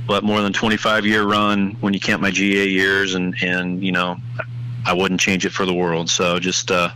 what 0.08 0.26
more 0.26 0.42
than 0.42 0.52
25 0.52 1.06
year 1.06 1.24
run 1.24 1.78
when 1.80 1.94
you 1.94 2.00
count 2.02 2.22
my 2.22 2.30
GA 2.30 2.68
years, 2.68 3.16
and 3.16 3.36
and 3.42 3.82
you 3.82 3.94
know, 3.94 4.18
I 4.86 4.94
wouldn't 4.94 5.20
change 5.20 5.46
it 5.46 5.52
for 5.52 5.66
the 5.66 5.74
world. 5.74 6.10
So 6.10 6.40
just 6.40 6.72
uh, 6.72 6.90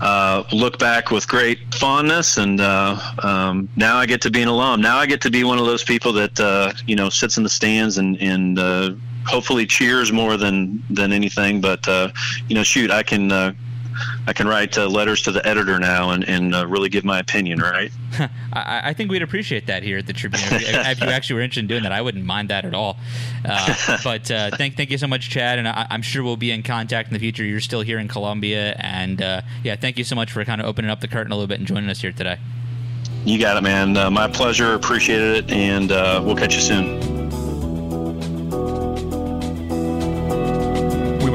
uh, 0.00 0.44
look 0.52 0.78
back 0.78 1.10
with 1.10 1.28
great 1.28 1.74
fondness, 1.74 2.38
and 2.38 2.60
uh, 2.60 2.98
um, 3.22 3.68
now 3.76 3.96
I 3.96 4.06
get 4.06 4.20
to 4.22 4.30
be 4.30 4.42
an 4.42 4.48
alum. 4.48 4.80
Now 4.80 4.98
I 4.98 5.06
get 5.06 5.20
to 5.22 5.30
be 5.30 5.44
one 5.44 5.58
of 5.58 5.66
those 5.66 5.84
people 5.84 6.12
that 6.14 6.38
uh, 6.40 6.72
you 6.86 6.96
know 6.96 7.08
sits 7.08 7.36
in 7.36 7.42
the 7.42 7.48
stands 7.48 7.98
and 7.98 8.20
and 8.20 8.58
uh, 8.58 8.90
hopefully 9.26 9.66
cheers 9.66 10.12
more 10.12 10.36
than 10.36 10.82
than 10.90 11.12
anything. 11.12 11.60
But 11.60 11.86
uh, 11.88 12.10
you 12.48 12.54
know, 12.54 12.62
shoot, 12.62 12.90
I 12.90 13.02
can 13.02 13.56
I 14.26 14.32
can 14.32 14.48
write 14.48 14.76
uh, 14.76 14.88
letters 14.88 15.22
to 15.22 15.32
the 15.32 15.46
editor 15.46 15.78
now 15.78 16.10
and, 16.10 16.24
and 16.24 16.54
uh, 16.54 16.66
really 16.66 16.88
give 16.88 17.04
my 17.04 17.18
opinion, 17.18 17.60
right? 17.60 17.90
I, 18.52 18.80
I, 18.84 18.92
think 18.92 19.10
we'd 19.10 19.22
appreciate 19.22 19.66
that 19.66 19.82
here 19.82 19.98
at 19.98 20.06
the 20.06 20.12
Tribune. 20.12 20.42
if, 20.44 20.62
you, 20.62 20.78
if, 20.78 21.00
you, 21.00 21.08
actually 21.08 21.36
were 21.36 21.42
interested 21.42 21.60
in 21.60 21.66
doing 21.66 21.82
that, 21.82 21.92
I 21.92 22.02
wouldn't 22.02 22.24
mind 22.24 22.50
that 22.50 22.64
at 22.64 22.74
all. 22.74 22.96
Uh, 23.44 23.98
but 24.04 24.30
uh, 24.30 24.50
thank 24.56 24.76
thank 24.76 24.90
you 24.90 24.98
so 24.98 25.06
much, 25.06 25.30
Chad, 25.30 25.58
and 25.58 25.68
I, 25.68 25.86
am 25.90 26.02
sure 26.02 26.22
we'll 26.22 26.36
be 26.36 26.50
in 26.50 26.62
contact 26.62 27.08
in 27.08 27.14
the 27.14 27.20
future. 27.20 27.44
You're 27.44 27.60
still 27.60 27.82
here 27.82 27.98
in 27.98 28.08
Columbia, 28.08 28.76
and 28.78 29.20
uh, 29.20 29.42
yeah, 29.62 29.76
thank 29.76 29.98
you 29.98 30.04
so 30.04 30.16
much 30.16 30.32
for 30.32 30.44
kind 30.44 30.60
of 30.60 30.66
opening 30.66 30.90
up 30.90 31.00
the 31.00 31.08
curtain 31.08 31.32
a 31.32 31.34
little 31.34 31.48
bit 31.48 31.58
and 31.58 31.66
joining 31.66 31.90
us 31.90 32.00
here 32.00 32.12
today. 32.12 32.38
You 33.24 33.38
got 33.38 33.56
it, 33.56 33.62
man. 33.62 33.96
Uh, 33.96 34.10
my 34.10 34.28
pleasure. 34.28 34.74
Appreciated 34.74 35.44
it, 35.44 35.52
and 35.52 35.90
we'll 36.24 36.36
catch 36.36 36.54
you 36.54 36.60
soon. 36.60 37.25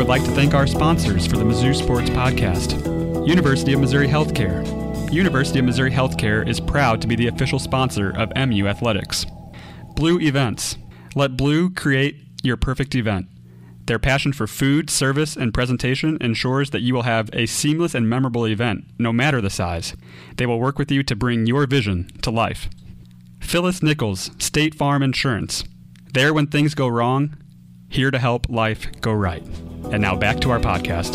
Would 0.01 0.07
like 0.07 0.23
to 0.23 0.31
thank 0.31 0.55
our 0.55 0.65
sponsors 0.65 1.27
for 1.27 1.37
the 1.37 1.43
Mizzou 1.43 1.75
Sports 1.75 2.09
Podcast 2.09 3.27
University 3.27 3.73
of 3.73 3.79
Missouri 3.81 4.07
Healthcare. 4.07 4.65
University 5.13 5.59
of 5.59 5.65
Missouri 5.65 5.91
Healthcare 5.91 6.47
is 6.47 6.59
proud 6.59 6.99
to 7.01 7.07
be 7.07 7.15
the 7.15 7.27
official 7.27 7.59
sponsor 7.59 8.09
of 8.09 8.35
MU 8.35 8.65
Athletics. 8.65 9.27
Blue 9.95 10.19
Events. 10.19 10.75
Let 11.13 11.37
Blue 11.37 11.69
create 11.69 12.15
your 12.41 12.57
perfect 12.57 12.95
event. 12.95 13.27
Their 13.85 13.99
passion 13.99 14.33
for 14.33 14.47
food, 14.47 14.89
service, 14.89 15.35
and 15.35 15.53
presentation 15.53 16.17
ensures 16.19 16.71
that 16.71 16.81
you 16.81 16.95
will 16.95 17.03
have 17.03 17.29
a 17.33 17.45
seamless 17.45 17.93
and 17.93 18.09
memorable 18.09 18.47
event, 18.47 18.85
no 18.97 19.13
matter 19.13 19.39
the 19.39 19.51
size. 19.51 19.95
They 20.37 20.47
will 20.47 20.59
work 20.59 20.79
with 20.79 20.91
you 20.91 21.03
to 21.03 21.15
bring 21.15 21.45
your 21.45 21.67
vision 21.67 22.09
to 22.23 22.31
life. 22.31 22.69
Phyllis 23.39 23.83
Nichols, 23.83 24.31
State 24.39 24.73
Farm 24.73 25.03
Insurance. 25.03 25.63
There 26.11 26.33
when 26.33 26.47
things 26.47 26.73
go 26.73 26.87
wrong, 26.87 27.37
here 27.91 28.09
to 28.09 28.17
help 28.17 28.49
life 28.49 28.87
go 29.01 29.11
right. 29.11 29.43
And 29.91 30.01
now 30.01 30.15
back 30.15 30.39
to 30.41 30.49
our 30.51 30.59
podcast. 30.59 31.13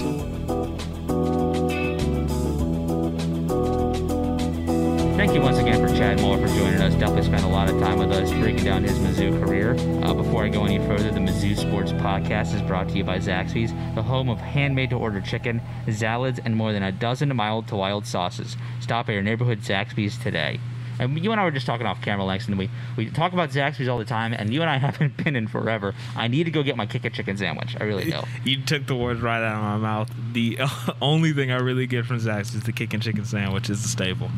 Thank 5.17 5.33
you 5.33 5.41
once 5.41 5.57
again 5.57 5.81
for 5.81 5.93
Chad 5.97 6.21
Moller 6.21 6.47
for 6.47 6.55
joining 6.55 6.83
us. 6.83 6.93
Definitely 6.95 7.25
spent 7.25 7.45
a 7.45 7.49
lot 7.49 7.71
of 7.71 7.81
time 7.81 7.99
with 7.99 8.13
us 8.13 8.31
breaking 8.33 8.65
down 8.65 8.85
his 8.85 8.99
Mizzou 8.99 9.43
career. 9.43 9.75
Uh, 10.05 10.13
before 10.13 10.45
I 10.45 10.49
go 10.49 10.67
any 10.67 10.79
further, 10.87 11.11
the 11.11 11.19
Mizzou 11.19 11.57
Sports 11.57 11.93
Podcast 11.93 12.55
is 12.55 12.61
brought 12.61 12.91
to 12.91 12.99
you 12.99 13.05
by 13.05 13.19
Zaxby's, 13.19 13.73
the 13.95 14.03
home 14.03 14.29
of 14.29 14.39
handmade 14.39 14.91
to 14.91 14.97
order 14.97 15.23
chicken, 15.23 15.63
salads, 15.91 16.39
and 16.45 16.55
more 16.55 16.75
than 16.75 16.83
a 16.83 16.93
dozen 16.93 17.35
mild 17.35 17.67
to 17.69 17.77
wild 17.77 18.07
sauces. 18.07 18.59
Stop 18.81 19.09
at 19.09 19.13
your 19.13 19.23
neighborhood 19.23 19.61
Zaxby's 19.61 20.19
today. 20.19 20.61
And 20.99 21.23
you 21.23 21.33
and 21.33 21.41
I 21.41 21.45
were 21.45 21.51
just 21.51 21.67
talking 21.67 21.87
off 21.87 22.01
camera, 22.03 22.25
Langston. 22.25 22.57
We 22.57 22.71
we 22.97 23.11
talk 23.11 23.33
about 23.33 23.51
Zaxby's 23.51 23.89
all 23.89 23.99
the 23.99 24.05
time, 24.05 24.33
and 24.33 24.53
you 24.53 24.61
and 24.63 24.71
I 24.71 24.77
haven't 24.87 25.17
been 25.23 25.37
in 25.37 25.49
forever. 25.49 25.95
I 26.17 26.29
need 26.29 26.45
to 26.45 26.51
go 26.51 26.63
get 26.63 26.77
my 26.77 26.87
kick 26.87 27.05
a 27.05 27.11
chicken 27.11 27.37
sandwich. 27.37 27.77
I 27.79 27.85
really 27.85 28.05
do. 28.05 28.21
You 28.45 28.63
took 28.63 28.87
the 28.87 28.95
words 28.95 29.21
right 29.21 29.43
out 29.43 29.57
of 29.57 29.63
my 29.63 29.77
mouth. 29.77 30.11
The 30.33 30.59
only 31.03 31.33
thing 31.33 31.51
I 31.51 31.57
really 31.57 31.87
get 31.87 32.07
from 32.07 32.19
Zaxby's 32.19 32.55
is 32.57 32.63
the 32.63 32.73
Kickin' 32.73 33.01
Chicken 33.01 33.25
sandwich 33.25 33.69
is 33.71 33.83
the 33.83 33.89
staple. 33.89 34.31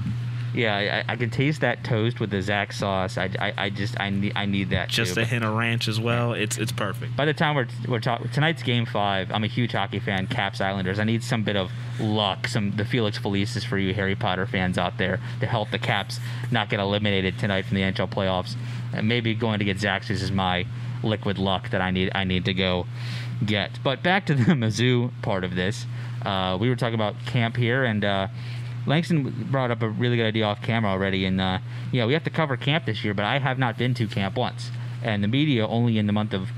Yeah, 0.59 1.05
I, 1.09 1.12
I, 1.12 1.16
can 1.16 1.31
taste 1.31 1.61
that 1.61 1.85
toast 1.85 2.18
with 2.18 2.31
the 2.31 2.38
Zax 2.38 2.73
sauce. 2.73 3.16
I, 3.16 3.31
I, 3.38 3.53
I 3.57 3.71
just 3.71 3.99
I 4.01 4.11
need 4.11 4.33
I 4.35 4.44
need 4.44 4.71
that. 4.71 4.88
Just 4.88 5.14
too, 5.14 5.21
a 5.21 5.25
hint 5.25 5.44
of 5.44 5.55
ranch 5.55 5.87
as 5.87 6.01
well. 6.01 6.33
It's 6.33 6.59
it's 6.59 6.73
perfect. 6.73 7.16
By 7.16 7.27
the 7.27 7.33
time 7.33 7.55
we're 7.55 7.68
we're 7.87 8.01
talking 8.01 8.29
tonight's 8.31 8.64
game 8.64 8.85
five, 8.85 9.31
I'm 9.31 9.44
a 9.44 9.47
huge 9.47 9.71
hockey 9.71 10.01
fan. 10.01 10.27
Caps 10.27 10.61
Islanders. 10.61 10.99
I 10.99 11.05
need 11.05 11.23
some 11.23 11.44
bit 11.44 11.55
of 11.55 11.71
luck, 12.01 12.49
some 12.49 12.73
the 12.77 12.85
Felix 12.85 13.21
Felicis 13.21 13.64
for 13.64 13.79
you 13.79 13.94
Harry 13.94 14.16
Potter 14.16 14.47
fans 14.47 14.79
out 14.79 14.99
there 14.99 15.21
to 15.38 15.47
help 15.47 15.71
the 15.71 15.79
Caps 15.79 16.18
not 16.51 16.71
get 16.71 16.81
eliminated 16.81 17.38
tonight 17.38 17.64
from 17.64 17.77
the 17.77 17.83
NHL 17.83 18.11
playoffs. 18.11 18.57
And 18.92 19.07
maybe 19.07 19.35
going 19.35 19.61
to 19.61 19.64
get 19.64 19.77
Zaxby's 19.77 20.23
is 20.23 20.33
my 20.33 20.66
liquid 21.05 21.38
luck 21.38 21.71
that 21.71 21.81
I 21.81 21.92
need 21.92 22.11
I 22.16 22.25
need 22.25 22.44
to 22.47 22.55
go 22.55 22.85
get. 23.47 23.79
But 23.85 24.03
back 24.03 24.27
to 24.27 24.35
the 24.35 24.42
Mizzou 24.55 25.12
part 25.23 25.44
of 25.44 25.55
this. 25.55 25.87
Uh, 26.21 26.59
we 26.61 26.68
were 26.68 26.75
talking 26.75 26.97
about 26.97 27.14
camp 27.27 27.57
here 27.57 27.85
and. 27.85 28.05
Uh, 28.05 28.27
Langston 28.88 29.46
brought 29.51 29.70
up 29.70 29.83
a 29.83 29.88
really 29.88 30.16
good 30.16 30.27
idea 30.27 30.44
off 30.44 30.62
camera 30.62 30.90
already, 30.90 31.24
and 31.24 31.40
uh, 31.40 31.59
yeah, 31.92 32.07
we 32.07 32.14
have 32.14 32.24
to 32.24 32.31
cover 32.31 32.57
camp 32.57 32.87
this 32.87 33.05
year, 33.05 33.14
but 33.14 33.24
I 33.24 33.38
have 33.38 33.59
not 33.59 33.77
been 33.77 33.94
to 33.94 34.09
camp 34.09 34.37
once, 34.37 34.70
and 35.03 35.22
the 35.22 35.29
media 35.29 35.66
only 35.66 35.98
in 35.98 36.07
the 36.07 36.12
month 36.12 36.33
of 36.33 36.51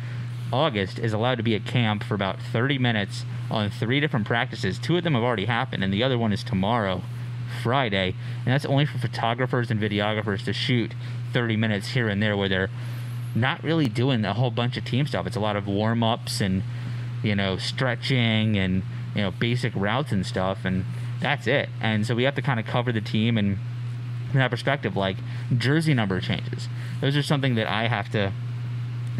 August 0.52 0.98
is 0.98 1.12
allowed 1.12 1.36
to 1.36 1.42
be 1.42 1.54
at 1.54 1.64
camp 1.64 2.02
for 2.02 2.14
about 2.14 2.40
30 2.40 2.78
minutes 2.78 3.24
on 3.50 3.70
three 3.70 4.00
different 4.00 4.26
practices. 4.26 4.78
Two 4.78 4.96
of 4.96 5.04
them 5.04 5.14
have 5.14 5.22
already 5.22 5.46
happened, 5.46 5.84
and 5.84 5.92
the 5.92 6.02
other 6.02 6.18
one 6.18 6.32
is 6.32 6.42
tomorrow, 6.42 7.02
Friday, 7.62 8.14
and 8.44 8.46
that's 8.46 8.64
only 8.64 8.86
for 8.86 8.98
photographers 8.98 9.70
and 9.70 9.80
videographers 9.80 10.44
to 10.44 10.52
shoot 10.52 10.94
30 11.32 11.56
minutes 11.56 11.88
here 11.88 12.08
and 12.08 12.22
there 12.22 12.36
where 12.36 12.48
they're 12.48 12.70
not 13.34 13.62
really 13.62 13.88
doing 13.88 14.24
a 14.24 14.34
whole 14.34 14.50
bunch 14.50 14.76
of 14.76 14.84
team 14.84 15.06
stuff. 15.06 15.26
It's 15.26 15.36
a 15.36 15.40
lot 15.40 15.56
of 15.56 15.66
warm 15.66 16.02
ups 16.02 16.40
and 16.40 16.62
you 17.22 17.34
know 17.34 17.56
stretching 17.58 18.56
and 18.56 18.82
you 19.14 19.22
know 19.22 19.30
basic 19.30 19.72
routes 19.76 20.12
and 20.12 20.26
stuff, 20.26 20.64
and 20.64 20.84
that's 21.20 21.46
it. 21.46 21.68
And 21.80 22.06
so 22.06 22.14
we 22.14 22.24
have 22.24 22.34
to 22.34 22.42
kind 22.42 22.58
of 22.58 22.66
cover 22.66 22.92
the 22.92 23.00
team 23.00 23.36
and 23.38 23.58
from 24.30 24.38
that 24.38 24.50
perspective, 24.50 24.96
like 24.96 25.16
jersey 25.56 25.94
number 25.94 26.20
changes. 26.20 26.68
Those 27.00 27.16
are 27.16 27.22
something 27.22 27.56
that 27.56 27.66
I 27.66 27.88
have 27.88 28.10
to 28.10 28.32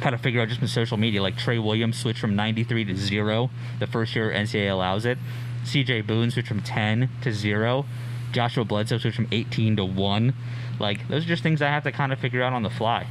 kind 0.00 0.14
of 0.14 0.20
figure 0.20 0.40
out 0.40 0.48
just 0.48 0.60
from 0.60 0.68
social 0.68 0.96
media. 0.96 1.22
Like 1.22 1.36
Tre 1.36 1.58
Williams 1.58 1.98
switched 1.98 2.20
from 2.20 2.36
93 2.36 2.84
to 2.86 2.96
zero 2.96 3.50
the 3.78 3.86
first 3.86 4.14
year 4.14 4.30
NCAA 4.30 4.70
allows 4.70 5.04
it. 5.04 5.18
CJ 5.64 6.06
Boone 6.06 6.30
switched 6.30 6.48
from 6.48 6.62
10 6.62 7.10
to 7.22 7.32
zero. 7.32 7.84
Joshua 8.32 8.64
Bledsoe 8.64 8.98
switched 8.98 9.16
from 9.16 9.28
18 9.32 9.76
to 9.76 9.84
one. 9.84 10.34
Like 10.78 11.06
those 11.08 11.24
are 11.24 11.28
just 11.28 11.42
things 11.42 11.60
I 11.60 11.68
have 11.68 11.82
to 11.84 11.92
kind 11.92 12.12
of 12.12 12.18
figure 12.18 12.42
out 12.42 12.52
on 12.52 12.62
the 12.62 12.70
fly. 12.70 13.06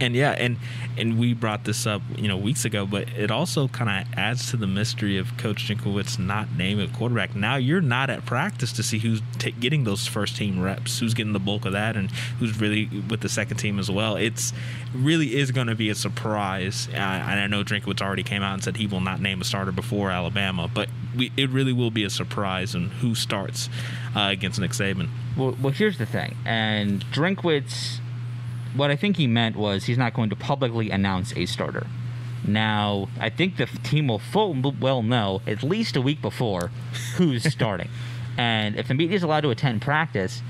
And 0.00 0.14
yeah, 0.14 0.30
and 0.30 0.56
and 0.96 1.18
we 1.18 1.34
brought 1.34 1.64
this 1.64 1.86
up, 1.86 2.00
you 2.16 2.26
know, 2.26 2.36
weeks 2.36 2.64
ago, 2.64 2.86
but 2.86 3.08
it 3.10 3.30
also 3.30 3.68
kind 3.68 3.90
of 4.06 4.18
adds 4.18 4.50
to 4.50 4.56
the 4.56 4.66
mystery 4.66 5.18
of 5.18 5.36
Coach 5.36 5.68
Drinkwitz 5.68 6.18
not 6.18 6.48
naming 6.56 6.88
a 6.88 6.92
quarterback. 6.92 7.36
Now 7.36 7.56
you're 7.56 7.82
not 7.82 8.08
at 8.08 8.24
practice 8.24 8.72
to 8.72 8.82
see 8.82 8.98
who's 8.98 9.20
t- 9.38 9.50
getting 9.52 9.84
those 9.84 10.06
first 10.06 10.36
team 10.36 10.60
reps, 10.60 10.98
who's 10.98 11.12
getting 11.12 11.34
the 11.34 11.38
bulk 11.38 11.66
of 11.66 11.72
that, 11.72 11.96
and 11.96 12.10
who's 12.38 12.58
really 12.58 12.86
with 13.08 13.20
the 13.20 13.28
second 13.28 13.58
team 13.58 13.78
as 13.78 13.90
well. 13.90 14.16
It's 14.16 14.54
really 14.94 15.36
is 15.36 15.50
going 15.50 15.66
to 15.66 15.74
be 15.74 15.90
a 15.90 15.94
surprise. 15.94 16.88
And 16.92 17.40
I 17.40 17.46
know 17.46 17.62
Drinkwitz 17.62 18.00
already 18.00 18.22
came 18.22 18.42
out 18.42 18.54
and 18.54 18.64
said 18.64 18.76
he 18.76 18.86
will 18.86 19.00
not 19.00 19.20
name 19.20 19.40
a 19.40 19.44
starter 19.44 19.72
before 19.72 20.10
Alabama, 20.10 20.70
but 20.72 20.88
we, 21.16 21.30
it 21.36 21.50
really 21.50 21.72
will 21.72 21.90
be 21.90 22.04
a 22.04 22.10
surprise 22.10 22.74
on 22.74 22.88
who 22.88 23.14
starts 23.14 23.68
uh, 24.16 24.28
against 24.30 24.58
Nick 24.60 24.72
Saban. 24.72 25.08
Well, 25.36 25.56
well, 25.62 25.72
here's 25.72 25.98
the 25.98 26.06
thing, 26.06 26.36
and 26.44 27.04
Drinkwitz 27.06 27.98
what 28.74 28.90
I 28.90 28.96
think 28.96 29.16
he 29.16 29.26
meant 29.26 29.56
was 29.56 29.84
he's 29.84 29.98
not 29.98 30.14
going 30.14 30.30
to 30.30 30.36
publicly 30.36 30.90
announce 30.90 31.36
a 31.36 31.46
starter. 31.46 31.86
Now, 32.46 33.08
I 33.18 33.28
think 33.28 33.56
the 33.56 33.66
team 33.66 34.08
will 34.08 34.18
full 34.18 34.54
well 34.80 35.02
know 35.02 35.42
at 35.46 35.62
least 35.62 35.96
a 35.96 36.00
week 36.00 36.22
before 36.22 36.70
who's 37.16 37.44
starting. 37.52 37.88
And 38.38 38.76
if 38.76 38.88
the 38.88 38.94
media 38.94 39.16
is 39.16 39.22
allowed 39.22 39.42
to 39.42 39.50
attend 39.50 39.82
practice, 39.82 40.42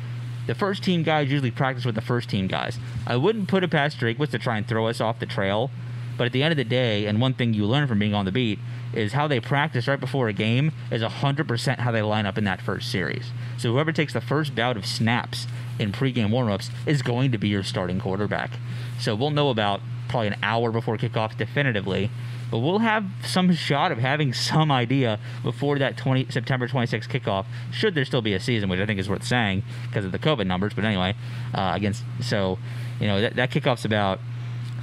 the 0.46 0.54
first 0.54 0.82
team 0.82 1.02
guys 1.02 1.30
usually 1.30 1.50
practice 1.50 1.84
with 1.84 1.94
the 1.94 2.00
first 2.00 2.28
team 2.28 2.46
guys. 2.46 2.78
I 3.06 3.16
wouldn't 3.16 3.48
put 3.48 3.64
it 3.64 3.70
past 3.70 3.98
Drinkwitz 3.98 4.30
to 4.30 4.38
try 4.38 4.56
and 4.56 4.66
throw 4.66 4.86
us 4.86 5.00
off 5.00 5.18
the 5.18 5.26
trail, 5.26 5.70
but 6.16 6.24
at 6.26 6.32
the 6.32 6.42
end 6.42 6.52
of 6.52 6.56
the 6.56 6.64
day, 6.64 7.06
and 7.06 7.20
one 7.20 7.34
thing 7.34 7.54
you 7.54 7.66
learn 7.66 7.88
from 7.88 7.98
being 7.98 8.14
on 8.14 8.24
the 8.24 8.32
beat 8.32 8.58
is 8.92 9.12
how 9.12 9.26
they 9.26 9.40
practice 9.40 9.86
right 9.86 10.00
before 10.00 10.28
a 10.28 10.32
game 10.32 10.72
is 10.90 11.02
100% 11.02 11.78
how 11.78 11.92
they 11.92 12.02
line 12.02 12.26
up 12.26 12.36
in 12.36 12.44
that 12.44 12.60
first 12.60 12.90
series. 12.90 13.30
So 13.58 13.72
whoever 13.72 13.92
takes 13.92 14.12
the 14.12 14.20
first 14.20 14.54
bout 14.54 14.76
of 14.76 14.86
snaps 14.86 15.46
in 15.80 15.92
pregame 15.92 16.30
warmups 16.30 16.70
is 16.86 17.02
going 17.02 17.32
to 17.32 17.38
be 17.38 17.48
your 17.48 17.62
starting 17.62 17.98
quarterback. 17.98 18.50
So 18.98 19.14
we'll 19.14 19.30
know 19.30 19.48
about 19.48 19.80
probably 20.08 20.26
an 20.28 20.36
hour 20.42 20.70
before 20.70 20.98
kickoff 20.98 21.36
definitively, 21.36 22.10
but 22.50 22.58
we'll 22.58 22.80
have 22.80 23.06
some 23.24 23.54
shot 23.54 23.92
of 23.92 23.98
having 23.98 24.34
some 24.34 24.70
idea 24.70 25.18
before 25.42 25.78
that 25.78 25.96
20 25.96 26.26
September 26.30 26.68
26th 26.68 27.08
kickoff. 27.08 27.46
Should 27.72 27.94
there 27.94 28.04
still 28.04 28.20
be 28.20 28.34
a 28.34 28.40
season, 28.40 28.68
which 28.68 28.80
I 28.80 28.86
think 28.86 29.00
is 29.00 29.08
worth 29.08 29.24
saying 29.24 29.62
because 29.88 30.04
of 30.04 30.12
the 30.12 30.18
COVID 30.18 30.46
numbers. 30.46 30.74
But 30.74 30.84
anyway, 30.84 31.14
uh, 31.54 31.72
against 31.74 32.04
so 32.20 32.58
you 33.00 33.06
know 33.06 33.20
that, 33.20 33.36
that 33.36 33.50
kickoff's 33.50 33.84
about 33.84 34.20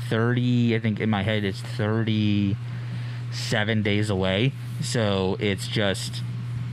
30. 0.10 0.76
I 0.76 0.80
think 0.80 1.00
in 1.00 1.10
my 1.10 1.24
head 1.24 1.44
it's 1.44 1.62
37 1.62 3.84
days 3.84 4.10
away. 4.10 4.54
So 4.82 5.36
it's 5.40 5.68
just 5.68 6.24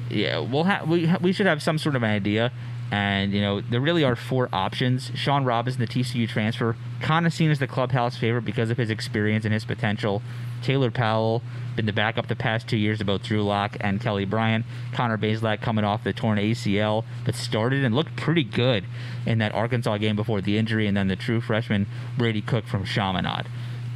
yeah, 0.09 0.39
we'll 0.39 0.65
have 0.65 0.89
we 0.89 1.13
we 1.21 1.33
should 1.33 1.47
have 1.47 1.63
some 1.63 1.77
sort 1.77 1.97
of 1.97 2.03
an 2.03 2.11
idea. 2.11 2.51
And, 2.91 3.33
you 3.33 3.41
know, 3.41 3.61
there 3.61 3.81
really 3.81 4.05
are 4.05 4.15
four 4.15 4.49
options. 4.53 5.11
Shawn 5.15 5.45
Robinson, 5.45 5.81
the 5.81 5.87
TCU 5.87 6.29
transfer, 6.29 6.77
kind 7.01 7.27
of 7.27 7.33
seen 7.33 7.51
as 7.51 7.59
the 7.59 7.67
clubhouse 7.67 8.17
favorite 8.17 8.45
because 8.45 8.71
of 8.71 8.77
his 8.77 8.91
experience 8.91 9.45
and 9.45 9.53
his 9.53 9.65
potential. 9.65 10.23
Taylor 10.63 10.91
Powell, 10.91 11.43
been 11.77 11.87
the 11.87 11.93
backup 11.93 12.29
the 12.29 12.37
past 12.37 12.69
two 12.69 12.77
years 12.77 13.03
both 13.03 13.23
Drew 13.23 13.43
Lock 13.43 13.77
and 13.81 14.01
Kelly 14.01 14.25
Bryant. 14.25 14.65
Connor 14.93 15.19
Bazelak 15.19 15.61
coming 15.61 15.85
off 15.85 16.05
the 16.05 16.13
torn 16.13 16.39
ACL, 16.39 17.05
but 17.25 17.35
started 17.35 17.85
and 17.85 17.95
looked 17.95 18.17
pretty 18.17 18.45
good 18.45 18.85
in 19.27 19.39
that 19.39 19.55
Arkansas 19.55 19.99
game 19.99 20.17
before 20.17 20.41
the 20.41 20.57
injury, 20.57 20.87
and 20.87 20.97
then 20.97 21.09
the 21.09 21.17
true 21.17 21.41
freshman 21.41 21.87
Brady 22.17 22.41
Cook 22.41 22.67
from 22.67 22.85
Chaminade. 22.85 23.47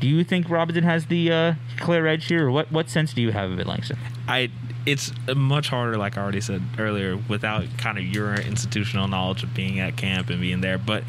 Do 0.00 0.08
you 0.08 0.22
think 0.22 0.48
Robinson 0.48 0.84
has 0.84 1.06
the 1.06 1.32
uh, 1.32 1.54
clear 1.78 2.06
edge 2.06 2.26
here, 2.26 2.46
or 2.46 2.50
what, 2.50 2.70
what 2.70 2.88
sense 2.88 3.12
do 3.12 3.22
you 3.22 3.32
have 3.32 3.50
of 3.50 3.58
it, 3.58 3.66
Langston? 3.66 3.98
I 4.28 4.50
it's 4.88 5.12
much 5.36 5.68
harder, 5.68 5.98
like 5.98 6.16
I 6.16 6.22
already 6.22 6.40
said 6.40 6.62
earlier, 6.78 7.18
without 7.28 7.66
kind 7.76 7.98
of 7.98 8.04
your 8.04 8.34
institutional 8.34 9.06
knowledge 9.06 9.42
of 9.42 9.52
being 9.52 9.80
at 9.80 9.98
camp 9.98 10.30
and 10.30 10.40
being 10.40 10.62
there. 10.62 10.78
But 10.78 11.04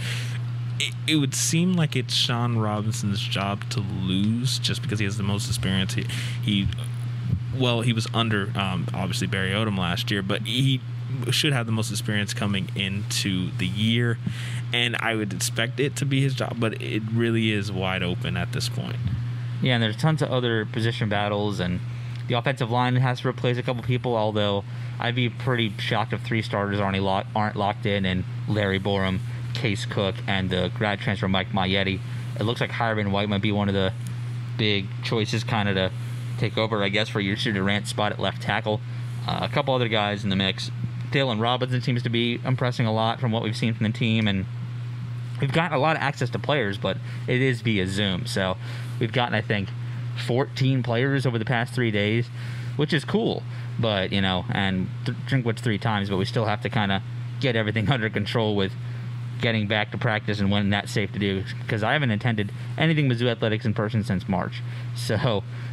it, 0.79 0.93
it, 1.07 1.15
would 1.15 1.33
seem 1.33 1.73
like 1.73 1.95
it's 1.95 2.13
Shawn 2.13 2.59
Robinson's 2.59 3.21
job 3.21 3.69
to 3.69 3.79
lose 3.79 4.59
just 4.59 4.81
because 4.81 4.99
he 4.99 5.05
has 5.05 5.15
the 5.15 5.23
most 5.23 5.47
experience. 5.47 5.93
He, 5.93 6.05
he 6.43 6.67
well, 7.57 7.79
he 7.79 7.93
was 7.93 8.05
under 8.13 8.51
um, 8.55 8.85
obviously 8.93 9.27
Barry 9.27 9.51
Odom 9.51 9.77
last 9.77 10.11
year, 10.11 10.21
but 10.21 10.41
he 10.41 10.81
should 11.31 11.53
have 11.53 11.65
the 11.65 11.71
most 11.71 11.89
experience 11.89 12.33
coming 12.33 12.69
into 12.75 13.49
the 13.57 13.67
year, 13.67 14.17
and 14.73 14.97
I 14.97 15.15
would 15.15 15.31
expect 15.31 15.79
it 15.79 15.95
to 15.97 16.05
be 16.05 16.21
his 16.21 16.33
job. 16.33 16.57
But 16.59 16.81
it 16.81 17.01
really 17.13 17.53
is 17.53 17.71
wide 17.71 18.03
open 18.03 18.35
at 18.35 18.51
this 18.51 18.67
point. 18.67 18.97
Yeah, 19.61 19.75
and 19.75 19.83
there's 19.83 19.97
tons 19.97 20.21
of 20.21 20.31
other 20.31 20.65
position 20.65 21.07
battles 21.07 21.61
and 21.61 21.79
the 22.29 22.37
offensive 22.37 22.69
line 22.69 22.95
has 22.95 23.21
to 23.21 23.27
replace 23.27 23.57
a 23.57 23.63
couple 23.63 23.81
people, 23.81 24.15
although 24.15 24.63
I'd 24.99 25.15
be 25.15 25.29
pretty 25.29 25.73
shocked 25.79 26.13
if 26.13 26.21
three 26.21 26.43
starters 26.43 26.79
aren't, 26.79 27.25
aren't 27.35 27.55
locked 27.55 27.87
in 27.87 28.05
and 28.05 28.23
Larry 28.47 28.77
Borum, 28.77 29.19
Case 29.55 29.85
Cook, 29.85 30.13
and 30.27 30.49
the 30.51 30.71
grad 30.77 30.99
transfer 30.99 31.27
Mike 31.27 31.49
Maietti. 31.49 31.99
It 32.39 32.43
looks 32.43 32.61
like 32.61 32.69
Hyrum 32.69 33.11
White 33.11 33.29
might 33.29 33.41
be 33.41 33.51
one 33.51 33.67
of 33.67 33.73
the 33.73 33.91
big 34.57 34.85
choices 35.03 35.43
kind 35.43 35.67
of 35.67 35.75
to 35.75 35.91
take 36.37 36.55
over, 36.55 36.83
I 36.83 36.89
guess, 36.89 37.09
for 37.09 37.19
Yasir 37.19 37.51
Durant 37.51 37.87
spot 37.87 38.11
at 38.11 38.19
left 38.19 38.43
tackle. 38.43 38.79
Uh, 39.27 39.39
a 39.41 39.49
couple 39.49 39.73
other 39.73 39.87
guys 39.87 40.23
in 40.23 40.29
the 40.29 40.35
mix. 40.35 40.69
Dylan 41.11 41.41
Robinson 41.41 41.81
seems 41.81 42.03
to 42.03 42.09
be 42.09 42.39
impressing 42.45 42.85
a 42.85 42.93
lot 42.93 43.19
from 43.19 43.31
what 43.31 43.41
we've 43.41 43.57
seen 43.57 43.73
from 43.73 43.87
the 43.87 43.91
team, 43.91 44.27
and 44.27 44.45
we've 45.41 45.51
gotten 45.51 45.75
a 45.75 45.81
lot 45.81 45.95
of 45.95 46.03
access 46.03 46.29
to 46.29 46.39
players, 46.39 46.77
but 46.77 46.97
it 47.27 47.41
is 47.41 47.61
via 47.61 47.87
Zoom. 47.87 48.27
So 48.27 48.55
we've 48.99 49.11
gotten, 49.11 49.33
I 49.33 49.41
think, 49.41 49.69
14 50.21 50.83
players 50.83 51.25
over 51.25 51.37
the 51.37 51.45
past 51.45 51.73
three 51.73 51.91
days, 51.91 52.27
which 52.75 52.93
is 52.93 53.05
cool. 53.05 53.43
But, 53.79 54.11
you 54.11 54.21
know, 54.21 54.45
and 54.49 54.89
th- 55.05 55.17
Drinkwitz 55.27 55.59
three 55.59 55.77
times, 55.77 56.09
but 56.09 56.17
we 56.17 56.25
still 56.25 56.45
have 56.45 56.61
to 56.61 56.69
kind 56.69 56.91
of 56.91 57.01
get 57.39 57.55
everything 57.55 57.89
under 57.91 58.09
control 58.09 58.55
with 58.55 58.73
getting 59.41 59.67
back 59.67 59.91
to 59.91 59.97
practice 59.97 60.41
and 60.41 60.51
when 60.51 60.69
that's 60.69 60.91
safe 60.91 61.13
to 61.13 61.19
do 61.19 61.43
because 61.61 61.81
I 61.81 61.93
haven't 61.93 62.11
attended 62.11 62.51
anything 62.77 63.07
Mizzou 63.07 63.31
athletics 63.31 63.65
in 63.65 63.73
person 63.73 64.03
since 64.03 64.27
March. 64.27 64.61
So, 64.95 65.15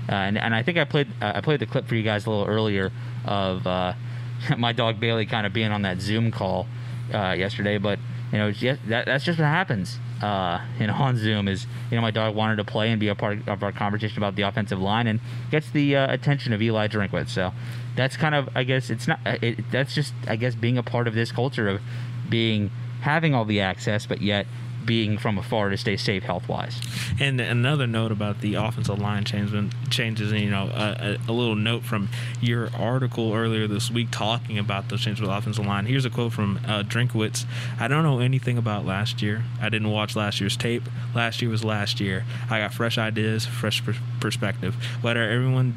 uh, 0.09 0.13
and, 0.13 0.39
and 0.39 0.55
I 0.55 0.63
think 0.63 0.79
I 0.79 0.85
played 0.85 1.09
uh, 1.21 1.33
I 1.35 1.41
played 1.41 1.59
the 1.59 1.67
clip 1.67 1.89
for 1.89 1.97
you 1.97 2.05
guys 2.05 2.27
a 2.27 2.31
little 2.31 2.47
earlier 2.47 2.93
of 3.25 3.67
uh, 3.67 3.95
my 4.57 4.73
dog 4.73 5.01
Bailey 5.01 5.27
kind 5.27 5.45
of 5.49 5.53
being 5.53 5.73
on 5.73 5.83
that 5.83 6.01
Zoom 6.01 6.31
call 6.31 6.69
uh, 7.13 7.35
yesterday, 7.37 7.77
but 7.77 7.99
you 8.31 8.39
know, 8.39 8.53
that, 8.53 9.07
that's 9.07 9.25
just 9.25 9.41
what 9.41 9.47
happens 9.47 9.99
uh, 10.23 10.61
you 10.79 10.87
know, 10.87 10.95
on 10.95 11.17
Zoom 11.17 11.49
is, 11.49 11.67
you 11.91 11.97
know, 11.97 12.03
my 12.03 12.11
dog 12.11 12.35
wanted 12.35 12.57
to 12.57 12.65
play 12.65 12.91
and 12.91 13.01
be 13.01 13.09
a 13.09 13.15
part 13.15 13.47
of 13.49 13.63
our 13.63 13.73
conversation 13.73 14.19
about 14.19 14.37
the 14.37 14.43
offensive 14.43 14.81
line 14.81 15.07
and 15.07 15.21
gets 15.51 15.71
the 15.71 15.97
uh, 15.97 16.13
attention 16.13 16.53
of 16.53 16.63
Eli 16.63 16.89
Drinkwitz. 16.89 17.31
So 17.31 17.53
that's 17.95 18.17
kind 18.17 18.35
of, 18.35 18.49
I 18.55 18.65
guess, 18.65 18.91
it's 18.91 19.09
not, 19.09 19.21
it, 19.25 19.71
that's 19.71 19.95
just, 19.95 20.15
I 20.27 20.37
guess, 20.37 20.55
being 20.55 20.79
a 20.79 20.83
part 20.83 21.09
of 21.09 21.15
this 21.15 21.33
culture 21.33 21.69
of 21.69 21.81
being, 22.29 22.71
having 23.01 23.35
all 23.35 23.45
the 23.45 23.61
access, 23.61 24.07
but 24.07 24.21
yet 24.21 24.47
being 24.87 25.19
from 25.19 25.37
afar 25.39 25.69
to 25.71 25.77
stay 25.77 25.97
safe 25.97 26.23
health 26.23 26.49
wise. 26.49 26.81
And 27.21 27.41
another 27.41 27.87
note 27.87 28.13
about 28.13 28.41
the 28.41 28.55
offensive 28.55 28.99
line 28.99 29.25
changes, 29.25 29.73
changes 29.91 30.33
you 30.33 30.51
know, 30.51 30.71
a, 30.73 31.19
a, 31.29 31.33
little 31.33 31.57
note 31.57 31.83
from 31.83 32.09
your 32.41 32.71
article 32.75 33.35
earlier 33.35 33.67
this 33.67 33.91
week 33.91 34.09
talking 34.11 34.59
about 34.59 34.89
those 34.89 35.03
changes 35.03 35.21
with 35.21 35.31
offensive 35.31 35.67
line. 35.67 35.87
Here's 35.87 36.05
a 36.05 36.11
quote 36.11 36.33
from 36.33 36.61
uh, 36.67 36.83
Drinkwitz 36.83 37.45
I 37.79 37.89
don't 37.89 38.03
know 38.03 38.21
anything 38.21 38.57
about 38.57 38.87
last 38.87 39.21
year. 39.21 39.45
I 39.61 39.69
didn't 39.69 39.91
watch 39.91 40.17
last 40.17 40.41
year's 40.41 40.57
tape. 40.57 40.85
Last 41.15 41.43
year 41.43 41.51
was 41.51 41.65
last 41.65 42.01
year. 42.01 42.25
I 42.49 42.61
got 42.61 42.73
fresh 42.73 42.99
ideas, 42.99 43.45
fresh 43.45 43.83
perspective. 44.21 44.75
Whether 45.03 45.29
everyone 45.29 45.75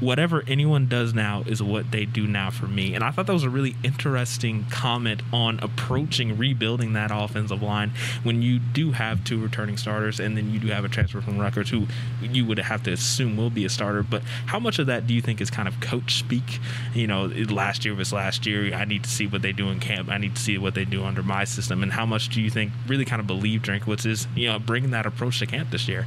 whatever 0.00 0.42
anyone 0.46 0.88
does 0.88 1.14
now 1.14 1.42
is 1.46 1.62
what 1.62 1.90
they 1.90 2.04
do 2.04 2.26
now 2.26 2.50
for 2.50 2.66
me. 2.66 2.94
And 2.94 3.04
I 3.04 3.10
thought 3.10 3.26
that 3.26 3.32
was 3.32 3.44
a 3.44 3.50
really 3.50 3.76
interesting 3.84 4.64
comment 4.70 5.22
on 5.32 5.60
approaching 5.60 6.36
rebuilding 6.36 6.94
that 6.94 7.10
offensive 7.12 7.62
line 7.62 7.92
when 8.22 8.42
you 8.42 8.58
do 8.58 8.92
have 8.92 9.24
two 9.24 9.40
returning 9.40 9.76
starters 9.76 10.18
and 10.18 10.36
then 10.36 10.50
you 10.50 10.58
do 10.58 10.68
have 10.68 10.84
a 10.84 10.88
transfer 10.88 11.20
from 11.20 11.38
Rutgers 11.38 11.70
who 11.70 11.86
you 12.22 12.44
would 12.46 12.58
have 12.58 12.82
to 12.84 12.92
assume 12.92 13.36
will 13.36 13.50
be 13.50 13.64
a 13.64 13.68
starter. 13.68 14.02
But 14.02 14.22
how 14.46 14.58
much 14.58 14.78
of 14.78 14.86
that 14.86 15.06
do 15.06 15.14
you 15.14 15.20
think 15.20 15.40
is 15.40 15.50
kind 15.50 15.68
of 15.68 15.80
coach 15.80 16.16
speak? 16.18 16.58
You 16.94 17.06
know, 17.06 17.26
last 17.26 17.84
year 17.84 17.94
was 17.94 18.12
last 18.12 18.46
year. 18.46 18.74
I 18.74 18.84
need 18.84 19.04
to 19.04 19.10
see 19.10 19.26
what 19.26 19.42
they 19.42 19.52
do 19.52 19.68
in 19.68 19.80
camp. 19.80 20.08
I 20.08 20.18
need 20.18 20.34
to 20.36 20.42
see 20.42 20.58
what 20.58 20.74
they 20.74 20.84
do 20.84 21.04
under 21.04 21.22
my 21.22 21.44
system. 21.44 21.82
And 21.82 21.92
how 21.92 22.06
much 22.06 22.28
do 22.28 22.40
you 22.40 22.50
think 22.50 22.72
really 22.86 23.04
kind 23.04 23.20
of 23.20 23.26
believe 23.26 23.62
Drinkwitz 23.62 24.06
is, 24.06 24.26
you 24.34 24.48
know, 24.48 24.58
bringing 24.58 24.90
that 24.90 25.06
approach 25.06 25.38
to 25.40 25.46
camp 25.46 25.70
this 25.70 25.88
year? 25.88 26.06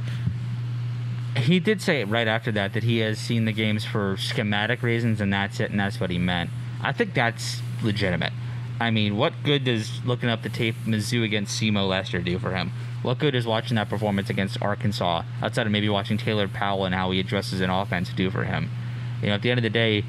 He 1.36 1.58
did 1.58 1.80
say 1.80 2.04
right 2.04 2.28
after 2.28 2.52
that 2.52 2.72
that 2.74 2.82
he 2.82 2.98
has 2.98 3.18
seen 3.18 3.44
the 3.44 3.52
games 3.52 3.84
for 3.84 4.16
schematic 4.16 4.82
reasons 4.82 5.20
and 5.20 5.32
that's 5.32 5.60
it 5.60 5.70
and 5.70 5.80
that's 5.80 6.00
what 6.00 6.10
he 6.10 6.18
meant. 6.18 6.50
I 6.80 6.92
think 6.92 7.14
that's 7.14 7.60
legitimate. 7.82 8.32
I 8.80 8.90
mean, 8.90 9.16
what 9.16 9.32
good 9.44 9.64
does 9.64 10.04
looking 10.04 10.28
up 10.28 10.42
the 10.42 10.48
tape 10.48 10.74
Mizzou 10.84 11.24
against 11.24 11.60
SEMO 11.60 11.88
last 11.88 12.12
year 12.12 12.22
do 12.22 12.38
for 12.38 12.54
him? 12.54 12.72
What 13.02 13.18
good 13.18 13.34
is 13.34 13.46
watching 13.46 13.76
that 13.76 13.88
performance 13.88 14.30
against 14.30 14.60
Arkansas 14.62 15.22
outside 15.42 15.66
of 15.66 15.72
maybe 15.72 15.88
watching 15.88 16.18
Taylor 16.18 16.48
Powell 16.48 16.84
and 16.84 16.94
how 16.94 17.10
he 17.10 17.20
addresses 17.20 17.60
an 17.60 17.70
offense 17.70 18.10
do 18.10 18.30
for 18.30 18.44
him? 18.44 18.70
You 19.20 19.28
know, 19.28 19.34
at 19.34 19.42
the 19.42 19.50
end 19.50 19.58
of 19.58 19.62
the 19.62 19.70
day, 19.70 20.04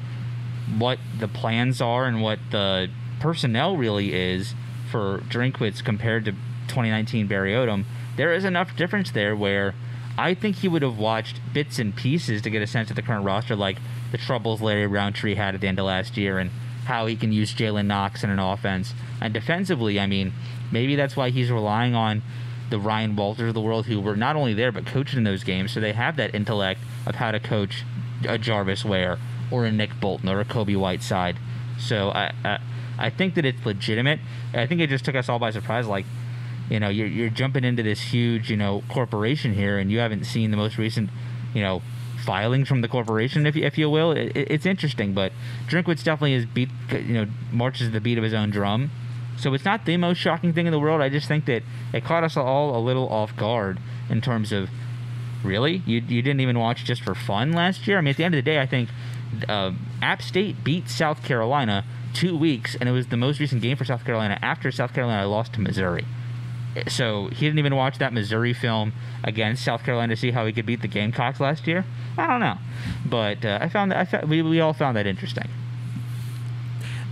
what 0.78 0.98
the 1.18 1.28
plans 1.28 1.80
are 1.80 2.06
and 2.06 2.22
what 2.22 2.38
the 2.50 2.90
personnel 3.20 3.76
really 3.76 4.12
is 4.12 4.54
for 4.90 5.18
Drinkwitz 5.28 5.84
compared 5.84 6.24
to 6.24 6.32
2019 6.32 7.26
Barry 7.26 7.52
Odom, 7.52 7.84
there 8.16 8.32
is 8.32 8.44
enough 8.44 8.74
difference 8.76 9.10
there 9.10 9.36
where 9.36 9.74
I 10.18 10.34
think 10.34 10.56
he 10.56 10.68
would 10.68 10.82
have 10.82 10.98
watched 10.98 11.40
bits 11.52 11.78
and 11.78 11.94
pieces 11.94 12.42
to 12.42 12.50
get 12.50 12.62
a 12.62 12.66
sense 12.66 12.90
of 12.90 12.96
the 12.96 13.02
current 13.02 13.24
roster, 13.24 13.54
like 13.54 13.78
the 14.12 14.18
troubles 14.18 14.62
Larry 14.62 14.86
Rountree 14.86 15.34
had 15.34 15.54
at 15.54 15.60
the 15.60 15.68
end 15.68 15.78
of 15.78 15.84
last 15.84 16.16
year 16.16 16.38
and 16.38 16.50
how 16.86 17.06
he 17.06 17.16
can 17.16 17.32
use 17.32 17.54
Jalen 17.54 17.86
Knox 17.86 18.24
in 18.24 18.30
an 18.30 18.38
offense. 18.38 18.94
And 19.20 19.34
defensively, 19.34 20.00
I 20.00 20.06
mean, 20.06 20.32
maybe 20.70 20.96
that's 20.96 21.16
why 21.16 21.30
he's 21.30 21.50
relying 21.50 21.94
on 21.94 22.22
the 22.70 22.78
Ryan 22.78 23.14
Walters 23.14 23.48
of 23.48 23.54
the 23.54 23.60
world 23.60 23.86
who 23.86 24.00
were 24.00 24.16
not 24.16 24.36
only 24.36 24.54
there 24.54 24.72
but 24.72 24.86
coaching 24.86 25.18
in 25.18 25.24
those 25.24 25.44
games, 25.44 25.72
so 25.72 25.80
they 25.80 25.92
have 25.92 26.16
that 26.16 26.34
intellect 26.34 26.80
of 27.06 27.16
how 27.16 27.30
to 27.30 27.40
coach 27.40 27.84
a 28.28 28.38
Jarvis 28.38 28.84
Ware 28.84 29.18
or 29.50 29.66
a 29.66 29.72
Nick 29.72 30.00
Bolton 30.00 30.28
or 30.28 30.40
a 30.40 30.44
Kobie 30.44 30.76
Whiteside. 30.76 31.36
So 31.78 32.10
I, 32.10 32.32
I 32.44 32.58
I 32.98 33.10
think 33.10 33.34
that 33.34 33.44
it's 33.44 33.64
legitimate. 33.64 34.20
I 34.54 34.66
think 34.66 34.80
it 34.80 34.88
just 34.88 35.04
took 35.04 35.14
us 35.14 35.28
all 35.28 35.38
by 35.38 35.50
surprise. 35.50 35.86
Like, 35.86 36.06
you 36.70 36.80
know, 36.80 36.88
you're 36.88 37.06
you're 37.06 37.30
jumping 37.30 37.64
into 37.64 37.82
this 37.82 38.00
huge 38.00 38.50
you 38.50 38.56
know 38.56 38.82
corporation 38.88 39.54
here, 39.54 39.78
and 39.78 39.90
you 39.90 39.98
haven't 39.98 40.24
seen 40.24 40.50
the 40.50 40.56
most 40.56 40.78
recent 40.78 41.10
you 41.54 41.62
know 41.62 41.82
filings 42.24 42.68
from 42.68 42.80
the 42.80 42.88
corporation, 42.88 43.46
if 43.46 43.54
you, 43.54 43.64
if 43.64 43.78
you 43.78 43.88
will. 43.88 44.12
It, 44.12 44.32
it's 44.34 44.66
interesting, 44.66 45.14
but 45.14 45.32
Drinkwitz 45.68 46.02
definitely 46.02 46.34
is 46.34 46.46
beat 46.46 46.70
you 46.90 47.14
know 47.14 47.26
marches 47.52 47.92
the 47.92 48.00
beat 48.00 48.18
of 48.18 48.24
his 48.24 48.34
own 48.34 48.50
drum. 48.50 48.90
So 49.38 49.52
it's 49.54 49.64
not 49.64 49.84
the 49.84 49.96
most 49.96 50.18
shocking 50.18 50.52
thing 50.52 50.66
in 50.66 50.72
the 50.72 50.78
world. 50.78 51.00
I 51.00 51.08
just 51.08 51.28
think 51.28 51.44
that 51.44 51.62
it 51.92 52.04
caught 52.04 52.24
us 52.24 52.36
all 52.36 52.76
a 52.76 52.80
little 52.80 53.08
off 53.08 53.36
guard 53.36 53.78
in 54.08 54.20
terms 54.20 54.50
of 54.50 54.70
really 55.44 55.82
you 55.86 56.00
you 56.00 56.22
didn't 56.22 56.40
even 56.40 56.58
watch 56.58 56.84
just 56.84 57.02
for 57.02 57.14
fun 57.14 57.52
last 57.52 57.86
year. 57.86 57.98
I 57.98 58.00
mean, 58.00 58.10
at 58.10 58.16
the 58.16 58.24
end 58.24 58.34
of 58.34 58.38
the 58.38 58.50
day, 58.50 58.60
I 58.60 58.66
think 58.66 58.88
uh, 59.48 59.72
App 60.02 60.22
State 60.22 60.64
beat 60.64 60.88
South 60.88 61.22
Carolina 61.22 61.84
two 62.12 62.36
weeks, 62.36 62.76
and 62.80 62.88
it 62.88 62.92
was 62.92 63.08
the 63.08 63.16
most 63.16 63.38
recent 63.40 63.62
game 63.62 63.76
for 63.76 63.84
South 63.84 64.04
Carolina 64.04 64.38
after 64.42 64.72
South 64.72 64.94
Carolina 64.94 65.28
lost 65.28 65.52
to 65.54 65.60
Missouri. 65.60 66.04
So 66.88 67.28
he 67.28 67.46
didn't 67.46 67.58
even 67.58 67.74
watch 67.74 67.98
that 67.98 68.12
Missouri 68.12 68.52
film 68.52 68.92
against 69.24 69.64
South 69.64 69.82
Carolina 69.82 70.14
to 70.14 70.20
see 70.20 70.30
how 70.30 70.46
he 70.46 70.52
could 70.52 70.66
beat 70.66 70.82
the 70.82 70.88
Gamecocks 70.88 71.40
last 71.40 71.66
year. 71.66 71.84
I 72.18 72.26
don't 72.26 72.40
know, 72.40 72.58
but 73.04 73.44
uh, 73.44 73.58
I 73.60 73.68
found 73.68 73.90
that 73.92 73.98
I 73.98 74.04
found, 74.04 74.28
we 74.28 74.42
we 74.42 74.60
all 74.60 74.72
found 74.72 74.96
that 74.96 75.06
interesting 75.06 75.48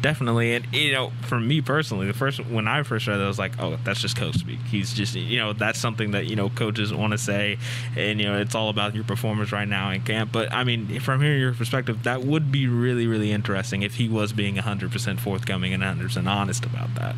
definitely. 0.04 0.54
And 0.54 0.66
you 0.70 0.92
know, 0.92 1.12
for 1.22 1.40
me 1.40 1.62
personally, 1.62 2.06
the 2.06 2.12
first 2.12 2.44
when 2.44 2.68
I 2.68 2.82
first 2.82 3.06
read 3.06 3.18
it, 3.18 3.24
I 3.24 3.26
was 3.26 3.38
like, 3.38 3.58
oh, 3.58 3.78
that's 3.84 4.02
just 4.02 4.16
coach 4.16 4.34
speak. 4.34 4.60
He's 4.70 4.92
just 4.92 5.14
you 5.14 5.38
know 5.38 5.54
that's 5.54 5.78
something 5.78 6.10
that 6.10 6.26
you 6.26 6.36
know 6.36 6.50
coaches 6.50 6.92
want 6.92 7.12
to 7.12 7.18
say, 7.18 7.58
and 7.96 8.20
you 8.20 8.26
know 8.26 8.38
it's 8.38 8.54
all 8.54 8.68
about 8.68 8.94
your 8.94 9.04
performance 9.04 9.50
right 9.50 9.66
now 9.66 9.90
in 9.90 10.02
camp. 10.02 10.30
But 10.30 10.52
I 10.52 10.62
mean, 10.62 11.00
from 11.00 11.22
hearing 11.22 11.40
your 11.40 11.54
perspective, 11.54 12.02
that 12.02 12.22
would 12.22 12.52
be 12.52 12.68
really 12.68 13.06
really 13.06 13.32
interesting 13.32 13.82
if 13.82 13.94
he 13.94 14.08
was 14.08 14.34
being 14.34 14.56
100% 14.56 15.20
forthcoming 15.20 15.72
and 15.72 15.82
100% 15.82 16.28
honest 16.28 16.66
about 16.66 16.94
that. 16.96 17.16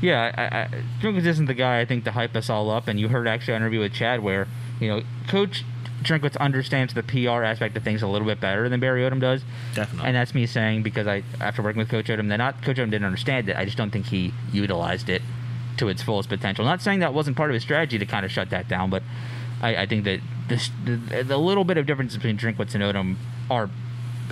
Yeah, 0.00 0.32
I, 0.36 0.42
I, 0.42 0.82
Drinkwitz 1.00 1.26
isn't 1.26 1.46
the 1.46 1.54
guy 1.54 1.80
I 1.80 1.84
think 1.84 2.04
to 2.04 2.12
hype 2.12 2.36
us 2.36 2.48
all 2.48 2.70
up. 2.70 2.88
And 2.88 3.00
you 3.00 3.08
heard 3.08 3.26
actually 3.26 3.54
an 3.54 3.62
interview 3.62 3.80
with 3.80 3.92
Chad 3.92 4.22
where 4.22 4.46
you 4.80 4.88
know 4.88 5.02
Coach 5.26 5.64
Drinkwitz 6.02 6.36
understands 6.38 6.94
the 6.94 7.02
PR 7.02 7.42
aspect 7.42 7.76
of 7.76 7.82
things 7.82 8.02
a 8.02 8.06
little 8.06 8.26
bit 8.26 8.40
better 8.40 8.68
than 8.68 8.80
Barry 8.80 9.02
Odom 9.02 9.20
does. 9.20 9.42
Definitely. 9.74 10.06
And 10.06 10.16
that's 10.16 10.34
me 10.34 10.46
saying 10.46 10.82
because 10.82 11.06
I, 11.06 11.22
after 11.40 11.62
working 11.62 11.78
with 11.78 11.88
Coach 11.88 12.06
Odom, 12.06 12.28
that 12.28 12.36
not 12.36 12.62
Coach 12.62 12.76
Odom 12.76 12.90
didn't 12.90 13.04
understand 13.04 13.48
it. 13.48 13.56
I 13.56 13.64
just 13.64 13.76
don't 13.76 13.90
think 13.90 14.06
he 14.06 14.32
utilized 14.52 15.08
it 15.08 15.22
to 15.78 15.88
its 15.88 16.02
fullest 16.02 16.28
potential. 16.28 16.64
Not 16.64 16.80
saying 16.82 17.00
that 17.00 17.14
wasn't 17.14 17.36
part 17.36 17.50
of 17.50 17.54
his 17.54 17.62
strategy 17.62 17.98
to 17.98 18.06
kind 18.06 18.24
of 18.24 18.30
shut 18.30 18.50
that 18.50 18.68
down, 18.68 18.90
but 18.90 19.02
I, 19.60 19.76
I 19.76 19.86
think 19.86 20.04
that 20.04 20.20
this, 20.48 20.70
the, 20.84 21.22
the 21.22 21.36
little 21.36 21.64
bit 21.64 21.78
of 21.78 21.86
difference 21.86 22.14
between 22.14 22.36
Drinkwitz 22.38 22.74
and 22.74 22.82
Odom 22.82 23.16
are 23.50 23.70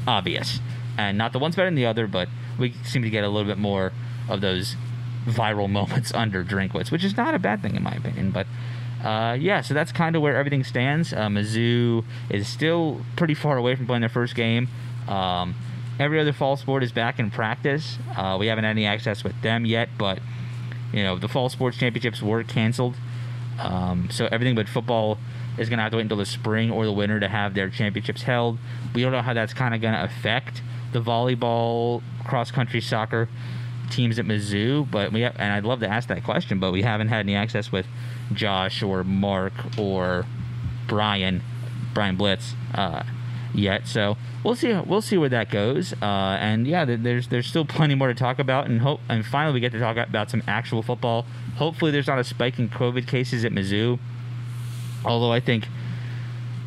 obvious, 0.06 0.60
and 0.96 1.18
not 1.18 1.32
the 1.32 1.38
one's 1.38 1.56
better 1.56 1.68
than 1.68 1.74
the 1.74 1.86
other, 1.86 2.06
but 2.06 2.28
we 2.58 2.74
seem 2.84 3.02
to 3.02 3.10
get 3.10 3.24
a 3.24 3.28
little 3.28 3.48
bit 3.48 3.58
more 3.58 3.92
of 4.28 4.40
those 4.40 4.76
viral 5.26 5.70
moments 5.80 6.12
under 6.14 6.44
Drinkwitz, 6.44 6.90
which 6.90 7.04
is 7.04 7.16
not 7.16 7.34
a 7.34 7.38
bad 7.38 7.62
thing 7.62 7.76
in 7.76 7.82
my 7.82 7.92
opinion, 7.92 8.30
but 8.30 8.46
uh, 9.04 9.36
yeah, 9.38 9.60
so 9.60 9.74
that's 9.74 9.92
kind 9.92 10.16
of 10.16 10.22
where 10.22 10.36
everything 10.36 10.64
stands. 10.64 11.12
Uh, 11.12 11.28
Mizzou 11.28 12.04
is 12.30 12.48
still 12.48 13.02
pretty 13.14 13.34
far 13.34 13.56
away 13.56 13.76
from 13.76 13.86
playing 13.86 14.00
their 14.00 14.08
first 14.08 14.34
game. 14.34 14.68
Um, 15.06 15.54
every 15.98 16.18
other 16.18 16.32
fall 16.32 16.56
sport 16.56 16.82
is 16.82 16.92
back 16.92 17.18
in 17.18 17.30
practice. 17.30 17.98
Uh, 18.16 18.36
we 18.40 18.46
haven't 18.46 18.64
had 18.64 18.70
any 18.70 18.86
access 18.86 19.22
with 19.22 19.40
them 19.42 19.66
yet, 19.66 19.90
but 19.98 20.18
you 20.92 21.02
know 21.02 21.18
the 21.18 21.28
fall 21.28 21.48
sports 21.48 21.76
championships 21.76 22.22
were 22.22 22.42
canceled, 22.42 22.94
um, 23.60 24.08
so 24.10 24.28
everything 24.32 24.54
but 24.54 24.68
football 24.68 25.18
is 25.58 25.68
going 25.68 25.78
to 25.78 25.82
have 25.82 25.90
to 25.90 25.96
wait 25.96 26.02
until 26.02 26.18
the 26.18 26.26
spring 26.26 26.70
or 26.70 26.84
the 26.84 26.92
winter 26.92 27.20
to 27.20 27.28
have 27.28 27.54
their 27.54 27.70
championships 27.70 28.22
held. 28.22 28.58
We 28.94 29.02
don't 29.02 29.12
know 29.12 29.22
how 29.22 29.34
that's 29.34 29.54
kind 29.54 29.74
of 29.74 29.80
going 29.80 29.94
to 29.94 30.02
affect 30.02 30.62
the 30.92 31.00
volleyball, 31.00 32.02
cross 32.24 32.50
country, 32.50 32.80
soccer 32.80 33.28
teams 33.90 34.18
at 34.18 34.24
Mizzou, 34.24 34.90
but 34.90 35.12
we 35.12 35.22
have, 35.22 35.36
and 35.38 35.52
I'd 35.52 35.64
love 35.64 35.80
to 35.80 35.88
ask 35.88 36.08
that 36.08 36.24
question, 36.24 36.58
but 36.58 36.72
we 36.72 36.82
haven't 36.82 37.08
had 37.08 37.20
any 37.20 37.34
access 37.34 37.70
with 37.72 37.86
Josh 38.32 38.82
or 38.82 39.04
Mark 39.04 39.52
or 39.78 40.26
Brian, 40.86 41.42
Brian 41.94 42.16
Blitz, 42.16 42.54
uh, 42.74 43.02
yet. 43.54 43.86
So 43.86 44.16
we'll 44.44 44.54
see. 44.54 44.72
We'll 44.74 45.02
see 45.02 45.18
where 45.18 45.28
that 45.28 45.50
goes. 45.50 45.92
Uh, 45.94 46.36
and 46.40 46.66
yeah, 46.66 46.84
there's 46.84 47.28
there's 47.28 47.46
still 47.46 47.64
plenty 47.64 47.94
more 47.94 48.08
to 48.08 48.14
talk 48.14 48.38
about, 48.38 48.66
and 48.66 48.80
hope 48.80 49.00
and 49.08 49.24
finally 49.24 49.54
we 49.54 49.60
get 49.60 49.72
to 49.72 49.80
talk 49.80 49.96
about 49.96 50.30
some 50.30 50.42
actual 50.46 50.82
football. 50.82 51.26
Hopefully, 51.56 51.90
there's 51.90 52.06
not 52.06 52.18
a 52.18 52.24
spike 52.24 52.58
in 52.58 52.68
COVID 52.68 53.06
cases 53.06 53.44
at 53.44 53.52
Mizzou. 53.52 53.98
Although 55.04 55.32
I 55.32 55.40
think 55.40 55.68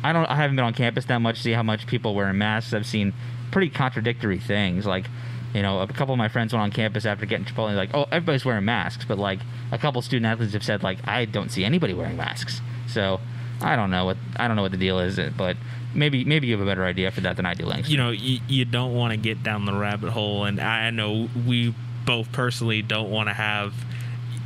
I 0.02 0.12
don't. 0.12 0.26
I 0.26 0.36
haven't 0.36 0.56
been 0.56 0.64
on 0.64 0.74
campus 0.74 1.04
that 1.06 1.18
much 1.18 1.36
to 1.36 1.42
see 1.42 1.52
how 1.52 1.62
much 1.62 1.86
people 1.86 2.14
wearing 2.14 2.38
masks. 2.38 2.72
I've 2.72 2.86
seen 2.86 3.12
pretty 3.50 3.70
contradictory 3.70 4.38
things. 4.38 4.86
Like 4.86 5.06
you 5.54 5.62
know, 5.62 5.80
a 5.80 5.86
couple 5.88 6.12
of 6.14 6.18
my 6.18 6.28
friends 6.28 6.52
went 6.52 6.62
on 6.62 6.70
campus 6.70 7.04
after 7.04 7.26
getting 7.26 7.44
Chipotle, 7.44 7.74
like, 7.74 7.90
oh, 7.94 8.04
everybody's 8.04 8.44
wearing 8.44 8.64
masks, 8.64 9.04
but 9.04 9.18
like 9.18 9.40
a 9.72 9.78
couple 9.78 10.00
student 10.02 10.26
athletes 10.26 10.52
have 10.52 10.64
said, 10.64 10.82
like, 10.82 10.98
I 11.08 11.24
don't 11.24 11.50
see 11.50 11.64
anybody 11.64 11.92
wearing 11.92 12.16
masks. 12.16 12.60
So 12.86 13.20
I 13.60 13.76
don't 13.76 13.90
know 13.90 14.04
what 14.04 14.16
I 14.36 14.46
don't 14.46 14.56
know 14.56 14.62
what 14.62 14.70
the 14.72 14.78
deal 14.78 15.00
is, 15.00 15.18
but 15.36 15.56
maybe 15.94 16.24
maybe 16.24 16.46
you 16.46 16.56
have 16.56 16.62
a 16.62 16.68
better 16.68 16.84
idea 16.84 17.10
for 17.10 17.20
that 17.22 17.36
than 17.36 17.46
I 17.46 17.54
do, 17.54 17.66
Langston. 17.66 17.90
You 17.90 17.98
know, 17.98 18.10
you, 18.10 18.40
you 18.48 18.64
don't 18.64 18.94
want 18.94 19.12
to 19.12 19.16
get 19.16 19.42
down 19.42 19.64
the 19.64 19.74
rabbit 19.74 20.10
hole, 20.10 20.44
and 20.44 20.60
I 20.60 20.90
know 20.90 21.28
we 21.46 21.74
both 22.06 22.32
personally 22.32 22.82
don't 22.82 23.10
want 23.10 23.28
to 23.28 23.34
have 23.34 23.74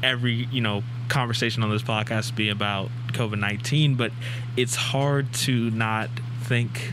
every 0.02 0.32
you 0.32 0.60
know 0.60 0.82
conversation 1.08 1.62
on 1.62 1.70
this 1.70 1.82
podcast 1.82 2.34
be 2.34 2.48
about 2.48 2.90
COVID 3.12 3.38
nineteen, 3.38 3.94
but 3.94 4.12
it's 4.56 4.74
hard 4.74 5.32
to 5.34 5.70
not 5.70 6.10
think 6.42 6.92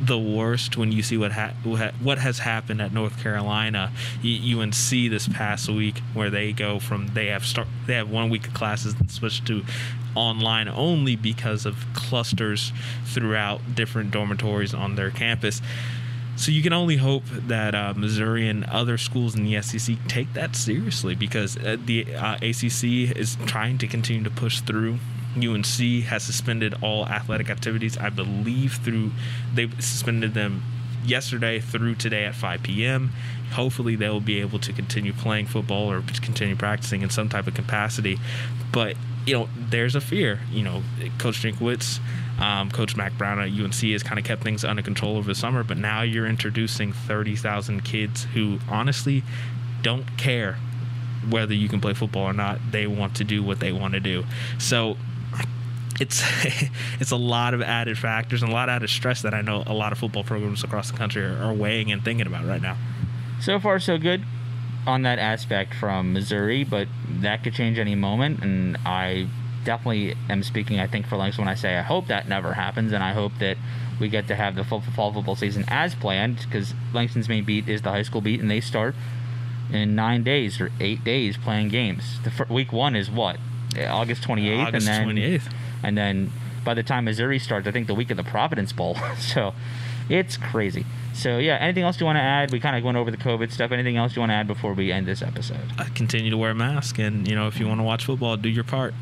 the 0.00 0.18
worst 0.18 0.76
when 0.76 0.92
you 0.92 1.02
see 1.02 1.16
what 1.16 1.32
ha- 1.32 1.54
what 2.02 2.18
has 2.18 2.40
happened 2.40 2.82
at 2.82 2.92
North 2.92 3.18
Carolina, 3.22 3.92
UNC 4.22 4.90
this 4.90 5.28
past 5.28 5.68
week, 5.68 6.00
where 6.12 6.30
they 6.30 6.52
go 6.52 6.78
from 6.78 7.08
they 7.08 7.26
have 7.26 7.44
start 7.44 7.68
they 7.86 7.94
have 7.94 8.10
one 8.10 8.28
week 8.28 8.46
of 8.46 8.54
classes 8.54 8.94
and 8.94 9.10
switch 9.10 9.44
to 9.46 9.64
online 10.14 10.68
only 10.68 11.16
because 11.16 11.66
of 11.66 11.86
clusters 11.94 12.72
throughout 13.04 13.60
different 13.74 14.10
dormitories 14.10 14.74
on 14.74 14.96
their 14.96 15.10
campus. 15.10 15.62
So 16.36 16.52
you 16.52 16.62
can 16.62 16.74
only 16.74 16.96
hope 16.96 17.24
that 17.26 17.74
uh, 17.74 17.94
Missouri 17.96 18.46
and 18.46 18.64
other 18.64 18.98
schools 18.98 19.34
in 19.34 19.44
the 19.44 19.60
SEC 19.62 19.96
take 20.06 20.34
that 20.34 20.54
seriously 20.54 21.14
because 21.14 21.56
uh, 21.56 21.78
the 21.82 22.14
uh, 22.14 22.34
ACC 22.36 23.16
is 23.16 23.38
trying 23.46 23.78
to 23.78 23.86
continue 23.86 24.22
to 24.22 24.30
push 24.30 24.60
through 24.60 24.98
UNC 25.36 26.04
has 26.04 26.22
suspended 26.22 26.74
all 26.82 27.06
athletic 27.06 27.50
activities, 27.50 27.96
I 27.98 28.10
believe, 28.10 28.74
through 28.74 29.12
they 29.54 29.68
suspended 29.78 30.34
them 30.34 30.62
yesterday 31.04 31.60
through 31.60 31.94
today 31.94 32.24
at 32.24 32.34
5 32.34 32.62
p.m. 32.62 33.12
Hopefully, 33.52 33.96
they 33.96 34.08
will 34.08 34.20
be 34.20 34.40
able 34.40 34.58
to 34.58 34.72
continue 34.72 35.12
playing 35.12 35.46
football 35.46 35.90
or 35.90 36.02
continue 36.20 36.56
practicing 36.56 37.02
in 37.02 37.10
some 37.10 37.28
type 37.28 37.46
of 37.46 37.54
capacity. 37.54 38.18
But 38.72 38.96
you 39.26 39.34
know, 39.34 39.48
there's 39.56 39.94
a 39.94 40.00
fear. 40.00 40.40
You 40.50 40.62
know, 40.62 40.82
Coach 41.18 41.42
Drinkwitz, 41.42 42.00
um, 42.40 42.70
Coach 42.70 42.96
Mack 42.96 43.16
Brown 43.18 43.40
at 43.40 43.48
UNC 43.48 43.74
has 43.74 44.02
kind 44.02 44.18
of 44.18 44.24
kept 44.24 44.42
things 44.42 44.64
under 44.64 44.82
control 44.82 45.16
over 45.16 45.28
the 45.28 45.34
summer, 45.34 45.64
but 45.64 45.78
now 45.78 46.02
you're 46.02 46.26
introducing 46.26 46.92
30,000 46.92 47.84
kids 47.84 48.24
who 48.34 48.58
honestly 48.68 49.22
don't 49.82 50.16
care 50.16 50.58
whether 51.28 51.54
you 51.54 51.68
can 51.68 51.80
play 51.80 51.92
football 51.92 52.22
or 52.22 52.32
not. 52.32 52.60
They 52.70 52.86
want 52.86 53.16
to 53.16 53.24
do 53.24 53.42
what 53.42 53.58
they 53.58 53.72
want 53.72 53.94
to 53.94 54.00
do. 54.00 54.24
So 54.58 54.96
it's 56.00 56.22
it's 57.00 57.10
a 57.10 57.16
lot 57.16 57.54
of 57.54 57.62
added 57.62 57.98
factors 57.98 58.42
and 58.42 58.50
a 58.50 58.54
lot 58.54 58.68
of 58.68 58.74
added 58.76 58.90
stress 58.90 59.22
that 59.22 59.34
I 59.34 59.40
know 59.40 59.62
a 59.66 59.74
lot 59.74 59.92
of 59.92 59.98
football 59.98 60.24
programs 60.24 60.64
across 60.64 60.90
the 60.90 60.96
country 60.96 61.24
are, 61.24 61.42
are 61.42 61.54
weighing 61.54 61.90
and 61.92 62.04
thinking 62.04 62.26
about 62.26 62.46
right 62.46 62.62
now. 62.62 62.76
So 63.40 63.60
far, 63.60 63.78
so 63.78 63.98
good 63.98 64.22
on 64.86 65.02
that 65.02 65.18
aspect 65.18 65.74
from 65.74 66.12
Missouri, 66.12 66.64
but 66.64 66.88
that 67.08 67.42
could 67.42 67.54
change 67.54 67.78
any 67.78 67.94
moment. 67.94 68.42
And 68.42 68.76
I 68.84 69.28
definitely 69.64 70.14
am 70.30 70.42
speaking, 70.42 70.78
I 70.78 70.86
think, 70.86 71.06
for 71.06 71.16
Langston 71.16 71.44
when 71.44 71.52
I 71.52 71.56
say 71.56 71.76
I 71.76 71.82
hope 71.82 72.06
that 72.06 72.28
never 72.28 72.54
happens, 72.54 72.92
and 72.92 73.02
I 73.02 73.12
hope 73.12 73.32
that 73.40 73.56
we 73.98 74.08
get 74.08 74.28
to 74.28 74.36
have 74.36 74.54
the 74.54 74.64
fall, 74.64 74.80
fall 74.80 75.12
football 75.12 75.36
season 75.36 75.64
as 75.68 75.94
planned 75.94 76.38
because 76.38 76.74
Langston's 76.92 77.28
main 77.28 77.44
beat 77.44 77.68
is 77.68 77.82
the 77.82 77.90
high 77.90 78.02
school 78.02 78.20
beat, 78.20 78.40
and 78.40 78.50
they 78.50 78.60
start 78.60 78.94
in 79.72 79.94
nine 79.96 80.22
days 80.22 80.60
or 80.60 80.70
eight 80.80 81.02
days 81.02 81.36
playing 81.36 81.68
games. 81.68 82.20
The 82.22 82.46
week 82.48 82.72
one 82.72 82.94
is 82.94 83.10
what 83.10 83.38
August 83.76 84.22
28th, 84.22 84.66
August 84.66 84.88
and 84.88 85.08
then 85.08 85.16
28th 85.16 85.52
and 85.82 85.96
then 85.96 86.32
by 86.64 86.74
the 86.74 86.82
time 86.82 87.04
Missouri 87.04 87.38
starts, 87.38 87.66
I 87.66 87.70
think 87.70 87.86
the 87.86 87.94
week 87.94 88.10
of 88.10 88.16
the 88.16 88.24
Providence 88.24 88.72
Bowl. 88.72 88.96
so 89.18 89.54
it's 90.08 90.36
crazy. 90.36 90.84
So 91.14 91.38
yeah, 91.38 91.56
anything 91.56 91.84
else 91.84 91.98
you 91.98 92.06
want 92.06 92.16
to 92.16 92.22
add? 92.22 92.52
We 92.52 92.60
kind 92.60 92.76
of 92.76 92.84
went 92.84 92.98
over 92.98 93.10
the 93.10 93.16
COVID 93.16 93.50
stuff. 93.50 93.72
Anything 93.72 93.96
else 93.96 94.14
you 94.14 94.20
want 94.20 94.30
to 94.30 94.34
add 94.34 94.46
before 94.46 94.74
we 94.74 94.92
end 94.92 95.06
this 95.06 95.22
episode? 95.22 95.72
Uh, 95.78 95.86
continue 95.94 96.30
to 96.30 96.36
wear 96.36 96.50
a 96.50 96.54
mask, 96.54 96.98
and 96.98 97.26
you 97.26 97.34
know 97.34 97.46
if 97.46 97.58
you 97.58 97.66
want 97.66 97.80
to 97.80 97.84
watch 97.84 98.04
football, 98.04 98.36
do 98.36 98.48
your 98.48 98.64
part. 98.64 98.92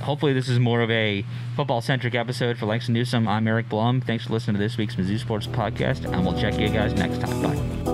Hopefully, 0.00 0.32
this 0.32 0.48
is 0.48 0.58
more 0.58 0.82
of 0.82 0.90
a 0.90 1.24
football 1.56 1.80
centric 1.80 2.14
episode 2.14 2.58
for 2.58 2.66
Langston 2.66 2.94
Newsome. 2.94 3.26
I'm 3.26 3.48
Eric 3.48 3.68
Blum. 3.68 4.00
Thanks 4.00 4.26
for 4.26 4.32
listening 4.32 4.56
to 4.56 4.62
this 4.62 4.76
week's 4.76 4.96
Mizzou 4.96 5.18
Sports 5.18 5.46
Podcast, 5.46 6.04
and 6.04 6.24
we'll 6.24 6.38
check 6.38 6.58
you 6.58 6.68
guys 6.68 6.92
next 6.94 7.20
time. 7.20 7.42
Bye. 7.42 7.93